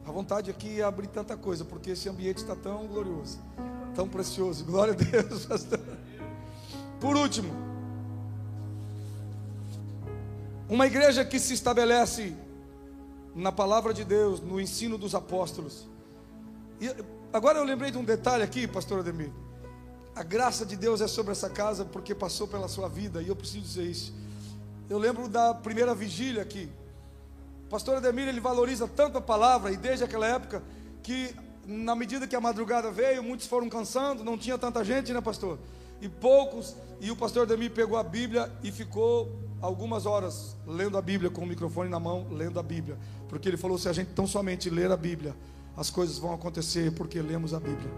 A 0.07 0.11
vontade 0.11 0.51
aqui 0.51 0.81
é 0.81 0.85
abrir 0.85 1.09
tanta 1.09 1.37
coisa, 1.37 1.65
porque 1.65 1.91
esse 1.91 2.09
ambiente 2.09 2.39
está 2.39 2.57
tão 2.57 2.87
glorioso, 2.87 3.39
tão 3.95 4.09
precioso. 4.09 4.65
Glória 4.65 4.95
a 4.95 4.97
Deus, 4.97 5.45
pastor. 5.47 5.81
Por 6.99 7.15
último, 7.15 7.53
uma 10.69 10.87
igreja 10.87 11.25
que 11.25 11.39
se 11.39 11.53
estabelece 11.53 12.35
na 13.35 13.53
palavra 13.53 13.93
de 13.95 14.05
Deus, 14.05 14.41
no 14.41 14.61
ensino 14.61 14.99
dos 14.99 15.15
apóstolos. 15.15 15.87
E 16.81 16.89
agora 17.33 17.59
eu 17.59 17.65
lembrei 17.65 17.91
de 17.91 17.99
um 17.99 18.05
detalhe 18.05 18.43
aqui, 18.43 18.67
pastor 18.67 19.01
Ademir. 19.01 19.31
A 20.17 20.23
graça 20.23 20.67
de 20.67 20.77
Deus 20.77 21.01
é 21.01 21.07
sobre 21.07 21.33
essa 21.33 21.49
casa 21.49 21.85
porque 21.85 22.15
passou 22.15 22.49
pela 22.49 22.67
sua 22.67 22.89
vida, 22.89 23.23
e 23.23 23.29
eu 23.29 23.37
preciso 23.37 23.63
dizer 23.63 23.85
isso. 23.85 24.13
Eu 24.89 24.99
lembro 24.99 25.29
da 25.29 25.53
primeira 25.53 25.95
vigília 25.95 26.43
aqui. 26.43 26.69
O 27.67 27.69
pastor 27.69 27.97
Ademir, 27.97 28.27
ele 28.27 28.41
valoriza 28.41 28.89
tanto 28.89 29.19
a 29.19 29.21
palavra, 29.21 29.71
e 29.71 29.77
desde 29.77 30.05
aquela 30.05 30.27
época, 30.27 30.63
que 31.03 31.35
na 31.67 31.95
medida 31.95 32.27
que 32.27 32.35
a 32.35 32.41
madrugada 32.41 32.91
veio, 32.91 33.23
muitos 33.23 33.47
foram 33.47 33.69
cansando, 33.69 34.25
não 34.25 34.39
tinha 34.39 34.57
tanta 34.57 34.83
gente, 34.83 35.13
né, 35.13 35.21
pastor? 35.21 35.59
E 36.01 36.09
poucos, 36.09 36.75
e 37.01 37.11
o 37.11 37.17
pastor 37.17 37.43
Ademir 37.43 37.71
pegou 37.73 37.99
a 37.99 38.03
Bíblia 38.03 38.51
e 38.63 38.73
ficou 38.73 39.39
algumas 39.61 40.07
horas 40.07 40.57
lendo 40.67 40.97
a 40.97 41.03
Bíblia 41.03 41.31
com 41.31 41.43
o 41.43 41.47
microfone 41.47 41.91
na 41.91 42.01
mão, 42.01 42.27
lendo 42.31 42.59
a 42.59 42.63
Bíblia, 42.63 42.97
porque 43.29 43.49
ele 43.49 43.57
falou: 43.57 43.77
se 43.77 43.89
a 43.89 43.93
gente 43.93 44.11
tão 44.15 44.27
somente 44.27 44.71
ler 44.71 44.91
a 44.91 44.97
Bíblia, 44.97 45.37
as 45.77 45.91
coisas 45.91 46.19
vão 46.19 46.33
acontecer 46.33 46.93
porque 46.93 47.21
lemos 47.21 47.53
a 47.53 47.61
Bíblia 47.61 47.91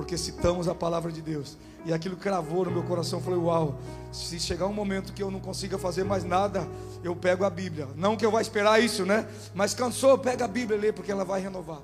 porque 0.00 0.16
citamos 0.16 0.66
a 0.66 0.74
palavra 0.74 1.12
de 1.12 1.20
Deus. 1.20 1.58
E 1.84 1.92
aquilo 1.92 2.16
cravou 2.16 2.64
no 2.64 2.70
meu 2.70 2.82
coração. 2.82 3.20
Falei: 3.20 3.38
Uau, 3.38 3.78
se 4.10 4.40
chegar 4.40 4.66
um 4.66 4.72
momento 4.72 5.12
que 5.12 5.22
eu 5.22 5.30
não 5.30 5.40
consiga 5.40 5.76
fazer 5.78 6.04
mais 6.04 6.24
nada, 6.24 6.66
eu 7.04 7.14
pego 7.14 7.44
a 7.44 7.50
Bíblia. 7.50 7.86
Não 7.96 8.16
que 8.16 8.24
eu 8.24 8.30
vá 8.30 8.40
esperar 8.40 8.82
isso, 8.82 9.04
né? 9.04 9.28
Mas 9.54 9.74
cansou, 9.74 10.16
pega 10.16 10.46
a 10.46 10.48
Bíblia 10.48 10.78
e 10.78 10.80
lê, 10.80 10.90
porque 10.90 11.12
ela 11.12 11.22
vai 11.22 11.42
renovar. 11.42 11.82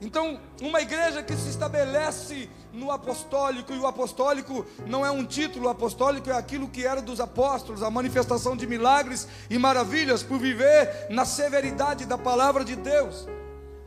Então, 0.00 0.40
uma 0.62 0.80
igreja 0.80 1.22
que 1.22 1.36
se 1.36 1.50
estabelece 1.50 2.48
no 2.72 2.90
apostólico, 2.90 3.74
e 3.74 3.78
o 3.78 3.86
apostólico 3.86 4.64
não 4.86 5.04
é 5.04 5.10
um 5.10 5.24
título, 5.24 5.66
o 5.66 5.68
apostólico 5.68 6.30
é 6.30 6.36
aquilo 6.38 6.66
que 6.66 6.86
era 6.86 7.02
dos 7.02 7.20
apóstolos, 7.20 7.82
a 7.82 7.90
manifestação 7.90 8.56
de 8.56 8.66
milagres 8.66 9.28
e 9.50 9.58
maravilhas, 9.58 10.22
por 10.22 10.38
viver 10.38 11.08
na 11.10 11.26
severidade 11.26 12.06
da 12.06 12.16
palavra 12.16 12.64
de 12.64 12.74
Deus 12.74 13.26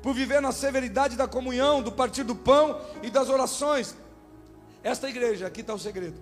por 0.08 0.14
viver 0.14 0.42
na 0.42 0.54
severidade 0.54 1.18
da 1.18 1.28
comunhão, 1.28 1.82
do 1.82 1.92
partir 1.92 2.24
do 2.24 2.34
pão 2.34 2.80
e 3.04 3.10
das 3.10 3.28
orações. 3.28 3.94
Esta 4.82 5.10
igreja, 5.10 5.46
aqui 5.46 5.60
está 5.60 5.74
o 5.74 5.78
segredo, 5.80 6.16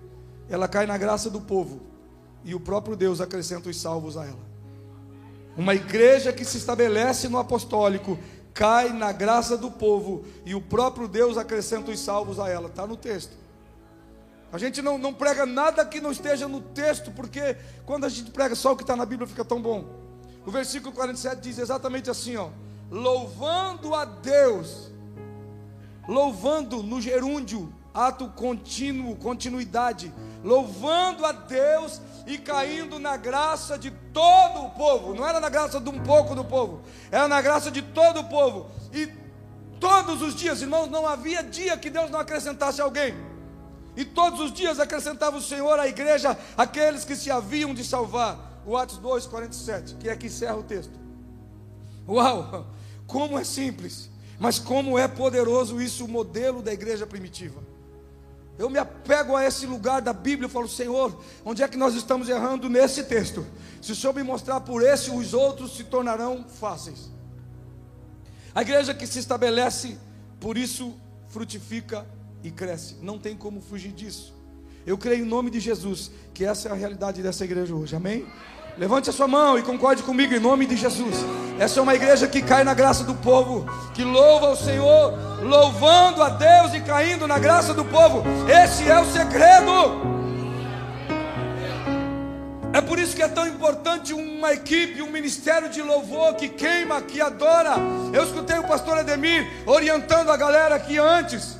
ela 0.50 0.66
cai 0.66 0.86
na 0.86 0.98
graça 0.98 1.30
do 1.30 1.40
povo 1.40 1.82
e 2.42 2.52
o 2.52 2.58
próprio 2.58 2.96
Deus 2.96 3.20
acrescenta 3.20 3.68
os 3.68 3.80
salvos 3.80 4.16
a 4.16 4.24
ela. 4.24 4.44
Uma 5.56 5.72
igreja 5.72 6.32
que 6.32 6.44
se 6.44 6.56
estabelece 6.56 7.28
no 7.28 7.38
apostólico 7.38 8.18
cai 8.52 8.92
na 8.92 9.12
graça 9.12 9.56
do 9.56 9.70
povo 9.70 10.24
e 10.44 10.52
o 10.52 10.60
próprio 10.60 11.06
Deus 11.06 11.38
acrescenta 11.38 11.92
os 11.92 12.00
salvos 12.00 12.40
a 12.40 12.48
ela. 12.48 12.66
Está 12.66 12.88
no 12.88 12.96
texto. 12.96 13.36
A 14.52 14.58
gente 14.58 14.82
não, 14.82 14.98
não 14.98 15.14
prega 15.14 15.46
nada 15.46 15.86
que 15.86 16.00
não 16.00 16.10
esteja 16.10 16.48
no 16.48 16.60
texto, 16.60 17.12
porque 17.12 17.56
quando 17.84 18.04
a 18.04 18.08
gente 18.08 18.32
prega 18.32 18.56
só 18.56 18.72
o 18.72 18.76
que 18.76 18.82
está 18.82 18.96
na 18.96 19.06
Bíblia 19.06 19.28
fica 19.28 19.44
tão 19.44 19.62
bom. 19.62 19.84
O 20.44 20.50
versículo 20.50 20.92
47 20.92 21.40
diz 21.40 21.58
exatamente 21.60 22.10
assim: 22.10 22.34
ó 22.34 22.48
louvando 22.90 23.94
a 23.94 24.04
Deus, 24.04 24.90
louvando 26.08 26.82
no 26.82 27.00
gerúndio 27.00 27.72
ato 27.96 28.28
contínuo, 28.28 29.16
continuidade, 29.16 30.12
louvando 30.44 31.24
a 31.24 31.32
Deus 31.32 32.00
e 32.26 32.36
caindo 32.36 32.98
na 32.98 33.16
graça 33.16 33.78
de 33.78 33.90
todo 34.12 34.66
o 34.66 34.70
povo. 34.70 35.14
Não 35.14 35.26
era 35.26 35.40
na 35.40 35.48
graça 35.48 35.80
de 35.80 35.88
um 35.88 36.02
pouco 36.02 36.34
do 36.34 36.44
povo, 36.44 36.82
era 37.10 37.26
na 37.26 37.40
graça 37.40 37.70
de 37.70 37.80
todo 37.80 38.20
o 38.20 38.24
povo. 38.24 38.70
E 38.92 39.08
todos 39.80 40.20
os 40.20 40.34
dias, 40.34 40.60
irmãos, 40.60 40.88
não 40.88 41.06
havia 41.06 41.42
dia 41.42 41.76
que 41.78 41.88
Deus 41.88 42.10
não 42.10 42.20
acrescentasse 42.20 42.80
alguém. 42.80 43.14
E 43.96 44.04
todos 44.04 44.40
os 44.40 44.52
dias 44.52 44.78
acrescentava 44.78 45.38
o 45.38 45.42
Senhor 45.42 45.78
à 45.78 45.88
igreja 45.88 46.38
aqueles 46.56 47.02
que 47.02 47.16
se 47.16 47.30
haviam 47.30 47.72
de 47.72 47.82
salvar. 47.82 48.60
O 48.66 48.76
Atos 48.76 48.98
2, 48.98 49.26
47, 49.26 49.94
que 49.94 50.08
é 50.08 50.16
que 50.16 50.26
encerra 50.26 50.56
o 50.56 50.62
texto. 50.62 50.92
Uau! 52.06 52.66
Como 53.06 53.38
é 53.38 53.44
simples, 53.44 54.10
mas 54.38 54.58
como 54.58 54.98
é 54.98 55.06
poderoso 55.06 55.80
isso, 55.80 56.04
o 56.04 56.08
modelo 56.08 56.62
da 56.62 56.72
igreja 56.72 57.06
primitiva. 57.06 57.62
Eu 58.58 58.70
me 58.70 58.78
apego 58.78 59.36
a 59.36 59.44
esse 59.44 59.66
lugar 59.66 60.00
da 60.00 60.12
Bíblia 60.12 60.48
e 60.48 60.50
falo, 60.50 60.68
Senhor, 60.68 61.22
onde 61.44 61.62
é 61.62 61.68
que 61.68 61.76
nós 61.76 61.94
estamos 61.94 62.28
errando 62.28 62.68
nesse 62.68 63.04
texto? 63.04 63.46
Se 63.82 63.92
o 63.92 63.96
Senhor 63.96 64.14
me 64.14 64.22
mostrar 64.22 64.60
por 64.60 64.82
esse, 64.82 65.10
os 65.10 65.34
outros 65.34 65.76
se 65.76 65.84
tornarão 65.84 66.44
fáceis. 66.48 67.10
A 68.54 68.62
igreja 68.62 68.94
que 68.94 69.06
se 69.06 69.18
estabelece, 69.18 69.98
por 70.40 70.56
isso 70.56 70.94
frutifica 71.28 72.06
e 72.42 72.50
cresce. 72.50 72.96
Não 73.02 73.18
tem 73.18 73.36
como 73.36 73.60
fugir 73.60 73.92
disso. 73.92 74.34
Eu 74.86 74.96
creio 74.96 75.24
em 75.24 75.28
nome 75.28 75.50
de 75.50 75.60
Jesus 75.60 76.10
que 76.32 76.44
essa 76.44 76.68
é 76.68 76.72
a 76.72 76.74
realidade 76.74 77.22
dessa 77.22 77.44
igreja 77.44 77.74
hoje. 77.74 77.94
Amém? 77.94 78.26
Levante 78.78 79.08
a 79.08 79.12
sua 79.12 79.26
mão 79.26 79.58
e 79.58 79.62
concorde 79.62 80.02
comigo 80.02 80.34
em 80.34 80.40
nome 80.40 80.66
de 80.66 80.76
Jesus. 80.76 81.14
Essa 81.58 81.80
é 81.80 81.82
uma 81.82 81.94
igreja 81.94 82.28
que 82.28 82.42
cai 82.42 82.62
na 82.62 82.74
graça 82.74 83.02
do 83.04 83.14
povo, 83.14 83.66
que 83.94 84.04
louva 84.04 84.50
o 84.50 84.56
Senhor, 84.56 85.14
louvando 85.42 86.22
a 86.22 86.28
Deus 86.28 86.74
e 86.74 86.80
caindo 86.80 87.26
na 87.26 87.38
graça 87.38 87.72
do 87.72 87.82
povo. 87.86 88.22
Esse 88.46 88.86
é 88.86 89.00
o 89.00 89.06
segredo. 89.06 90.16
É 92.74 92.80
por 92.82 92.98
isso 92.98 93.16
que 93.16 93.22
é 93.22 93.28
tão 93.28 93.48
importante 93.48 94.12
uma 94.12 94.52
equipe, 94.52 95.00
um 95.00 95.10
ministério 95.10 95.70
de 95.70 95.80
louvor 95.80 96.34
que 96.34 96.46
queima, 96.46 97.00
que 97.00 97.22
adora. 97.22 97.76
Eu 98.12 98.24
escutei 98.24 98.58
o 98.58 98.64
pastor 98.64 98.98
Ademir 98.98 99.50
orientando 99.64 100.30
a 100.30 100.36
galera 100.36 100.74
aqui 100.74 100.98
antes. 100.98 101.56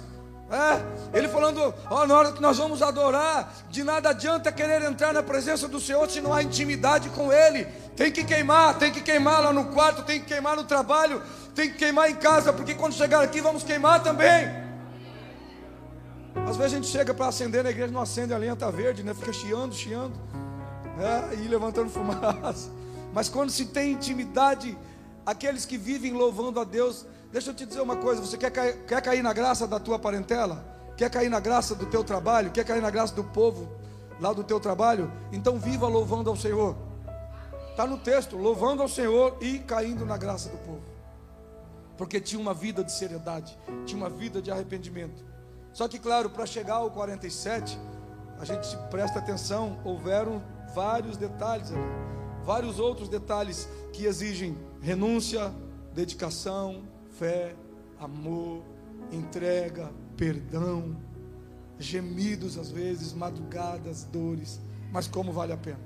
É, 0.51 0.96
ele 1.17 1.29
falando, 1.29 1.75
ó, 1.89 2.07
na 2.07 2.15
hora 2.15 2.33
que 2.33 2.43
nós 2.43 2.59
vamos 2.59 2.83
adorar, 2.83 3.53
de 3.71 3.83
nada 3.83 4.11
adianta 4.11 4.53
querer 4.53 4.83
entrar 4.83 5.13
na 5.13 5.23
presença 5.23 5.67
do 5.67 5.81
Senhor 5.81 6.09
se 6.11 6.21
não 6.21 6.33
há 6.33 6.43
intimidade 6.43 7.09
com 7.11 7.33
Ele. 7.33 7.65
Tem 7.97 8.13
que 8.13 8.25
queimar, 8.25 8.79
tem 8.79 8.93
que 8.93 9.01
queimar 9.01 9.43
lá 9.43 9.53
no 9.53 9.67
quarto, 9.67 10.03
tem 10.03 10.21
que 10.21 10.27
queimar 10.27 10.57
no 10.57 10.65
trabalho, 10.65 11.23
tem 11.55 11.71
que 11.71 11.79
queimar 11.79 12.11
em 12.11 12.17
casa, 12.17 12.53
porque 12.53 12.75
quando 12.75 12.93
chegar 12.93 13.23
aqui 13.23 13.41
vamos 13.41 13.63
queimar 13.63 14.03
também. 14.03 14.49
Às 16.47 16.57
vezes 16.57 16.73
a 16.73 16.77
gente 16.77 16.89
chega 16.89 17.15
para 17.15 17.29
acender 17.29 17.65
na 17.65 17.71
igreja, 17.71 17.93
não 17.93 18.03
acende 18.03 18.35
a 18.35 18.39
lenha 18.39 18.53
está 18.53 18.71
verde, 18.71 19.03
né? 19.03 19.15
Fica 19.15 19.33
chiando, 19.33 19.75
chiando, 19.75 20.15
é, 20.99 21.35
e 21.37 21.49
levantando 21.49 21.89
fumaça. 21.91 22.71
Mas 23.15 23.29
quando 23.29 23.51
se 23.51 23.65
tem 23.67 23.93
intimidade, 23.93 24.77
aqueles 25.25 25.65
que 25.65 25.79
vivem 25.79 26.13
louvando 26.13 26.61
a 26.61 26.65
Deus, 26.65 27.07
Deixa 27.33 27.51
eu 27.51 27.55
te 27.55 27.67
dizer 27.67 27.81
uma 27.81 27.97
coisa: 27.97 28.21
você 28.23 28.39
quer 28.39 28.51
cair, 28.51 28.77
quer 28.87 29.03
cair 29.03 29.23
na 29.23 29.33
graça 29.33 29.67
da 29.67 29.79
tua 29.79 29.99
parentela? 29.99 30.76
Quer 30.97 31.11
cair 31.11 31.29
na 31.29 31.41
graça 31.41 31.75
do 31.75 31.87
teu 31.87 32.03
trabalho? 32.03 32.51
Quer 32.51 32.65
cair 32.65 32.81
na 32.81 32.91
graça 32.91 33.15
do 33.15 33.23
povo 33.23 33.69
lá 34.19 34.33
do 34.33 34.43
teu 34.43 34.59
trabalho? 34.59 35.13
Então 35.31 35.59
viva 35.59 35.87
louvando 35.87 36.31
ao 36.31 36.37
Senhor. 36.37 36.77
Está 37.71 37.87
no 37.87 37.99
texto, 37.99 38.37
louvando 38.37 38.81
ao 38.81 38.89
Senhor 38.89 39.37
e 39.41 39.59
caindo 39.59 40.07
na 40.07 40.17
graça 40.17 40.49
do 40.49 40.57
povo. 40.59 40.83
Porque 41.99 42.19
tinha 42.21 42.41
uma 42.41 42.55
vida 42.55 42.83
de 42.83 42.91
seriedade, 42.91 43.57
tinha 43.85 43.99
uma 43.99 44.09
vida 44.09 44.41
de 44.41 44.51
arrependimento. 44.51 45.23
Só 45.73 45.87
que, 45.87 45.99
claro, 45.99 46.31
para 46.31 46.47
chegar 46.47 46.77
ao 46.77 46.91
47, 46.91 47.79
a 48.41 48.45
gente 48.47 48.75
presta 48.91 49.19
atenção, 49.19 49.79
houveram 49.85 50.43
vários 50.75 51.19
detalhes 51.19 51.71
ali, 51.71 51.81
vários 52.43 52.79
outros 52.79 53.11
detalhes 53.11 53.69
que 53.93 54.07
exigem 54.07 54.57
renúncia, 54.81 55.53
dedicação, 55.93 56.85
fé, 57.19 57.55
amor, 58.01 58.63
entrega, 59.13 59.91
perdão, 60.17 60.97
gemidos 61.79 62.59
às 62.59 62.71
vezes, 62.71 63.13
madrugadas, 63.13 64.05
dores, 64.05 64.61
mas 64.91 65.07
como 65.07 65.33
vale 65.33 65.53
a 65.53 65.57
pena? 65.57 65.81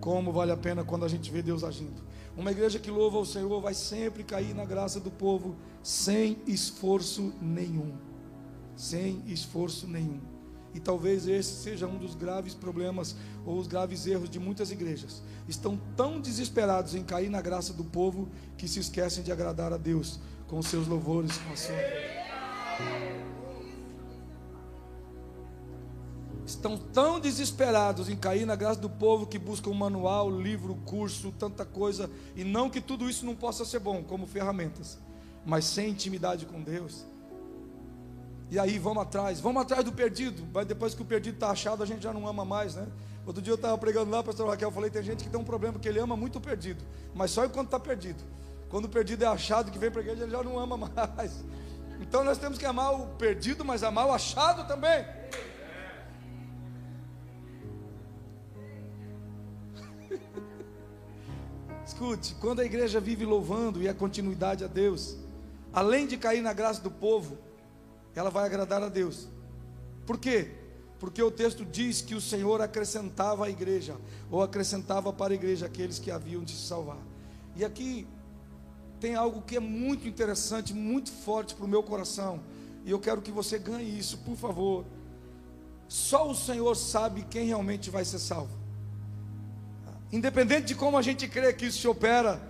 Como 0.00 0.32
vale 0.32 0.52
a 0.52 0.56
pena 0.56 0.84
quando 0.84 1.04
a 1.04 1.08
gente 1.08 1.30
vê 1.30 1.42
Deus 1.42 1.64
agindo? 1.64 2.02
Uma 2.36 2.52
igreja 2.52 2.78
que 2.78 2.90
louva 2.90 3.18
o 3.18 3.26
Senhor 3.26 3.60
vai 3.60 3.74
sempre 3.74 4.22
cair 4.22 4.54
na 4.54 4.64
graça 4.64 5.00
do 5.00 5.10
povo 5.10 5.56
sem 5.82 6.38
esforço 6.46 7.32
nenhum. 7.40 7.96
Sem 8.76 9.22
esforço 9.26 9.88
nenhum. 9.88 10.20
E 10.72 10.78
talvez 10.78 11.26
esse 11.26 11.62
seja 11.62 11.88
um 11.88 11.98
dos 11.98 12.14
graves 12.14 12.54
problemas 12.54 13.16
ou 13.44 13.58
os 13.58 13.66
graves 13.66 14.06
erros 14.06 14.30
de 14.30 14.38
muitas 14.38 14.70
igrejas. 14.70 15.22
Estão 15.48 15.80
tão 15.96 16.20
desesperados 16.20 16.94
em 16.94 17.02
cair 17.02 17.28
na 17.28 17.40
graça 17.40 17.72
do 17.72 17.82
povo 17.82 18.28
que 18.56 18.68
se 18.68 18.78
esquecem 18.78 19.24
de 19.24 19.32
agradar 19.32 19.72
a 19.72 19.76
Deus 19.76 20.20
com 20.46 20.62
seus 20.62 20.86
louvores, 20.86 21.36
com 21.38 21.52
a 21.52 21.56
sua. 21.56 22.27
Estão 26.46 26.76
tão 26.78 27.20
desesperados 27.20 28.08
em 28.08 28.16
cair 28.16 28.46
na 28.46 28.56
graça 28.56 28.80
do 28.80 28.88
povo 28.88 29.26
que 29.26 29.38
buscam 29.38 29.72
manual, 29.74 30.30
livro, 30.30 30.74
curso, 30.86 31.32
tanta 31.38 31.64
coisa, 31.64 32.10
e 32.34 32.42
não 32.42 32.70
que 32.70 32.80
tudo 32.80 33.08
isso 33.08 33.26
não 33.26 33.34
possa 33.34 33.64
ser 33.64 33.80
bom 33.80 34.02
como 34.02 34.26
ferramentas, 34.26 34.98
mas 35.44 35.66
sem 35.66 35.90
intimidade 35.90 36.46
com 36.46 36.62
Deus 36.62 37.06
e 38.50 38.58
aí 38.58 38.78
vamos 38.78 39.02
atrás, 39.02 39.40
vamos 39.40 39.62
atrás 39.62 39.84
do 39.84 39.92
perdido. 39.92 40.46
Mas 40.52 40.66
depois 40.66 40.94
que 40.94 41.02
o 41.02 41.04
perdido 41.04 41.34
está 41.34 41.50
achado, 41.50 41.82
a 41.82 41.86
gente 41.86 42.02
já 42.02 42.12
não 42.12 42.26
ama 42.26 42.44
mais, 42.44 42.74
né? 42.74 42.86
Outro 43.26 43.42
dia 43.42 43.52
eu 43.52 43.56
estava 43.56 43.76
pregando 43.76 44.10
lá, 44.10 44.22
pastor 44.22 44.48
Raquel, 44.48 44.68
eu 44.68 44.72
falei, 44.72 44.90
tem 44.90 45.02
gente 45.02 45.22
que 45.22 45.28
tem 45.28 45.38
um 45.38 45.44
problema, 45.44 45.78
que 45.78 45.86
ele 45.86 45.98
ama 45.98 46.16
muito 46.16 46.36
o 46.36 46.40
perdido, 46.40 46.82
mas 47.14 47.30
só 47.30 47.44
enquanto 47.44 47.66
está 47.66 47.78
perdido. 47.78 48.22
Quando 48.70 48.86
o 48.86 48.88
perdido 48.88 49.22
é 49.22 49.26
achado, 49.26 49.70
que 49.70 49.78
vem 49.78 49.90
para 49.90 50.00
a 50.00 50.04
igreja, 50.04 50.22
ele 50.22 50.32
já 50.32 50.42
não 50.42 50.58
ama 50.58 50.78
mais. 51.16 51.44
Então 52.00 52.22
nós 52.24 52.38
temos 52.38 52.58
que 52.58 52.66
amar 52.66 52.94
o 52.94 53.06
perdido, 53.16 53.64
mas 53.64 53.82
amar 53.82 54.06
o 54.06 54.12
achado 54.12 54.66
também. 54.66 55.04
Escute, 61.84 62.34
quando 62.36 62.60
a 62.60 62.64
igreja 62.64 63.00
vive 63.00 63.24
louvando 63.24 63.82
e 63.82 63.88
a 63.88 63.94
continuidade 63.94 64.64
a 64.64 64.68
Deus, 64.68 65.16
além 65.72 66.06
de 66.06 66.16
cair 66.16 66.40
na 66.40 66.52
graça 66.52 66.80
do 66.80 66.90
povo, 66.90 67.38
ela 68.14 68.30
vai 68.30 68.46
agradar 68.46 68.82
a 68.82 68.88
Deus. 68.88 69.28
Por 70.06 70.18
quê? 70.18 70.52
Porque 70.98 71.22
o 71.22 71.30
texto 71.30 71.64
diz 71.64 72.00
que 72.00 72.14
o 72.14 72.20
Senhor 72.20 72.60
acrescentava 72.60 73.46
à 73.46 73.50
igreja, 73.50 73.96
ou 74.30 74.42
acrescentava 74.42 75.12
para 75.12 75.32
a 75.32 75.36
igreja 75.36 75.66
aqueles 75.66 75.98
que 75.98 76.10
haviam 76.10 76.42
de 76.42 76.52
se 76.52 76.66
salvar. 76.66 76.98
E 77.54 77.64
aqui 77.64 78.06
tem 79.00 79.14
algo 79.14 79.42
que 79.42 79.56
é 79.56 79.60
muito 79.60 80.08
interessante, 80.08 80.74
muito 80.74 81.10
forte 81.10 81.54
para 81.54 81.64
o 81.64 81.68
meu 81.68 81.82
coração, 81.82 82.40
e 82.84 82.90
eu 82.90 82.98
quero 82.98 83.22
que 83.22 83.30
você 83.30 83.58
ganhe 83.58 83.98
isso, 83.98 84.18
por 84.18 84.36
favor. 84.36 84.84
Só 85.88 86.30
o 86.30 86.34
Senhor 86.34 86.74
sabe 86.74 87.26
quem 87.30 87.46
realmente 87.46 87.90
vai 87.90 88.04
ser 88.04 88.18
salvo. 88.18 88.56
Independente 90.12 90.66
de 90.66 90.74
como 90.74 90.96
a 90.96 91.02
gente 91.02 91.28
crê 91.28 91.52
que 91.52 91.66
isso 91.66 91.78
se 91.78 91.88
opera, 91.88 92.40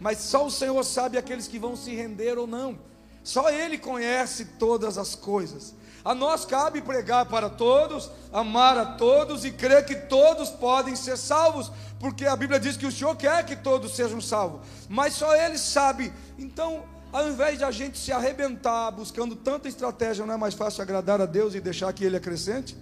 mas 0.00 0.18
só 0.18 0.46
o 0.46 0.50
Senhor 0.50 0.82
sabe 0.84 1.18
aqueles 1.18 1.46
que 1.46 1.58
vão 1.58 1.76
se 1.76 1.94
render 1.94 2.38
ou 2.38 2.46
não. 2.46 2.78
Só 3.22 3.50
Ele 3.50 3.78
conhece 3.78 4.44
todas 4.58 4.98
as 4.98 5.14
coisas. 5.14 5.74
A 6.04 6.14
nós 6.14 6.44
cabe 6.44 6.82
pregar 6.82 7.26
para 7.26 7.48
todos, 7.48 8.10
amar 8.32 8.76
a 8.76 8.84
todos 8.84 9.44
e 9.44 9.52
crer 9.52 9.84
que 9.84 9.94
todos 9.94 10.50
podem 10.50 10.96
ser 10.96 11.16
salvos, 11.16 11.70
porque 12.00 12.26
a 12.26 12.34
Bíblia 12.34 12.58
diz 12.58 12.76
que 12.76 12.86
o 12.86 12.92
Senhor 12.92 13.14
quer 13.16 13.46
que 13.46 13.54
todos 13.54 13.94
sejam 13.94 14.20
salvos, 14.20 14.66
mas 14.88 15.14
só 15.14 15.34
Ele 15.36 15.56
sabe. 15.56 16.12
Então, 16.36 16.84
ao 17.12 17.28
invés 17.28 17.58
de 17.58 17.64
a 17.64 17.70
gente 17.70 17.98
se 17.98 18.10
arrebentar 18.10 18.90
buscando 18.90 19.36
tanta 19.36 19.68
estratégia, 19.68 20.26
não 20.26 20.34
é 20.34 20.36
mais 20.36 20.54
fácil 20.54 20.82
agradar 20.82 21.20
a 21.20 21.26
Deus 21.26 21.54
e 21.54 21.60
deixar 21.60 21.92
que 21.92 22.04
Ele 22.04 22.16
acrescente? 22.16 22.76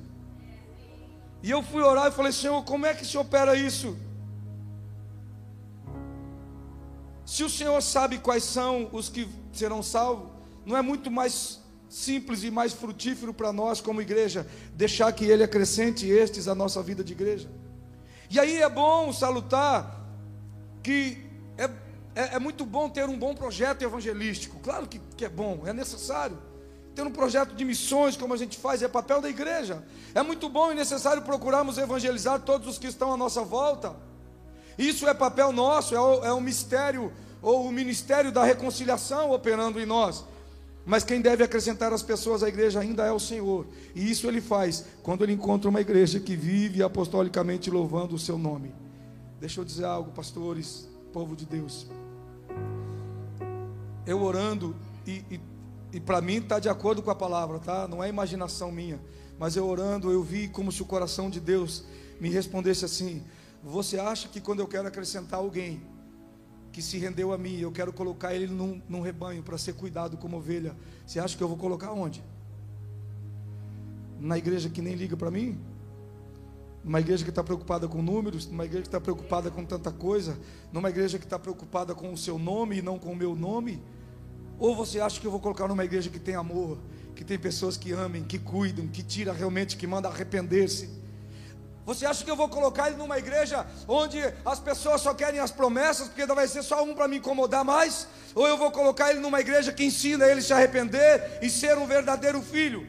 E 1.42 1.50
eu 1.50 1.62
fui 1.62 1.82
orar 1.82 2.08
e 2.08 2.12
falei: 2.12 2.32
Senhor, 2.32 2.62
como 2.64 2.86
é 2.86 2.94
que 2.94 3.04
se 3.04 3.18
opera 3.18 3.54
isso? 3.54 3.96
Se 7.26 7.44
o 7.44 7.50
Senhor 7.50 7.80
sabe 7.82 8.18
quais 8.18 8.44
são 8.44 8.88
os 8.92 9.08
que 9.08 9.28
serão 9.52 9.82
salvos, 9.82 10.30
não 10.64 10.76
é 10.76 10.82
muito 10.82 11.10
mais 11.10 11.59
simples 11.90 12.44
e 12.44 12.50
mais 12.50 12.72
frutífero 12.72 13.34
para 13.34 13.52
nós 13.52 13.80
como 13.80 14.00
igreja 14.00 14.46
deixar 14.74 15.12
que 15.12 15.24
Ele 15.24 15.42
acrescente 15.42 16.08
estes 16.08 16.48
à 16.48 16.54
nossa 16.54 16.82
vida 16.82 17.04
de 17.04 17.12
igreja? 17.12 17.50
E 18.30 18.38
aí 18.38 18.62
é 18.62 18.68
bom 18.68 19.12
salutar 19.12 20.06
que 20.82 21.18
é, 21.58 21.64
é, 22.14 22.36
é 22.36 22.38
muito 22.38 22.64
bom 22.64 22.88
ter 22.88 23.08
um 23.08 23.18
bom 23.18 23.34
projeto 23.34 23.82
evangelístico, 23.82 24.60
claro 24.60 24.86
que, 24.86 25.00
que 25.16 25.24
é 25.24 25.28
bom, 25.28 25.62
é 25.66 25.72
necessário. 25.72 26.38
Ter 26.94 27.02
um 27.02 27.10
projeto 27.10 27.54
de 27.54 27.64
missões, 27.64 28.16
como 28.16 28.34
a 28.34 28.36
gente 28.36 28.56
faz, 28.56 28.82
é 28.82 28.88
papel 28.88 29.20
da 29.20 29.28
igreja. 29.28 29.84
É 30.14 30.22
muito 30.22 30.48
bom 30.48 30.72
e 30.72 30.74
necessário 30.74 31.22
procurarmos 31.22 31.78
evangelizar 31.78 32.40
todos 32.40 32.68
os 32.68 32.78
que 32.78 32.86
estão 32.86 33.12
à 33.12 33.16
nossa 33.16 33.42
volta. 33.42 33.94
Isso 34.78 35.08
é 35.08 35.14
papel 35.14 35.52
nosso, 35.52 35.94
é 35.94 36.00
o, 36.00 36.24
é 36.24 36.32
o 36.32 36.40
mistério 36.40 37.12
ou 37.42 37.66
o 37.66 37.72
ministério 37.72 38.32
da 38.32 38.44
reconciliação 38.44 39.30
operando 39.30 39.80
em 39.80 39.86
nós. 39.86 40.24
Mas 40.90 41.04
quem 41.04 41.20
deve 41.20 41.44
acrescentar 41.44 41.92
as 41.92 42.02
pessoas 42.02 42.42
à 42.42 42.48
igreja 42.48 42.80
ainda 42.80 43.06
é 43.06 43.12
o 43.12 43.20
Senhor. 43.20 43.64
E 43.94 44.10
isso 44.10 44.26
ele 44.26 44.40
faz 44.40 44.84
quando 45.04 45.22
ele 45.22 45.32
encontra 45.32 45.70
uma 45.70 45.80
igreja 45.80 46.18
que 46.18 46.34
vive 46.34 46.82
apostolicamente 46.82 47.70
louvando 47.70 48.16
o 48.16 48.18
seu 48.18 48.36
nome. 48.36 48.74
Deixa 49.38 49.60
eu 49.60 49.64
dizer 49.64 49.84
algo, 49.84 50.10
pastores, 50.10 50.88
povo 51.12 51.36
de 51.36 51.46
Deus. 51.46 51.86
Eu 54.04 54.20
orando, 54.20 54.74
e, 55.06 55.22
e, 55.30 55.40
e 55.92 56.00
para 56.00 56.20
mim 56.20 56.38
está 56.38 56.58
de 56.58 56.68
acordo 56.68 57.02
com 57.02 57.10
a 57.12 57.14
palavra, 57.14 57.60
tá? 57.60 57.86
Não 57.86 58.02
é 58.02 58.08
imaginação 58.08 58.72
minha. 58.72 59.00
Mas 59.38 59.54
eu 59.54 59.68
orando, 59.68 60.10
eu 60.10 60.24
vi 60.24 60.48
como 60.48 60.72
se 60.72 60.82
o 60.82 60.86
coração 60.86 61.30
de 61.30 61.38
Deus 61.38 61.84
me 62.20 62.30
respondesse 62.30 62.84
assim: 62.84 63.22
Você 63.62 63.96
acha 63.96 64.26
que 64.26 64.40
quando 64.40 64.58
eu 64.58 64.66
quero 64.66 64.88
acrescentar 64.88 65.38
alguém 65.38 65.80
que 66.72 66.80
se 66.80 66.98
rendeu 66.98 67.32
a 67.32 67.38
mim, 67.38 67.58
eu 67.58 67.72
quero 67.72 67.92
colocar 67.92 68.34
ele 68.34 68.46
num, 68.46 68.80
num 68.88 69.00
rebanho 69.00 69.42
para 69.42 69.58
ser 69.58 69.74
cuidado 69.74 70.16
como 70.16 70.36
ovelha, 70.36 70.74
você 71.06 71.18
acha 71.18 71.36
que 71.36 71.42
eu 71.42 71.48
vou 71.48 71.56
colocar 71.56 71.92
onde? 71.92 72.22
Na 74.20 74.38
igreja 74.38 74.68
que 74.68 74.80
nem 74.80 74.94
liga 74.94 75.16
para 75.16 75.30
mim? 75.30 75.58
Numa 76.84 77.00
igreja 77.00 77.24
que 77.24 77.30
está 77.30 77.42
preocupada 77.42 77.86
com 77.88 78.00
números, 78.00 78.46
numa 78.46 78.64
igreja 78.64 78.82
que 78.82 78.88
está 78.88 79.00
preocupada 79.00 79.50
com 79.50 79.64
tanta 79.64 79.90
coisa, 79.90 80.38
numa 80.72 80.88
igreja 80.88 81.18
que 81.18 81.24
está 81.24 81.38
preocupada 81.38 81.94
com 81.94 82.12
o 82.12 82.16
seu 82.16 82.38
nome 82.38 82.78
e 82.78 82.82
não 82.82 82.98
com 82.98 83.12
o 83.12 83.16
meu 83.16 83.34
nome? 83.34 83.82
Ou 84.58 84.74
você 84.74 85.00
acha 85.00 85.20
que 85.20 85.26
eu 85.26 85.30
vou 85.30 85.40
colocar 85.40 85.66
numa 85.68 85.84
igreja 85.84 86.08
que 86.08 86.18
tem 86.18 86.34
amor, 86.34 86.78
que 87.14 87.24
tem 87.24 87.38
pessoas 87.38 87.76
que 87.76 87.92
amem, 87.92 88.22
que 88.22 88.38
cuidam, 88.38 88.86
que 88.86 89.02
tira 89.02 89.32
realmente, 89.32 89.76
que 89.76 89.86
manda 89.86 90.08
arrepender-se. 90.08 90.88
Você 91.90 92.06
acha 92.06 92.22
que 92.22 92.30
eu 92.30 92.36
vou 92.36 92.48
colocar 92.48 92.86
ele 92.86 92.96
numa 92.96 93.18
igreja 93.18 93.66
onde 93.88 94.22
as 94.46 94.60
pessoas 94.60 95.00
só 95.00 95.12
querem 95.12 95.40
as 95.40 95.50
promessas, 95.50 96.06
porque 96.06 96.24
vai 96.24 96.46
ser 96.46 96.62
só 96.62 96.84
um 96.84 96.94
para 96.94 97.08
me 97.08 97.16
incomodar 97.16 97.64
mais? 97.64 98.06
Ou 98.32 98.46
eu 98.46 98.56
vou 98.56 98.70
colocar 98.70 99.10
ele 99.10 99.18
numa 99.18 99.40
igreja 99.40 99.72
que 99.72 99.82
ensina 99.82 100.24
ele 100.24 100.38
a 100.38 100.42
se 100.44 100.52
arrepender 100.52 101.40
e 101.42 101.50
ser 101.50 101.76
um 101.76 101.88
verdadeiro 101.88 102.40
filho? 102.42 102.86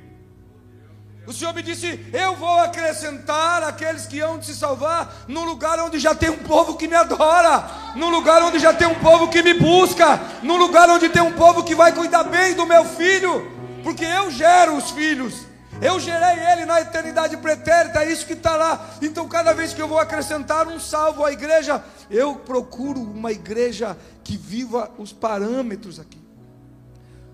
O 1.25 1.33
Senhor 1.33 1.51
me 1.51 1.63
disse: 1.63 1.99
Eu 2.13 2.35
vou 2.35 2.59
acrescentar 2.59 3.63
aqueles 3.63 4.05
que 4.05 4.19
hão 4.19 4.37
de 4.37 4.45
se 4.45 4.55
salvar 4.55 5.25
no 5.27 5.45
lugar 5.45 5.79
onde 5.79 5.97
já 5.97 6.13
tem 6.13 6.29
um 6.29 6.43
povo 6.43 6.77
que 6.77 6.87
me 6.87 6.95
adora, 6.95 7.71
no 7.95 8.07
lugar 8.07 8.43
onde 8.43 8.59
já 8.59 8.71
tem 8.71 8.87
um 8.87 8.99
povo 8.99 9.29
que 9.29 9.41
me 9.41 9.55
busca, 9.55 10.21
no 10.43 10.57
lugar 10.57 10.87
onde 10.91 11.09
tem 11.09 11.23
um 11.23 11.33
povo 11.33 11.63
que 11.63 11.73
vai 11.73 11.91
cuidar 11.91 12.25
bem 12.25 12.53
do 12.53 12.67
meu 12.67 12.85
filho 12.85 13.51
porque 13.83 14.05
eu 14.05 14.29
gero 14.29 14.75
os 14.77 14.91
filhos. 14.91 15.50
Eu 15.81 15.99
gerei 15.99 16.39
ele 16.51 16.63
na 16.63 16.79
eternidade 16.79 17.35
pretérita, 17.37 18.03
é 18.03 18.11
isso 18.11 18.27
que 18.27 18.33
está 18.33 18.55
lá. 18.55 18.91
Então, 19.01 19.27
cada 19.27 19.51
vez 19.51 19.73
que 19.73 19.81
eu 19.81 19.87
vou 19.87 19.97
acrescentar 19.97 20.67
um 20.67 20.79
salvo 20.79 21.25
à 21.25 21.31
igreja, 21.31 21.83
eu 22.07 22.35
procuro 22.35 23.01
uma 23.01 23.31
igreja 23.31 23.97
que 24.23 24.37
viva 24.37 24.91
os 24.99 25.11
parâmetros 25.11 25.99
aqui. 25.99 26.21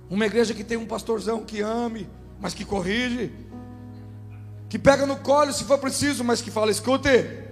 Uma 0.10 0.26
igreja 0.26 0.54
que 0.54 0.64
tem 0.64 0.78
um 0.78 0.86
pastorzão 0.86 1.44
que 1.44 1.60
ame, 1.60 2.10
mas 2.40 2.54
que 2.54 2.64
corrige, 2.64 3.34
que 4.70 4.80
pega 4.80 5.06
no 5.06 5.18
colo 5.18 5.52
se 5.52 5.66
for 5.66 5.78
preciso, 5.78 6.24
mas 6.24 6.42
que 6.42 6.50
fala: 6.50 6.72
escute. 6.72 7.46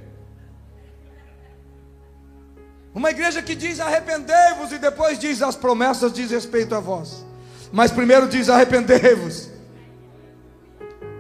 Uma 2.93 3.12
igreja 3.12 3.41
que 3.41 3.54
diz 3.54 3.82
arrependei-vos 3.82 4.72
e 4.72 4.78
depois 4.78 5.20
diz 5.20 5.41
as 5.41 5.58
promessas 5.58 6.14
diz 6.14 6.32
respeito 6.32 6.74
a 6.74 6.80
vós. 6.80 7.26
Mas 7.70 7.91
primeiro 7.91 8.30
diz: 8.30 8.48
arrependei-vos. 8.48 9.55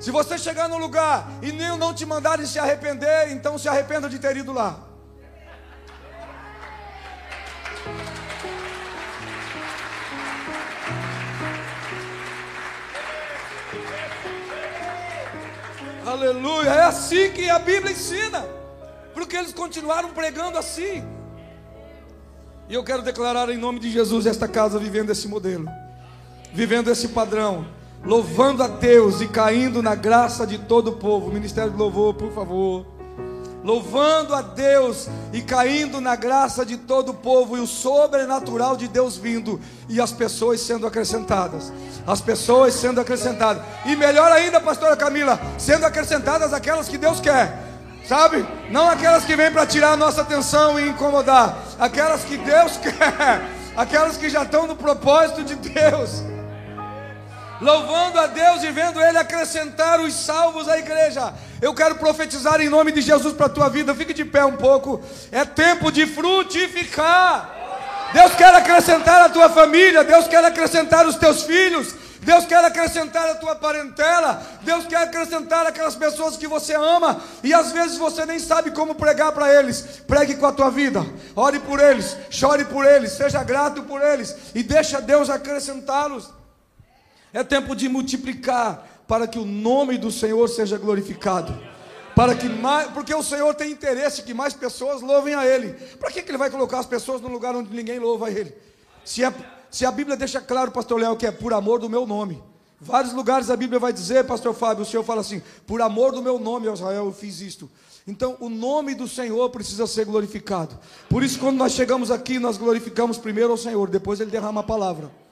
Se 0.05 0.11
você 0.11 0.37
chegar 0.37 0.69
no 0.69 0.77
lugar 0.77 1.27
e 1.41 1.51
nem 1.51 1.75
não 1.79 1.91
te 1.91 2.05
mandarem 2.05 2.45
se 2.45 2.59
arrepender, 2.59 3.31
então 3.31 3.57
se 3.57 3.67
arrependa 3.67 4.07
de 4.07 4.19
ter 4.19 4.37
ido 4.37 4.53
lá. 4.53 4.79
Aleluia, 16.05 16.69
é 16.69 16.83
assim 16.83 17.31
que 17.31 17.49
a 17.49 17.57
Bíblia 17.57 17.91
ensina, 17.91 18.45
porque 19.11 19.35
eles 19.35 19.53
continuaram 19.53 20.13
pregando 20.13 20.59
assim. 20.59 21.03
E 22.69 22.75
eu 22.75 22.83
quero 22.83 23.01
declarar 23.01 23.49
em 23.49 23.57
nome 23.57 23.79
de 23.79 23.89
Jesus 23.89 24.27
esta 24.27 24.47
casa 24.47 24.77
vivendo 24.77 25.09
esse 25.09 25.27
modelo 25.27 25.67
vivendo 26.55 26.89
esse 26.89 27.09
padrão, 27.09 27.67
louvando 28.05 28.61
a 28.61 28.67
Deus 28.67 29.19
e 29.19 29.27
caindo 29.27 29.81
na 29.81 29.95
graça 29.95 30.45
de 30.45 30.59
todo 30.59 30.89
o 30.89 30.93
povo. 30.93 31.31
Ministério 31.31 31.71
do 31.71 31.77
Louvor, 31.77 32.13
por 32.13 32.31
favor. 32.31 32.85
Louvando 33.63 34.35
a 34.35 34.43
Deus 34.43 35.09
e 35.33 35.41
caindo 35.41 35.99
na 35.99 36.15
graça 36.15 36.63
de 36.63 36.77
todo 36.77 37.09
o 37.09 37.13
povo 37.15 37.57
e 37.57 37.59
o 37.59 37.65
sobrenatural 37.65 38.77
de 38.77 38.87
Deus 38.87 39.17
vindo 39.17 39.59
e 39.89 39.99
as 39.99 40.11
pessoas 40.11 40.61
sendo 40.61 40.85
acrescentadas. 40.85 41.73
As 42.05 42.21
pessoas 42.21 42.75
sendo 42.75 43.01
acrescentadas. 43.01 43.63
E 43.85 43.95
melhor 43.95 44.31
ainda, 44.31 44.61
pastora 44.61 44.95
Camila, 44.95 45.39
sendo 45.57 45.83
acrescentadas 45.83 46.53
aquelas 46.53 46.87
que 46.87 46.97
Deus 46.99 47.19
quer. 47.19 47.63
Sabe? 48.07 48.45
Não 48.69 48.87
aquelas 48.87 49.25
que 49.25 49.35
vêm 49.35 49.51
para 49.51 49.65
tirar 49.65 49.93
a 49.93 49.97
nossa 49.97 50.21
atenção 50.21 50.79
e 50.79 50.89
incomodar, 50.89 51.57
aquelas 51.79 52.23
que 52.23 52.37
Deus 52.37 52.77
quer, 52.77 53.49
aquelas 53.75 54.15
que 54.15 54.29
já 54.29 54.43
estão 54.43 54.67
no 54.67 54.75
propósito 54.75 55.43
de 55.43 55.55
Deus 55.55 56.21
louvando 57.65 58.19
a 58.19 58.27
Deus 58.27 58.63
e 58.63 58.71
vendo 58.71 59.01
Ele 59.01 59.17
acrescentar 59.17 59.99
os 59.99 60.13
salvos 60.13 60.69
à 60.69 60.77
igreja. 60.77 61.33
Eu 61.61 61.73
quero 61.73 61.95
profetizar 61.95 62.61
em 62.61 62.69
nome 62.69 62.91
de 62.91 63.01
Jesus 63.01 63.33
para 63.33 63.47
a 63.47 63.49
tua 63.49 63.69
vida. 63.69 63.95
Fique 63.95 64.13
de 64.13 64.23
pé 64.23 64.45
um 64.45 64.55
pouco. 64.55 65.03
É 65.31 65.43
tempo 65.43 65.91
de 65.91 66.05
frutificar. 66.05 67.53
Deus 68.13 68.35
quer 68.35 68.53
acrescentar 68.53 69.21
a 69.23 69.29
tua 69.29 69.49
família. 69.49 70.03
Deus 70.03 70.27
quer 70.27 70.45
acrescentar 70.45 71.07
os 71.07 71.15
teus 71.15 71.43
filhos. 71.43 71.95
Deus 72.21 72.45
quer 72.45 72.63
acrescentar 72.63 73.29
a 73.29 73.35
tua 73.35 73.55
parentela. 73.55 74.41
Deus 74.61 74.85
quer 74.85 75.03
acrescentar 75.03 75.65
aquelas 75.65 75.95
pessoas 75.95 76.37
que 76.37 76.47
você 76.47 76.75
ama. 76.75 77.19
E 77.43 77.51
às 77.51 77.71
vezes 77.71 77.97
você 77.97 78.25
nem 78.27 78.37
sabe 78.37 78.71
como 78.71 78.93
pregar 78.93 79.31
para 79.31 79.51
eles. 79.51 79.81
Pregue 80.07 80.35
com 80.35 80.45
a 80.45 80.51
tua 80.51 80.69
vida. 80.69 81.03
Ore 81.35 81.59
por 81.59 81.79
eles. 81.79 82.15
Chore 82.29 82.65
por 82.65 82.85
eles. 82.85 83.13
Seja 83.13 83.43
grato 83.43 83.81
por 83.83 84.01
eles. 84.01 84.35
E 84.53 84.61
deixa 84.61 85.01
Deus 85.01 85.31
acrescentá-los. 85.31 86.44
É 87.35 87.43
tempo 87.43 87.75
de 87.75 87.89
multiplicar 87.89 89.03
para 89.05 89.27
que 89.27 89.37
o 89.37 89.43
nome 89.43 89.97
do 89.97 90.09
Senhor 90.09 90.47
seja 90.47 90.77
glorificado. 90.77 91.53
Para 92.15 92.33
que 92.33 92.47
mais, 92.47 92.89
porque 92.91 93.13
o 93.13 93.21
Senhor 93.21 93.53
tem 93.53 93.73
interesse 93.73 94.23
que 94.23 94.33
mais 94.33 94.53
pessoas 94.53 95.01
louvem 95.01 95.35
a 95.35 95.45
Ele. 95.45 95.73
Para 95.99 96.09
que, 96.09 96.21
que 96.21 96.31
Ele 96.31 96.37
vai 96.37 96.49
colocar 96.49 96.79
as 96.79 96.85
pessoas 96.85 97.19
no 97.19 97.27
lugar 97.27 97.53
onde 97.53 97.75
ninguém 97.75 97.99
louva 97.99 98.27
a 98.27 98.31
Ele? 98.31 98.55
Se, 99.03 99.21
é, 99.21 99.33
se 99.69 99.85
a 99.85 99.91
Bíblia 99.91 100.15
deixa 100.15 100.39
claro, 100.39 100.71
Pastor 100.71 100.97
Léo, 100.97 101.17
que 101.17 101.27
é 101.27 101.31
por 101.31 101.53
amor 101.53 101.77
do 101.77 101.89
meu 101.89 102.07
nome. 102.07 102.41
Vários 102.79 103.11
lugares 103.11 103.49
a 103.49 103.57
Bíblia 103.57 103.81
vai 103.81 103.91
dizer, 103.91 104.23
Pastor 104.23 104.53
Fábio, 104.53 104.83
o 104.83 104.85
Senhor 104.85 105.03
fala 105.03 105.19
assim: 105.19 105.41
por 105.67 105.81
amor 105.81 106.13
do 106.13 106.21
meu 106.21 106.39
nome, 106.39 106.71
Israel, 106.71 107.07
eu 107.07 107.11
fiz 107.11 107.41
isto. 107.41 107.69
Então, 108.07 108.37
o 108.39 108.47
nome 108.47 108.95
do 108.95 109.09
Senhor 109.09 109.49
precisa 109.49 109.85
ser 109.85 110.05
glorificado. 110.05 110.79
Por 111.09 111.21
isso, 111.21 111.37
quando 111.37 111.57
nós 111.57 111.73
chegamos 111.73 112.11
aqui, 112.11 112.39
nós 112.39 112.55
glorificamos 112.55 113.17
primeiro 113.17 113.51
ao 113.51 113.57
Senhor, 113.57 113.89
depois 113.89 114.21
Ele 114.21 114.31
derrama 114.31 114.61
a 114.61 114.63
palavra. 114.63 115.24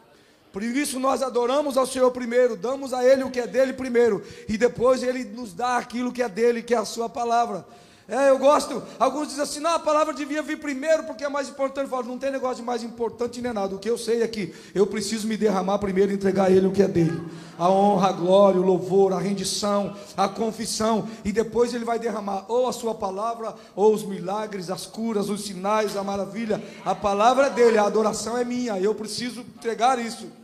Por 0.53 0.61
isso 0.61 0.99
nós 0.99 1.23
adoramos 1.23 1.77
ao 1.77 1.87
Senhor 1.87 2.11
primeiro, 2.11 2.55
damos 2.55 2.93
a 2.93 3.03
Ele 3.03 3.23
o 3.23 3.31
que 3.31 3.39
é 3.39 3.47
dele 3.47 3.73
primeiro, 3.73 4.21
e 4.47 4.55
depois 4.55 5.01
Ele 5.01 5.23
nos 5.23 5.51
dá 5.51 5.77
aquilo 5.77 6.11
que 6.11 6.21
é 6.21 6.29
dele, 6.29 6.61
que 6.61 6.75
é 6.75 6.77
a 6.77 6.85
Sua 6.85 7.09
palavra. 7.09 7.65
É, 8.07 8.29
eu 8.29 8.37
gosto. 8.37 8.83
Alguns 8.99 9.29
dizem 9.29 9.43
assim: 9.43 9.59
não, 9.59 9.75
a 9.75 9.79
palavra 9.79 10.13
devia 10.13 10.43
vir 10.43 10.59
primeiro 10.59 11.05
porque 11.05 11.23
é 11.23 11.29
mais 11.29 11.49
importante. 11.49 11.85
Eu 11.85 11.89
falo, 11.89 12.05
não 12.05 12.19
tem 12.19 12.29
negócio 12.29 12.57
de 12.57 12.63
mais 12.63 12.83
importante 12.83 13.41
nem 13.41 13.51
nada. 13.51 13.73
O 13.73 13.79
que 13.79 13.89
eu 13.89 13.97
sei 13.97 14.21
é 14.21 14.27
que 14.27 14.53
eu 14.75 14.85
preciso 14.85 15.25
me 15.25 15.37
derramar 15.37 15.79
primeiro 15.79 16.11
e 16.11 16.15
entregar 16.15 16.47
a 16.47 16.51
Ele 16.51 16.67
o 16.67 16.71
que 16.71 16.83
é 16.83 16.87
dele: 16.87 17.19
a 17.57 17.67
honra, 17.69 18.09
a 18.09 18.11
glória, 18.11 18.61
o 18.61 18.63
louvor, 18.63 19.13
a 19.13 19.19
rendição, 19.19 19.95
a 20.15 20.27
confissão. 20.27 21.07
E 21.25 21.31
depois 21.31 21.73
Ele 21.73 21.85
vai 21.85 21.97
derramar 21.97 22.45
ou 22.47 22.67
a 22.67 22.73
Sua 22.73 22.93
palavra, 22.93 23.55
ou 23.75 23.91
os 23.91 24.03
milagres, 24.03 24.69
as 24.69 24.85
curas, 24.85 25.29
os 25.29 25.45
sinais, 25.45 25.97
a 25.97 26.03
maravilha. 26.03 26.61
A 26.85 26.93
palavra 26.93 27.47
é 27.47 27.49
dele, 27.49 27.79
a 27.79 27.85
adoração 27.85 28.37
é 28.37 28.43
minha. 28.43 28.77
Eu 28.77 28.93
preciso 28.93 29.39
entregar 29.39 29.97
isso. 29.97 30.42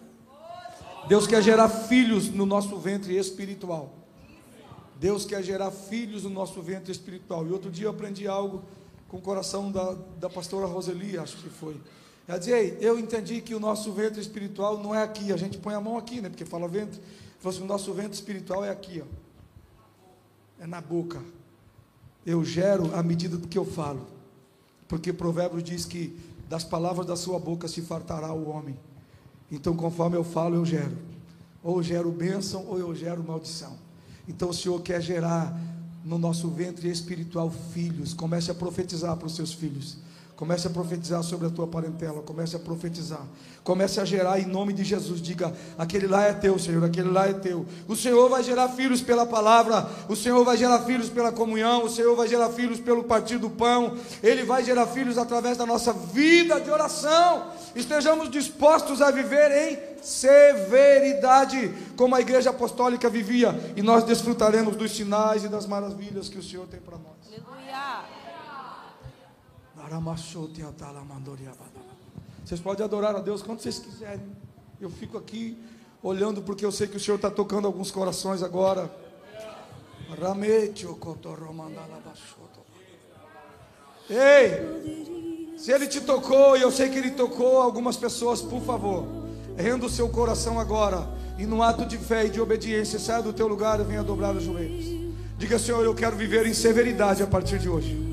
Deus 1.07 1.25
quer 1.25 1.41
gerar 1.41 1.69
filhos 1.69 2.29
no 2.29 2.45
nosso 2.45 2.77
ventre 2.77 3.15
espiritual. 3.17 3.93
Deus 4.99 5.25
quer 5.25 5.41
gerar 5.41 5.71
filhos 5.71 6.23
no 6.23 6.29
nosso 6.29 6.61
ventre 6.61 6.91
espiritual. 6.91 7.47
E 7.47 7.51
outro 7.51 7.71
dia 7.71 7.85
eu 7.85 7.91
aprendi 7.91 8.27
algo 8.27 8.63
com 9.07 9.17
o 9.17 9.21
coração 9.21 9.71
da, 9.71 9.95
da 10.19 10.29
pastora 10.29 10.67
Roseli, 10.67 11.17
acho 11.17 11.37
que 11.37 11.49
foi. 11.49 11.79
Ela 12.27 12.37
dizia, 12.37 12.61
eu 12.79 12.99
entendi 12.99 13.41
que 13.41 13.55
o 13.55 13.59
nosso 13.59 13.91
ventre 13.91 14.21
espiritual 14.21 14.77
não 14.77 14.93
é 14.93 15.01
aqui, 15.01 15.33
a 15.33 15.37
gente 15.37 15.57
põe 15.57 15.73
a 15.73 15.81
mão 15.81 15.97
aqui, 15.97 16.21
né? 16.21 16.29
Porque 16.29 16.45
fala 16.45 16.67
ventre. 16.67 17.01
Falou 17.39 17.55
assim, 17.55 17.63
o 17.63 17.67
nosso 17.67 17.91
ventre 17.93 18.13
espiritual 18.13 18.63
é 18.63 18.69
aqui, 18.69 19.01
ó. 19.01 20.63
É 20.63 20.67
na 20.67 20.81
boca. 20.81 21.23
Eu 22.25 22.43
gero 22.43 22.93
à 22.93 23.01
medida 23.01 23.37
do 23.37 23.47
que 23.47 23.57
eu 23.57 23.65
falo. 23.65 24.05
Porque 24.87 25.13
Provérbios 25.13 25.63
diz 25.63 25.85
que 25.85 26.19
das 26.49 26.63
palavras 26.63 27.07
da 27.07 27.15
sua 27.15 27.39
boca 27.39 27.67
se 27.67 27.81
fartará 27.81 28.33
o 28.33 28.49
homem. 28.49 28.77
Então, 29.51 29.75
conforme 29.75 30.15
eu 30.15 30.23
falo, 30.23 30.55
eu 30.55 30.65
gero. 30.65 30.97
Ou 31.63 31.77
eu 31.77 31.83
gero 31.83 32.11
bênção, 32.11 32.65
ou 32.67 32.77
eu 32.77 32.93
gero 32.95 33.23
maldição. 33.23 33.75
Então, 34.27 34.49
o 34.49 34.53
Senhor 34.53 34.79
quer 34.81 35.01
gerar 35.01 35.59
no 36.05 36.17
nosso 36.17 36.47
ventre 36.49 36.89
espiritual 36.89 37.51
filhos. 37.51 38.13
Comece 38.13 38.51
a 38.51 38.53
profetizar 38.53 39.15
para 39.17 39.27
os 39.27 39.35
seus 39.35 39.53
filhos. 39.53 39.97
Comece 40.39 40.67
a 40.67 40.69
profetizar 40.69 41.21
sobre 41.21 41.47
a 41.47 41.49
tua 41.49 41.67
parentela. 41.67 42.21
Comece 42.21 42.55
a 42.55 42.59
profetizar. 42.59 43.25
Comece 43.61 43.99
a 43.99 44.05
gerar 44.05 44.39
em 44.39 44.45
nome 44.45 44.71
de 44.71 44.85
Jesus. 44.85 45.21
Diga: 45.21 45.53
aquele 45.77 46.07
lá 46.07 46.23
é 46.23 46.31
teu, 46.31 46.57
Senhor. 46.57 46.81
Aquele 46.81 47.09
lá 47.09 47.27
é 47.27 47.33
teu. 47.33 47.65
O 47.89 47.93
Senhor 47.93 48.29
vai 48.29 48.41
gerar 48.41 48.69
filhos 48.69 49.01
pela 49.01 49.25
palavra. 49.25 49.85
O 50.07 50.15
Senhor 50.15 50.41
vai 50.45 50.55
gerar 50.55 50.79
filhos 50.85 51.09
pela 51.09 51.29
comunhão. 51.29 51.83
O 51.83 51.89
Senhor 51.89 52.15
vai 52.15 52.25
gerar 52.25 52.51
filhos 52.51 52.79
pelo 52.79 53.03
partir 53.03 53.37
do 53.37 53.49
pão. 53.49 53.97
Ele 54.23 54.43
vai 54.43 54.63
gerar 54.63 54.87
filhos 54.87 55.17
através 55.17 55.57
da 55.57 55.65
nossa 55.65 55.91
vida 55.91 56.57
de 56.61 56.71
oração. 56.71 57.47
Estejamos 57.75 58.31
dispostos 58.31 59.01
a 59.01 59.11
viver 59.11 59.51
em 59.51 59.77
severidade, 60.01 61.73
como 61.97 62.15
a 62.15 62.21
igreja 62.21 62.51
apostólica 62.51 63.09
vivia. 63.09 63.73
E 63.75 63.81
nós 63.81 64.05
desfrutaremos 64.05 64.77
dos 64.77 64.95
sinais 64.95 65.43
e 65.43 65.49
das 65.49 65.65
maravilhas 65.65 66.29
que 66.29 66.37
o 66.37 66.43
Senhor 66.43 66.65
tem 66.65 66.79
para 66.79 66.95
nós. 66.97 67.27
Aleluia. 67.27 68.18
Vocês 72.45 72.61
podem 72.61 72.83
adorar 72.85 73.15
a 73.15 73.19
Deus 73.19 73.41
quando 73.41 73.59
vocês 73.59 73.79
quiserem. 73.79 74.25
Eu 74.79 74.89
fico 74.89 75.17
aqui 75.17 75.57
olhando 76.01 76.41
porque 76.41 76.65
eu 76.65 76.71
sei 76.71 76.87
que 76.87 76.97
o 76.97 76.99
Senhor 76.99 77.17
está 77.17 77.29
tocando 77.29 77.67
alguns 77.67 77.91
corações 77.91 78.41
agora. 78.41 78.89
Ei, 84.09 85.55
se 85.57 85.71
Ele 85.71 85.87
te 85.87 86.01
tocou 86.01 86.57
e 86.57 86.61
eu 86.61 86.71
sei 86.71 86.89
que 86.89 86.97
Ele 86.97 87.11
tocou 87.11 87.61
algumas 87.61 87.97
pessoas, 87.97 88.41
por 88.41 88.61
favor, 88.61 89.05
renda 89.55 89.85
o 89.85 89.89
seu 89.89 90.09
coração 90.09 90.59
agora 90.59 91.07
e 91.37 91.45
no 91.45 91.61
ato 91.61 91.85
de 91.85 91.97
fé 91.97 92.25
e 92.25 92.29
de 92.29 92.41
obediência 92.41 92.97
saia 92.97 93.21
do 93.21 93.31
teu 93.31 93.47
lugar 93.47 93.79
e 93.79 93.83
venha 93.83 94.03
dobrar 94.03 94.35
os 94.35 94.43
joelhos. 94.43 94.85
Diga, 95.37 95.59
Senhor, 95.59 95.83
eu 95.83 95.93
quero 95.93 96.15
viver 96.15 96.45
em 96.47 96.53
severidade 96.53 97.21
a 97.21 97.27
partir 97.27 97.59
de 97.59 97.69
hoje. 97.69 98.08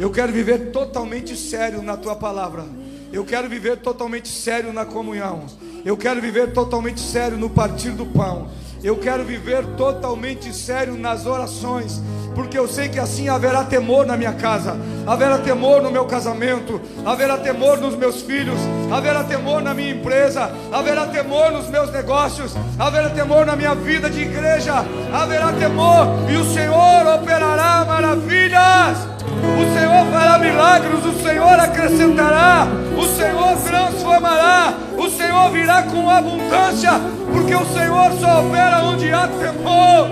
Eu 0.00 0.10
quero 0.10 0.32
viver 0.32 0.70
totalmente 0.70 1.36
sério 1.36 1.82
na 1.82 1.94
tua 1.94 2.16
palavra. 2.16 2.64
Eu 3.12 3.22
quero 3.22 3.50
viver 3.50 3.76
totalmente 3.76 4.28
sério 4.28 4.72
na 4.72 4.86
comunhão. 4.86 5.44
Eu 5.84 5.94
quero 5.94 6.22
viver 6.22 6.54
totalmente 6.54 7.00
sério 7.00 7.36
no 7.36 7.50
partir 7.50 7.90
do 7.90 8.06
pão. 8.06 8.48
Eu 8.82 8.96
quero 8.96 9.22
viver 9.24 9.62
totalmente 9.76 10.56
sério 10.56 10.94
nas 10.96 11.26
orações, 11.26 12.00
porque 12.34 12.58
eu 12.58 12.66
sei 12.66 12.88
que 12.88 12.98
assim 12.98 13.28
haverá 13.28 13.62
temor 13.62 14.06
na 14.06 14.16
minha 14.16 14.32
casa, 14.32 14.74
haverá 15.06 15.36
temor 15.36 15.82
no 15.82 15.90
meu 15.90 16.06
casamento, 16.06 16.80
haverá 17.04 17.36
temor 17.36 17.78
nos 17.78 17.94
meus 17.94 18.22
filhos, 18.22 18.58
haverá 18.90 19.22
temor 19.22 19.60
na 19.60 19.74
minha 19.74 19.90
empresa, 19.90 20.50
haverá 20.72 21.06
temor 21.08 21.52
nos 21.52 21.68
meus 21.68 21.92
negócios, 21.92 22.54
haverá 22.78 23.10
temor 23.10 23.44
na 23.44 23.54
minha 23.54 23.74
vida 23.74 24.08
de 24.08 24.22
igreja, 24.22 24.82
haverá 25.12 25.52
temor 25.52 26.06
e 26.30 26.36
o 26.38 26.44
Senhor 26.54 27.20
operará 27.20 27.84
maravilhas. 27.84 29.19
O 29.42 29.74
Senhor 29.74 30.06
fará 30.12 30.38
milagres, 30.38 31.04
o 31.04 31.22
Senhor 31.22 31.58
acrescentará, 31.58 32.66
o 32.96 33.04
Senhor 33.04 33.56
transformará, 33.56 34.74
o 34.96 35.08
Senhor 35.10 35.50
virá 35.50 35.82
com 35.82 36.08
abundância, 36.08 36.92
porque 37.32 37.54
o 37.54 37.66
Senhor 37.66 38.12
só 38.20 38.40
opera 38.40 38.82
onde 38.82 39.12
há 39.12 39.28
temor. 39.28 40.10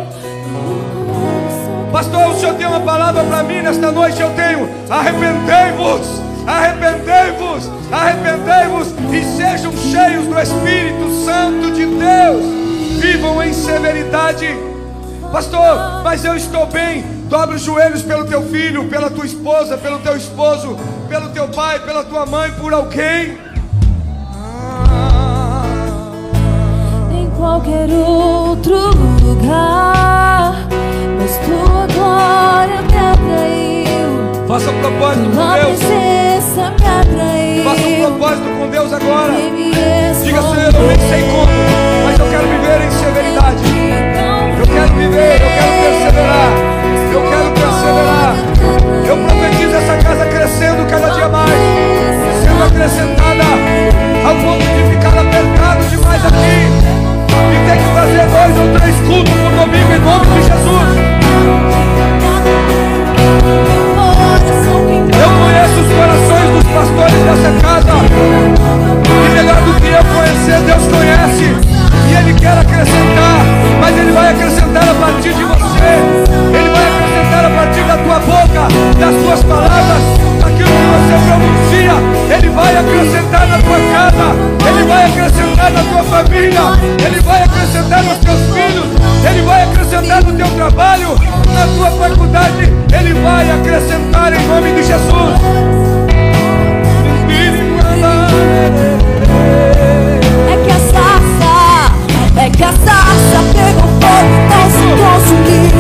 Pastor, 1.93 2.29
o 2.29 2.39
Senhor 2.39 2.55
tem 2.55 2.67
uma 2.67 2.81
palavra 2.81 3.25
para 3.25 3.43
mim 3.43 3.63
nesta 3.63 3.91
noite. 3.91 4.21
Eu 4.21 4.31
tenho. 4.31 4.69
Arrependei-vos, 4.91 6.23
arrependei-vos, 6.47 7.71
arrependei-vos 7.91 8.89
e 9.13 9.25
sejam 9.37 9.73
cheios 9.73 10.27
do 10.27 10.39
Espírito 10.39 11.25
Santo 11.25 11.73
de 11.73 11.87
Deus. 11.87 13.01
Vivam 13.01 13.43
em 13.43 13.53
severidade. 13.53 14.47
Pastor, 15.33 16.03
mas 16.05 16.25
eu 16.25 16.37
estou 16.37 16.67
bem. 16.67 17.18
Dobre 17.29 17.57
os 17.57 17.63
joelhos 17.63 18.01
pelo 18.03 18.25
teu 18.25 18.43
filho, 18.43 18.89
pela 18.89 19.11
tua 19.11 19.27
esposa, 19.27 19.77
pelo 19.77 19.99
teu 19.99 20.17
esposo, 20.17 20.79
pelo 21.11 21.29
teu 21.29 21.47
pai, 21.49 21.79
pela 21.81 22.03
tua 22.03 22.25
mãe, 22.25 22.51
por 22.53 22.73
alguém. 22.73 23.37
Em 27.13 27.31
qualquer 27.37 27.91
outro 27.91 28.75
lugar, 29.23 30.55
mas 31.19 31.37
tua 31.45 31.87
glória 31.95 32.81
me 32.81 32.97
atraiu. 32.97 34.47
Faça 34.49 34.71
um 34.71 34.81
propósito 34.81 35.29
com 35.29 35.53
Deus. 35.53 35.81
Faça 37.63 37.87
um 37.87 37.97
propósito 38.07 38.49
com 38.59 38.71
Deus 38.71 38.93
agora. 38.95 39.33
Diga, 39.33 40.41
Senhor, 40.43 40.75
eu 40.75 40.87
nem 40.89 40.99
sei 41.11 41.23
como, 41.31 41.53
mas 42.07 42.19
eu 42.19 42.27
quero 42.31 42.49
viver 42.49 42.81
em 42.87 42.91
severidade. 42.91 44.18
Quero 44.79 44.95
viver, 44.95 45.43
eu 45.43 45.51
quero 45.59 45.73
perseverar. 45.83 46.51
Eu 47.11 47.21
quero 47.29 47.51
perseverar. 47.51 48.35
Eu 49.09 49.17
profetizo 49.17 49.75
essa 49.75 49.97
casa 49.97 50.25
crescendo 50.27 50.87
cada 50.89 51.09
dia 51.15 51.29
mais, 51.29 51.51
sendo 52.41 52.63
acrescentada 52.63 53.43
ao 54.25 54.37
ponto 54.37 54.63
de 54.63 54.83
ficar 54.95 55.19
apertado 55.19 55.83
demais 55.91 56.25
aqui 56.25 56.71
e 57.51 57.59
ter 57.67 57.77
que 57.77 57.89
fazer 57.93 58.25
dois 58.31 58.55
ou 58.57 58.69
três 58.79 58.95
cultos 59.01 59.35
por 59.35 59.51
domingo 59.51 59.93
em 59.93 59.99
nome 59.99 60.27
de 60.27 60.43
Jesus. 60.47 60.89
Eu 65.19 65.29
conheço 65.43 65.77
os 65.81 65.89
corações 65.93 66.49
dos 66.55 66.67
pastores 66.73 67.21
dessa 67.25 67.51
casa. 67.67 67.95
E 69.03 69.29
melhor 69.35 69.61
do 69.63 69.75
que 69.81 69.89
eu 69.89 70.05
conhecer, 70.15 70.61
Deus 70.61 70.87
conhece. 70.87 71.68
E 72.07 72.15
Ele 72.15 72.35
quer 72.35 72.59
acrescentar, 72.59 73.39
mas 73.81 73.99
Ele 73.99 74.13
vai 74.13 74.31
acrescentar 74.31 74.89
a 74.89 74.95
partir 74.95 75.35
de 75.35 75.45
você. 75.45 75.91
Ele 76.55 76.71
vai 76.71 76.87
acrescentar 76.87 77.45
a 77.45 77.51
partir 77.51 77.83
da 77.85 77.97
tua 77.97 78.19
boca, 78.21 78.69
das 78.99 79.15
tuas 79.23 79.43
palavras, 79.45 80.03
daquilo 80.41 80.69
que 80.69 80.87
você 80.95 81.15
pronuncia. 81.27 82.37
Ele 82.37 82.49
vai 82.51 82.77
acrescentar 82.77 83.47
na 83.49 83.59
tua 83.59 83.79
casa, 83.93 84.27
Ele 84.69 84.85
vai 84.87 85.05
acrescentar 85.07 85.71
na 85.73 85.83
tua 85.83 86.03
família, 86.05 86.61
Ele 87.05 87.21
vai 87.21 87.43
acrescentar 87.43 88.03
nos 88.03 88.19
teus 88.19 88.41
filhos, 88.53 88.87
Ele 89.29 89.43
vai 89.43 89.63
acrescentar 89.65 90.25
no 90.25 90.33
teu 90.33 90.49
trabalho, 90.49 91.09
na 91.53 91.67
tua 91.77 91.91
faculdade, 91.91 92.73
Ele 92.93 93.15
vai 93.15 93.51
acrescentar 93.51 94.33
em 94.33 94.47
nome 94.47 94.73
de 94.73 94.83
Jesus. 94.83 95.89
Sarça, 98.01 98.39
é 102.39 102.49
que 102.51 102.63
a 102.63 102.73
sarça 102.73 103.43
pegou 103.53 103.89
fogo, 103.99 104.35
não 104.49 104.65
se 104.71 104.87
consumiu. 105.03 105.75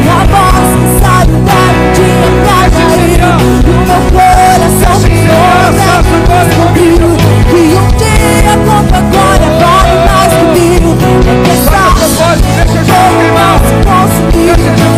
Minha 0.00 0.20
voz 0.30 0.70
que 0.76 0.88
saiu 1.04 1.36
da 1.44 1.60
dia 1.92 2.28
me 2.30 2.48
atraiu 2.64 3.28
O 3.60 3.76
meu 3.86 4.02
coração 4.16 4.94
ficou 5.00 5.50
E 7.52 7.76
um 7.76 7.88
dia 7.98 8.54
contra 8.64 8.96
a 8.96 9.02
glória 9.02 9.50
vale 9.60 9.94
mais 10.06 10.32
que 10.32 10.44
mil. 10.58 10.96
É 11.20 11.34
que 11.44 11.50
essa 11.50 11.80
não 13.36 13.56
se 13.58 13.74
consumiu. 13.84 14.54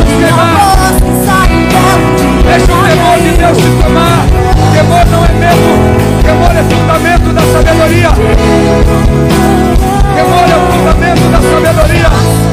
Minha 0.07 0.33
voz 0.39 0.97
que 1.03 1.13
saiu 1.27 1.63
da 1.73 1.87
dia 2.17 2.43
Deixa 2.47 2.73
o 2.73 2.75
temor 2.87 3.19
de 3.19 3.31
Deus 3.39 3.57
te 3.59 3.71
tomar. 3.83 4.21
Temor 4.73 5.05
não 5.11 5.23
é 5.25 5.33
medo. 5.33 5.73
Temor 6.23 6.55
é 6.57 6.63
fundamento 6.63 7.29
da 7.33 7.43
sabedoria 7.53 8.11
Temor 10.15 10.49
é 10.51 10.57
o 10.57 10.73
fundamento 10.73 11.31
da 11.31 11.41
sabedoria 11.41 12.52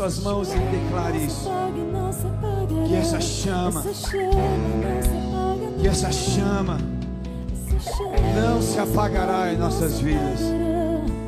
suas 0.00 0.18
mãos 0.20 0.48
e 0.54 0.58
declare 0.58 1.26
isso. 1.26 1.50
Que 2.88 2.96
essa 2.96 3.20
chama, 3.20 3.82
que 5.78 5.86
essa 5.86 6.10
chama 6.10 6.78
não 8.34 8.62
se 8.62 8.78
apagará 8.78 9.52
em 9.52 9.58
nossas 9.58 10.00
vidas. 10.00 10.40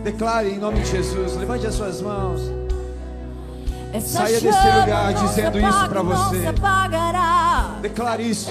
Declare 0.02 0.48
em 0.48 0.58
nome 0.58 0.80
de 0.80 0.90
Jesus. 0.90 1.36
Levante 1.36 1.66
as 1.66 1.74
suas 1.74 2.00
mãos. 2.00 2.40
Saia 4.00 4.40
desse 4.40 4.70
lugar 4.80 5.12
dizendo 5.12 5.60
isso 5.60 5.88
para 5.90 6.02
você. 6.02 6.38
Declare 7.82 8.22
isso. 8.22 8.50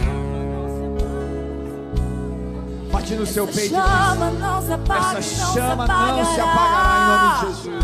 Bate 2.92 3.16
no 3.16 3.26
seu 3.26 3.48
peito. 3.48 3.76
Essa 3.76 5.22
chama 5.24 5.88
não 5.88 6.26
se 6.26 6.40
apagará 6.40 7.00
em 7.00 7.08
nome 7.08 7.34
de 7.34 7.64
Jesus. 7.64 7.81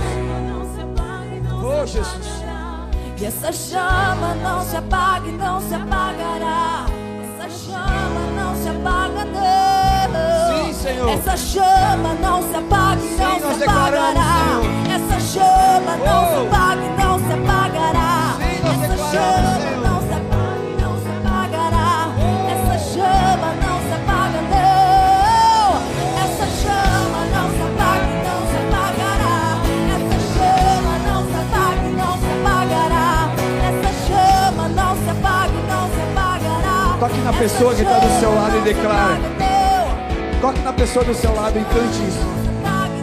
E 3.20 3.26
essa 3.26 3.51
chama 3.51 4.36
não 4.43 4.61
se 4.63 4.76
apaga 4.78 5.28
e 5.28 5.32
não 5.32 5.59
se 5.59 5.74
apagará. 5.74 6.86
Essa 7.24 7.49
chama 7.65 8.32
não 8.36 8.55
se 8.61 8.70
apaga, 8.70 9.26
não. 9.26 10.65
Sim, 10.65 10.74
Senhor. 10.74 11.09
Essa 11.09 11.38
chama 11.38 12.13
não 12.22 12.41
se 12.43 12.55
apaga 12.55 13.01
e 13.01 13.15
não 13.15 13.39
Sim, 13.39 13.57
se 13.57 13.63
apagará. 13.63 14.59
Essa 14.95 15.20
chama 15.20 15.97
não 16.05 16.24
Oh. 16.24 16.41
se 16.41 16.47
apaga 16.47 16.82
e 16.84 17.03
não 17.03 17.20
se 17.20 17.34
apagará. 17.34 18.36
Sim, 18.38 18.84
Essa 18.84 18.97
chama 19.11 19.76
Toque 37.08 37.22
na 37.22 37.32
pessoa 37.32 37.74
que 37.74 37.84
está 37.84 37.99
do 37.99 38.20
seu 38.20 38.36
lado 38.36 38.58
e 38.58 38.62
declare. 38.62 39.22
Toque 40.41 40.60
na 40.60 40.74
pessoa 40.74 41.05
do 41.05 41.14
seu 41.14 41.34
lado 41.34 41.58
e 41.58 41.64
cante 41.64 42.03
isso. 42.05 42.28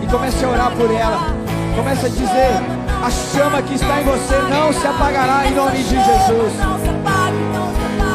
E 0.02 0.06
comece 0.06 0.44
a 0.44 0.48
orar 0.48 0.70
por 0.72 0.90
ela. 0.90 1.34
Comece 1.74 2.04
a 2.04 2.08
dizer: 2.10 2.60
a 3.02 3.10
chama 3.10 3.62
que 3.62 3.74
está 3.74 4.02
em 4.02 4.04
você 4.04 4.36
não 4.50 4.74
se 4.74 4.86
apagará 4.86 5.46
em 5.46 5.54
nome 5.54 5.78
de 5.78 5.84
Jesus. 5.84 6.52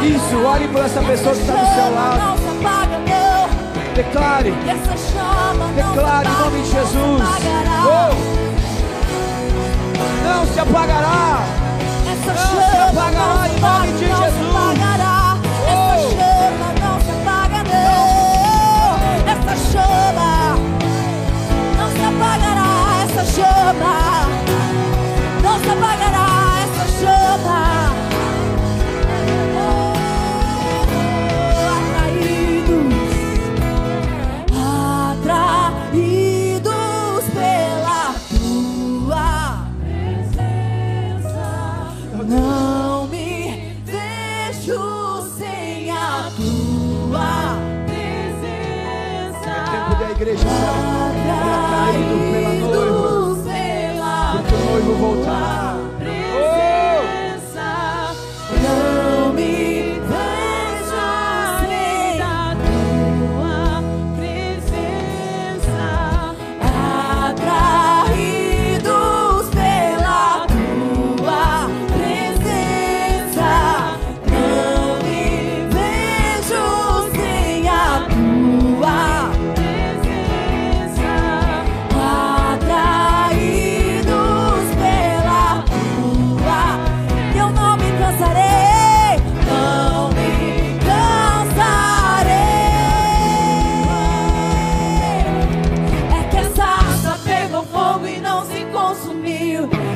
Isso, 0.04 0.38
ore 0.46 0.68
por 0.68 0.86
essa 0.86 1.02
pessoa 1.02 1.34
que 1.34 1.42
está 1.42 1.54
do 1.56 1.74
seu 1.74 1.96
lado. 1.96 2.40
Declare, 3.96 4.54
declare 5.76 6.28
em 6.28 6.44
nome 6.44 6.62
de 6.62 6.70
Jesus. 6.70 7.24
Oh! 7.88 8.14
Não 10.24 10.46
se 10.46 10.60
apagará. 10.60 11.44
Não 12.28 12.36
se 12.36 12.78
apagará 12.78 13.50
em 13.50 13.60
nome 13.60 13.94
de 13.94 14.06
Jesus. 14.06 14.89
Chama 19.72 20.56
não 21.78 21.92
se 21.92 22.02
apagará. 22.02 23.04
Essa 23.04 23.26
chama 23.26 23.99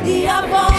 E 0.06 0.28
a 0.28 0.42
voz 0.42 0.73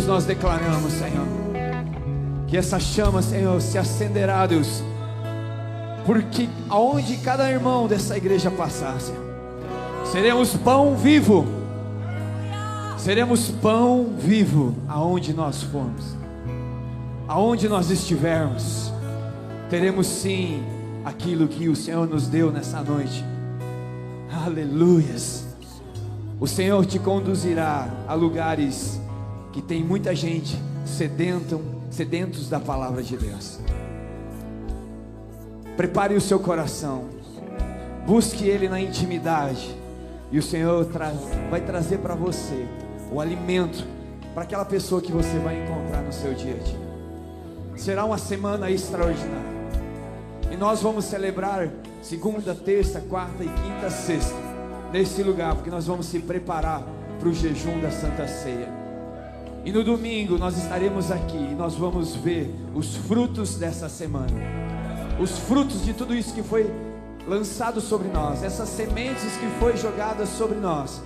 Deus, 0.00 0.06
nós 0.06 0.24
declaramos, 0.24 0.92
Senhor, 0.94 1.26
que 2.46 2.56
essa 2.56 2.80
chama, 2.80 3.20
Senhor, 3.20 3.60
se 3.60 3.76
acenderá, 3.76 4.46
Deus, 4.46 4.82
porque 6.06 6.48
aonde 6.70 7.18
cada 7.18 7.50
irmão 7.50 7.86
dessa 7.86 8.16
igreja 8.16 8.50
passar, 8.50 8.98
Senhor, 8.98 9.22
seremos 10.10 10.56
pão 10.56 10.96
vivo, 10.96 11.46
seremos 12.96 13.50
pão 13.50 14.14
vivo 14.18 14.74
aonde 14.88 15.34
nós 15.34 15.62
formos, 15.62 16.16
aonde 17.28 17.68
nós 17.68 17.90
estivermos, 17.90 18.90
teremos 19.68 20.06
sim 20.06 20.62
aquilo 21.04 21.46
que 21.46 21.68
o 21.68 21.76
Senhor 21.76 22.08
nos 22.08 22.26
deu 22.26 22.50
nessa 22.50 22.80
noite. 22.82 23.24
Aleluias. 24.46 25.44
O 26.40 26.46
Senhor 26.46 26.86
te 26.86 26.98
conduzirá 26.98 27.86
a 28.08 28.14
lugares 28.14 28.98
que 29.52 29.60
tem 29.60 29.82
muita 29.82 30.14
gente 30.14 30.56
sedentam, 30.84 31.60
sedentos 31.90 32.48
da 32.48 32.60
palavra 32.60 33.02
de 33.02 33.16
Deus. 33.16 33.58
Prepare 35.76 36.14
o 36.14 36.20
seu 36.20 36.38
coração. 36.38 37.08
Busque 38.06 38.44
ele 38.44 38.68
na 38.68 38.80
intimidade. 38.80 39.74
E 40.30 40.38
o 40.38 40.42
Senhor 40.42 40.86
vai 41.50 41.60
trazer 41.60 41.98
para 41.98 42.14
você 42.14 42.66
o 43.10 43.20
alimento 43.20 43.84
para 44.34 44.44
aquela 44.44 44.64
pessoa 44.64 45.00
que 45.00 45.10
você 45.10 45.38
vai 45.38 45.62
encontrar 45.62 46.02
no 46.02 46.12
seu 46.12 46.34
dia 46.34 46.54
a 46.54 46.58
dia. 46.58 46.90
Será 47.76 48.04
uma 48.04 48.18
semana 48.18 48.70
extraordinária. 48.70 49.60
E 50.50 50.56
nós 50.56 50.82
vamos 50.82 51.06
celebrar 51.06 51.68
segunda, 52.02 52.54
terça, 52.54 53.00
quarta 53.00 53.42
e 53.42 53.48
quinta, 53.48 53.90
sexta, 53.90 54.34
nesse 54.92 55.22
lugar, 55.22 55.54
porque 55.54 55.70
nós 55.70 55.86
vamos 55.86 56.06
se 56.06 56.18
preparar 56.20 56.84
para 57.18 57.28
o 57.28 57.32
jejum 57.32 57.80
da 57.80 57.90
Santa 57.90 58.28
Ceia. 58.28 58.79
E 59.64 59.72
no 59.72 59.84
domingo 59.84 60.38
nós 60.38 60.56
estaremos 60.56 61.10
aqui 61.10 61.36
e 61.36 61.54
nós 61.54 61.74
vamos 61.74 62.14
ver 62.14 62.54
os 62.74 62.96
frutos 62.96 63.56
dessa 63.56 63.88
semana. 63.88 64.32
Os 65.20 65.38
frutos 65.38 65.84
de 65.84 65.92
tudo 65.92 66.14
isso 66.14 66.34
que 66.34 66.42
foi 66.42 66.70
lançado 67.26 67.80
sobre 67.80 68.08
nós, 68.08 68.42
essas 68.42 68.68
sementes 68.68 69.36
que 69.36 69.46
foi 69.58 69.76
jogadas 69.76 70.28
sobre 70.30 70.58
nós. 70.58 71.02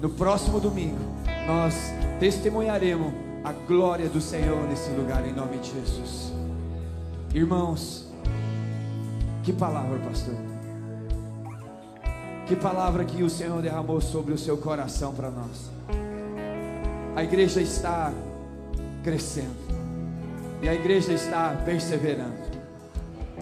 No 0.00 0.10
próximo 0.10 0.60
domingo, 0.60 0.98
nós 1.46 1.74
testemunharemos 2.20 3.12
a 3.42 3.52
glória 3.52 4.08
do 4.08 4.20
Senhor 4.20 4.62
nesse 4.68 4.90
lugar 4.90 5.26
em 5.26 5.32
nome 5.32 5.58
de 5.58 5.72
Jesus. 5.72 6.32
Irmãos, 7.32 8.04
Que 9.44 9.52
palavra, 9.52 9.98
pastor. 9.98 10.34
Que 12.46 12.56
palavra 12.56 13.04
que 13.04 13.22
o 13.22 13.28
Senhor 13.28 13.60
derramou 13.60 14.00
sobre 14.00 14.32
o 14.32 14.38
seu 14.38 14.56
coração 14.56 15.12
para 15.12 15.30
nós. 15.30 15.70
A 17.16 17.22
igreja 17.22 17.60
está 17.60 18.12
crescendo. 19.04 19.54
E 20.60 20.68
a 20.68 20.74
igreja 20.74 21.12
está 21.12 21.50
perseverando. 21.64 22.42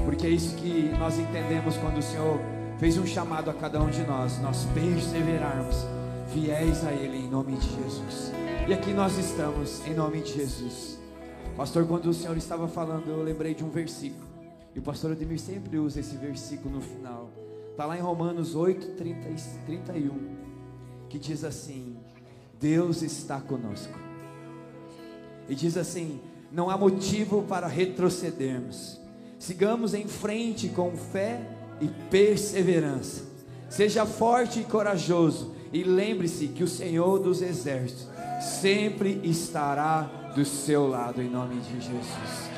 Porque 0.04 0.26
é 0.26 0.30
isso 0.30 0.54
que 0.56 0.90
nós 0.98 1.18
entendemos 1.18 1.78
quando 1.78 1.96
o 1.96 2.02
Senhor 2.02 2.38
fez 2.78 2.98
um 2.98 3.06
chamado 3.06 3.48
a 3.48 3.54
cada 3.54 3.80
um 3.80 3.88
de 3.88 4.02
nós, 4.02 4.38
nós 4.40 4.66
perseverarmos, 4.74 5.86
fiéis 6.34 6.84
a 6.84 6.92
Ele 6.92 7.16
em 7.16 7.30
nome 7.30 7.56
de 7.56 7.66
Jesus. 7.66 8.32
E 8.68 8.74
aqui 8.74 8.92
nós 8.92 9.16
estamos 9.16 9.86
em 9.86 9.94
nome 9.94 10.20
de 10.20 10.34
Jesus. 10.34 10.98
Pastor, 11.56 11.86
quando 11.86 12.06
o 12.06 12.14
Senhor 12.14 12.36
estava 12.36 12.68
falando, 12.68 13.08
eu 13.08 13.22
lembrei 13.22 13.54
de 13.54 13.64
um 13.64 13.70
versículo. 13.70 14.28
E 14.74 14.78
o 14.78 14.82
pastor 14.82 15.12
Ademir 15.12 15.38
sempre 15.38 15.78
usa 15.78 16.00
esse 16.00 16.16
versículo 16.16 16.74
no 16.76 16.80
final. 16.80 17.30
Está 17.70 17.86
lá 17.86 17.96
em 17.96 18.00
Romanos 18.00 18.54
8, 18.54 18.96
30, 18.96 19.28
31, 19.64 20.10
que 21.08 21.18
diz 21.18 21.44
assim: 21.44 21.91
Deus 22.62 23.02
está 23.02 23.40
conosco. 23.40 23.98
E 25.48 25.54
diz 25.54 25.76
assim: 25.76 26.20
não 26.52 26.70
há 26.70 26.78
motivo 26.78 27.42
para 27.42 27.66
retrocedermos. 27.66 29.00
Sigamos 29.38 29.92
em 29.92 30.06
frente 30.06 30.68
com 30.68 30.96
fé 30.96 31.40
e 31.80 31.88
perseverança. 32.08 33.24
Seja 33.68 34.06
forte 34.06 34.60
e 34.60 34.64
corajoso, 34.64 35.56
e 35.72 35.82
lembre-se 35.82 36.48
que 36.48 36.62
o 36.62 36.68
Senhor 36.68 37.18
dos 37.18 37.42
Exércitos 37.42 38.06
sempre 38.40 39.20
estará 39.24 40.02
do 40.34 40.44
seu 40.44 40.86
lado, 40.86 41.20
em 41.20 41.28
nome 41.28 41.58
de 41.60 41.80
Jesus. 41.80 42.50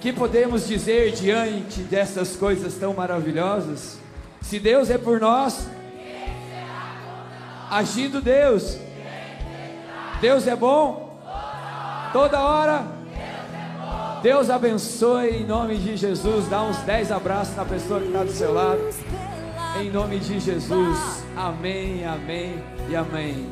Que 0.00 0.12
podemos 0.12 0.66
dizer 0.68 1.12
diante 1.12 1.80
dessas 1.82 2.36
coisas 2.36 2.74
tão 2.74 2.94
maravilhosas? 2.94 3.98
Se 4.40 4.60
Deus 4.60 4.90
é 4.90 4.98
por 4.98 5.18
nós, 5.18 5.66
agindo 7.70 8.20
Deus, 8.20 8.78
Deus 10.20 10.46
é 10.46 10.56
bom, 10.56 11.18
toda 12.12 12.40
hora. 12.40 12.94
Deus 14.22 14.48
abençoe 14.48 15.42
em 15.42 15.44
nome 15.44 15.76
de 15.76 15.98
Jesus. 15.98 16.48
Dá 16.48 16.62
uns 16.62 16.78
10 16.78 17.12
abraços 17.12 17.54
na 17.56 17.64
pessoa 17.66 18.00
que 18.00 18.06
está 18.06 18.24
do 18.24 18.32
seu 18.32 18.54
lado. 18.54 18.80
Em 19.78 19.90
nome 19.90 20.18
de 20.18 20.40
Jesus. 20.40 21.24
Amém, 21.36 22.06
amém 22.06 22.54
e 22.88 22.96
amém. 22.96 23.46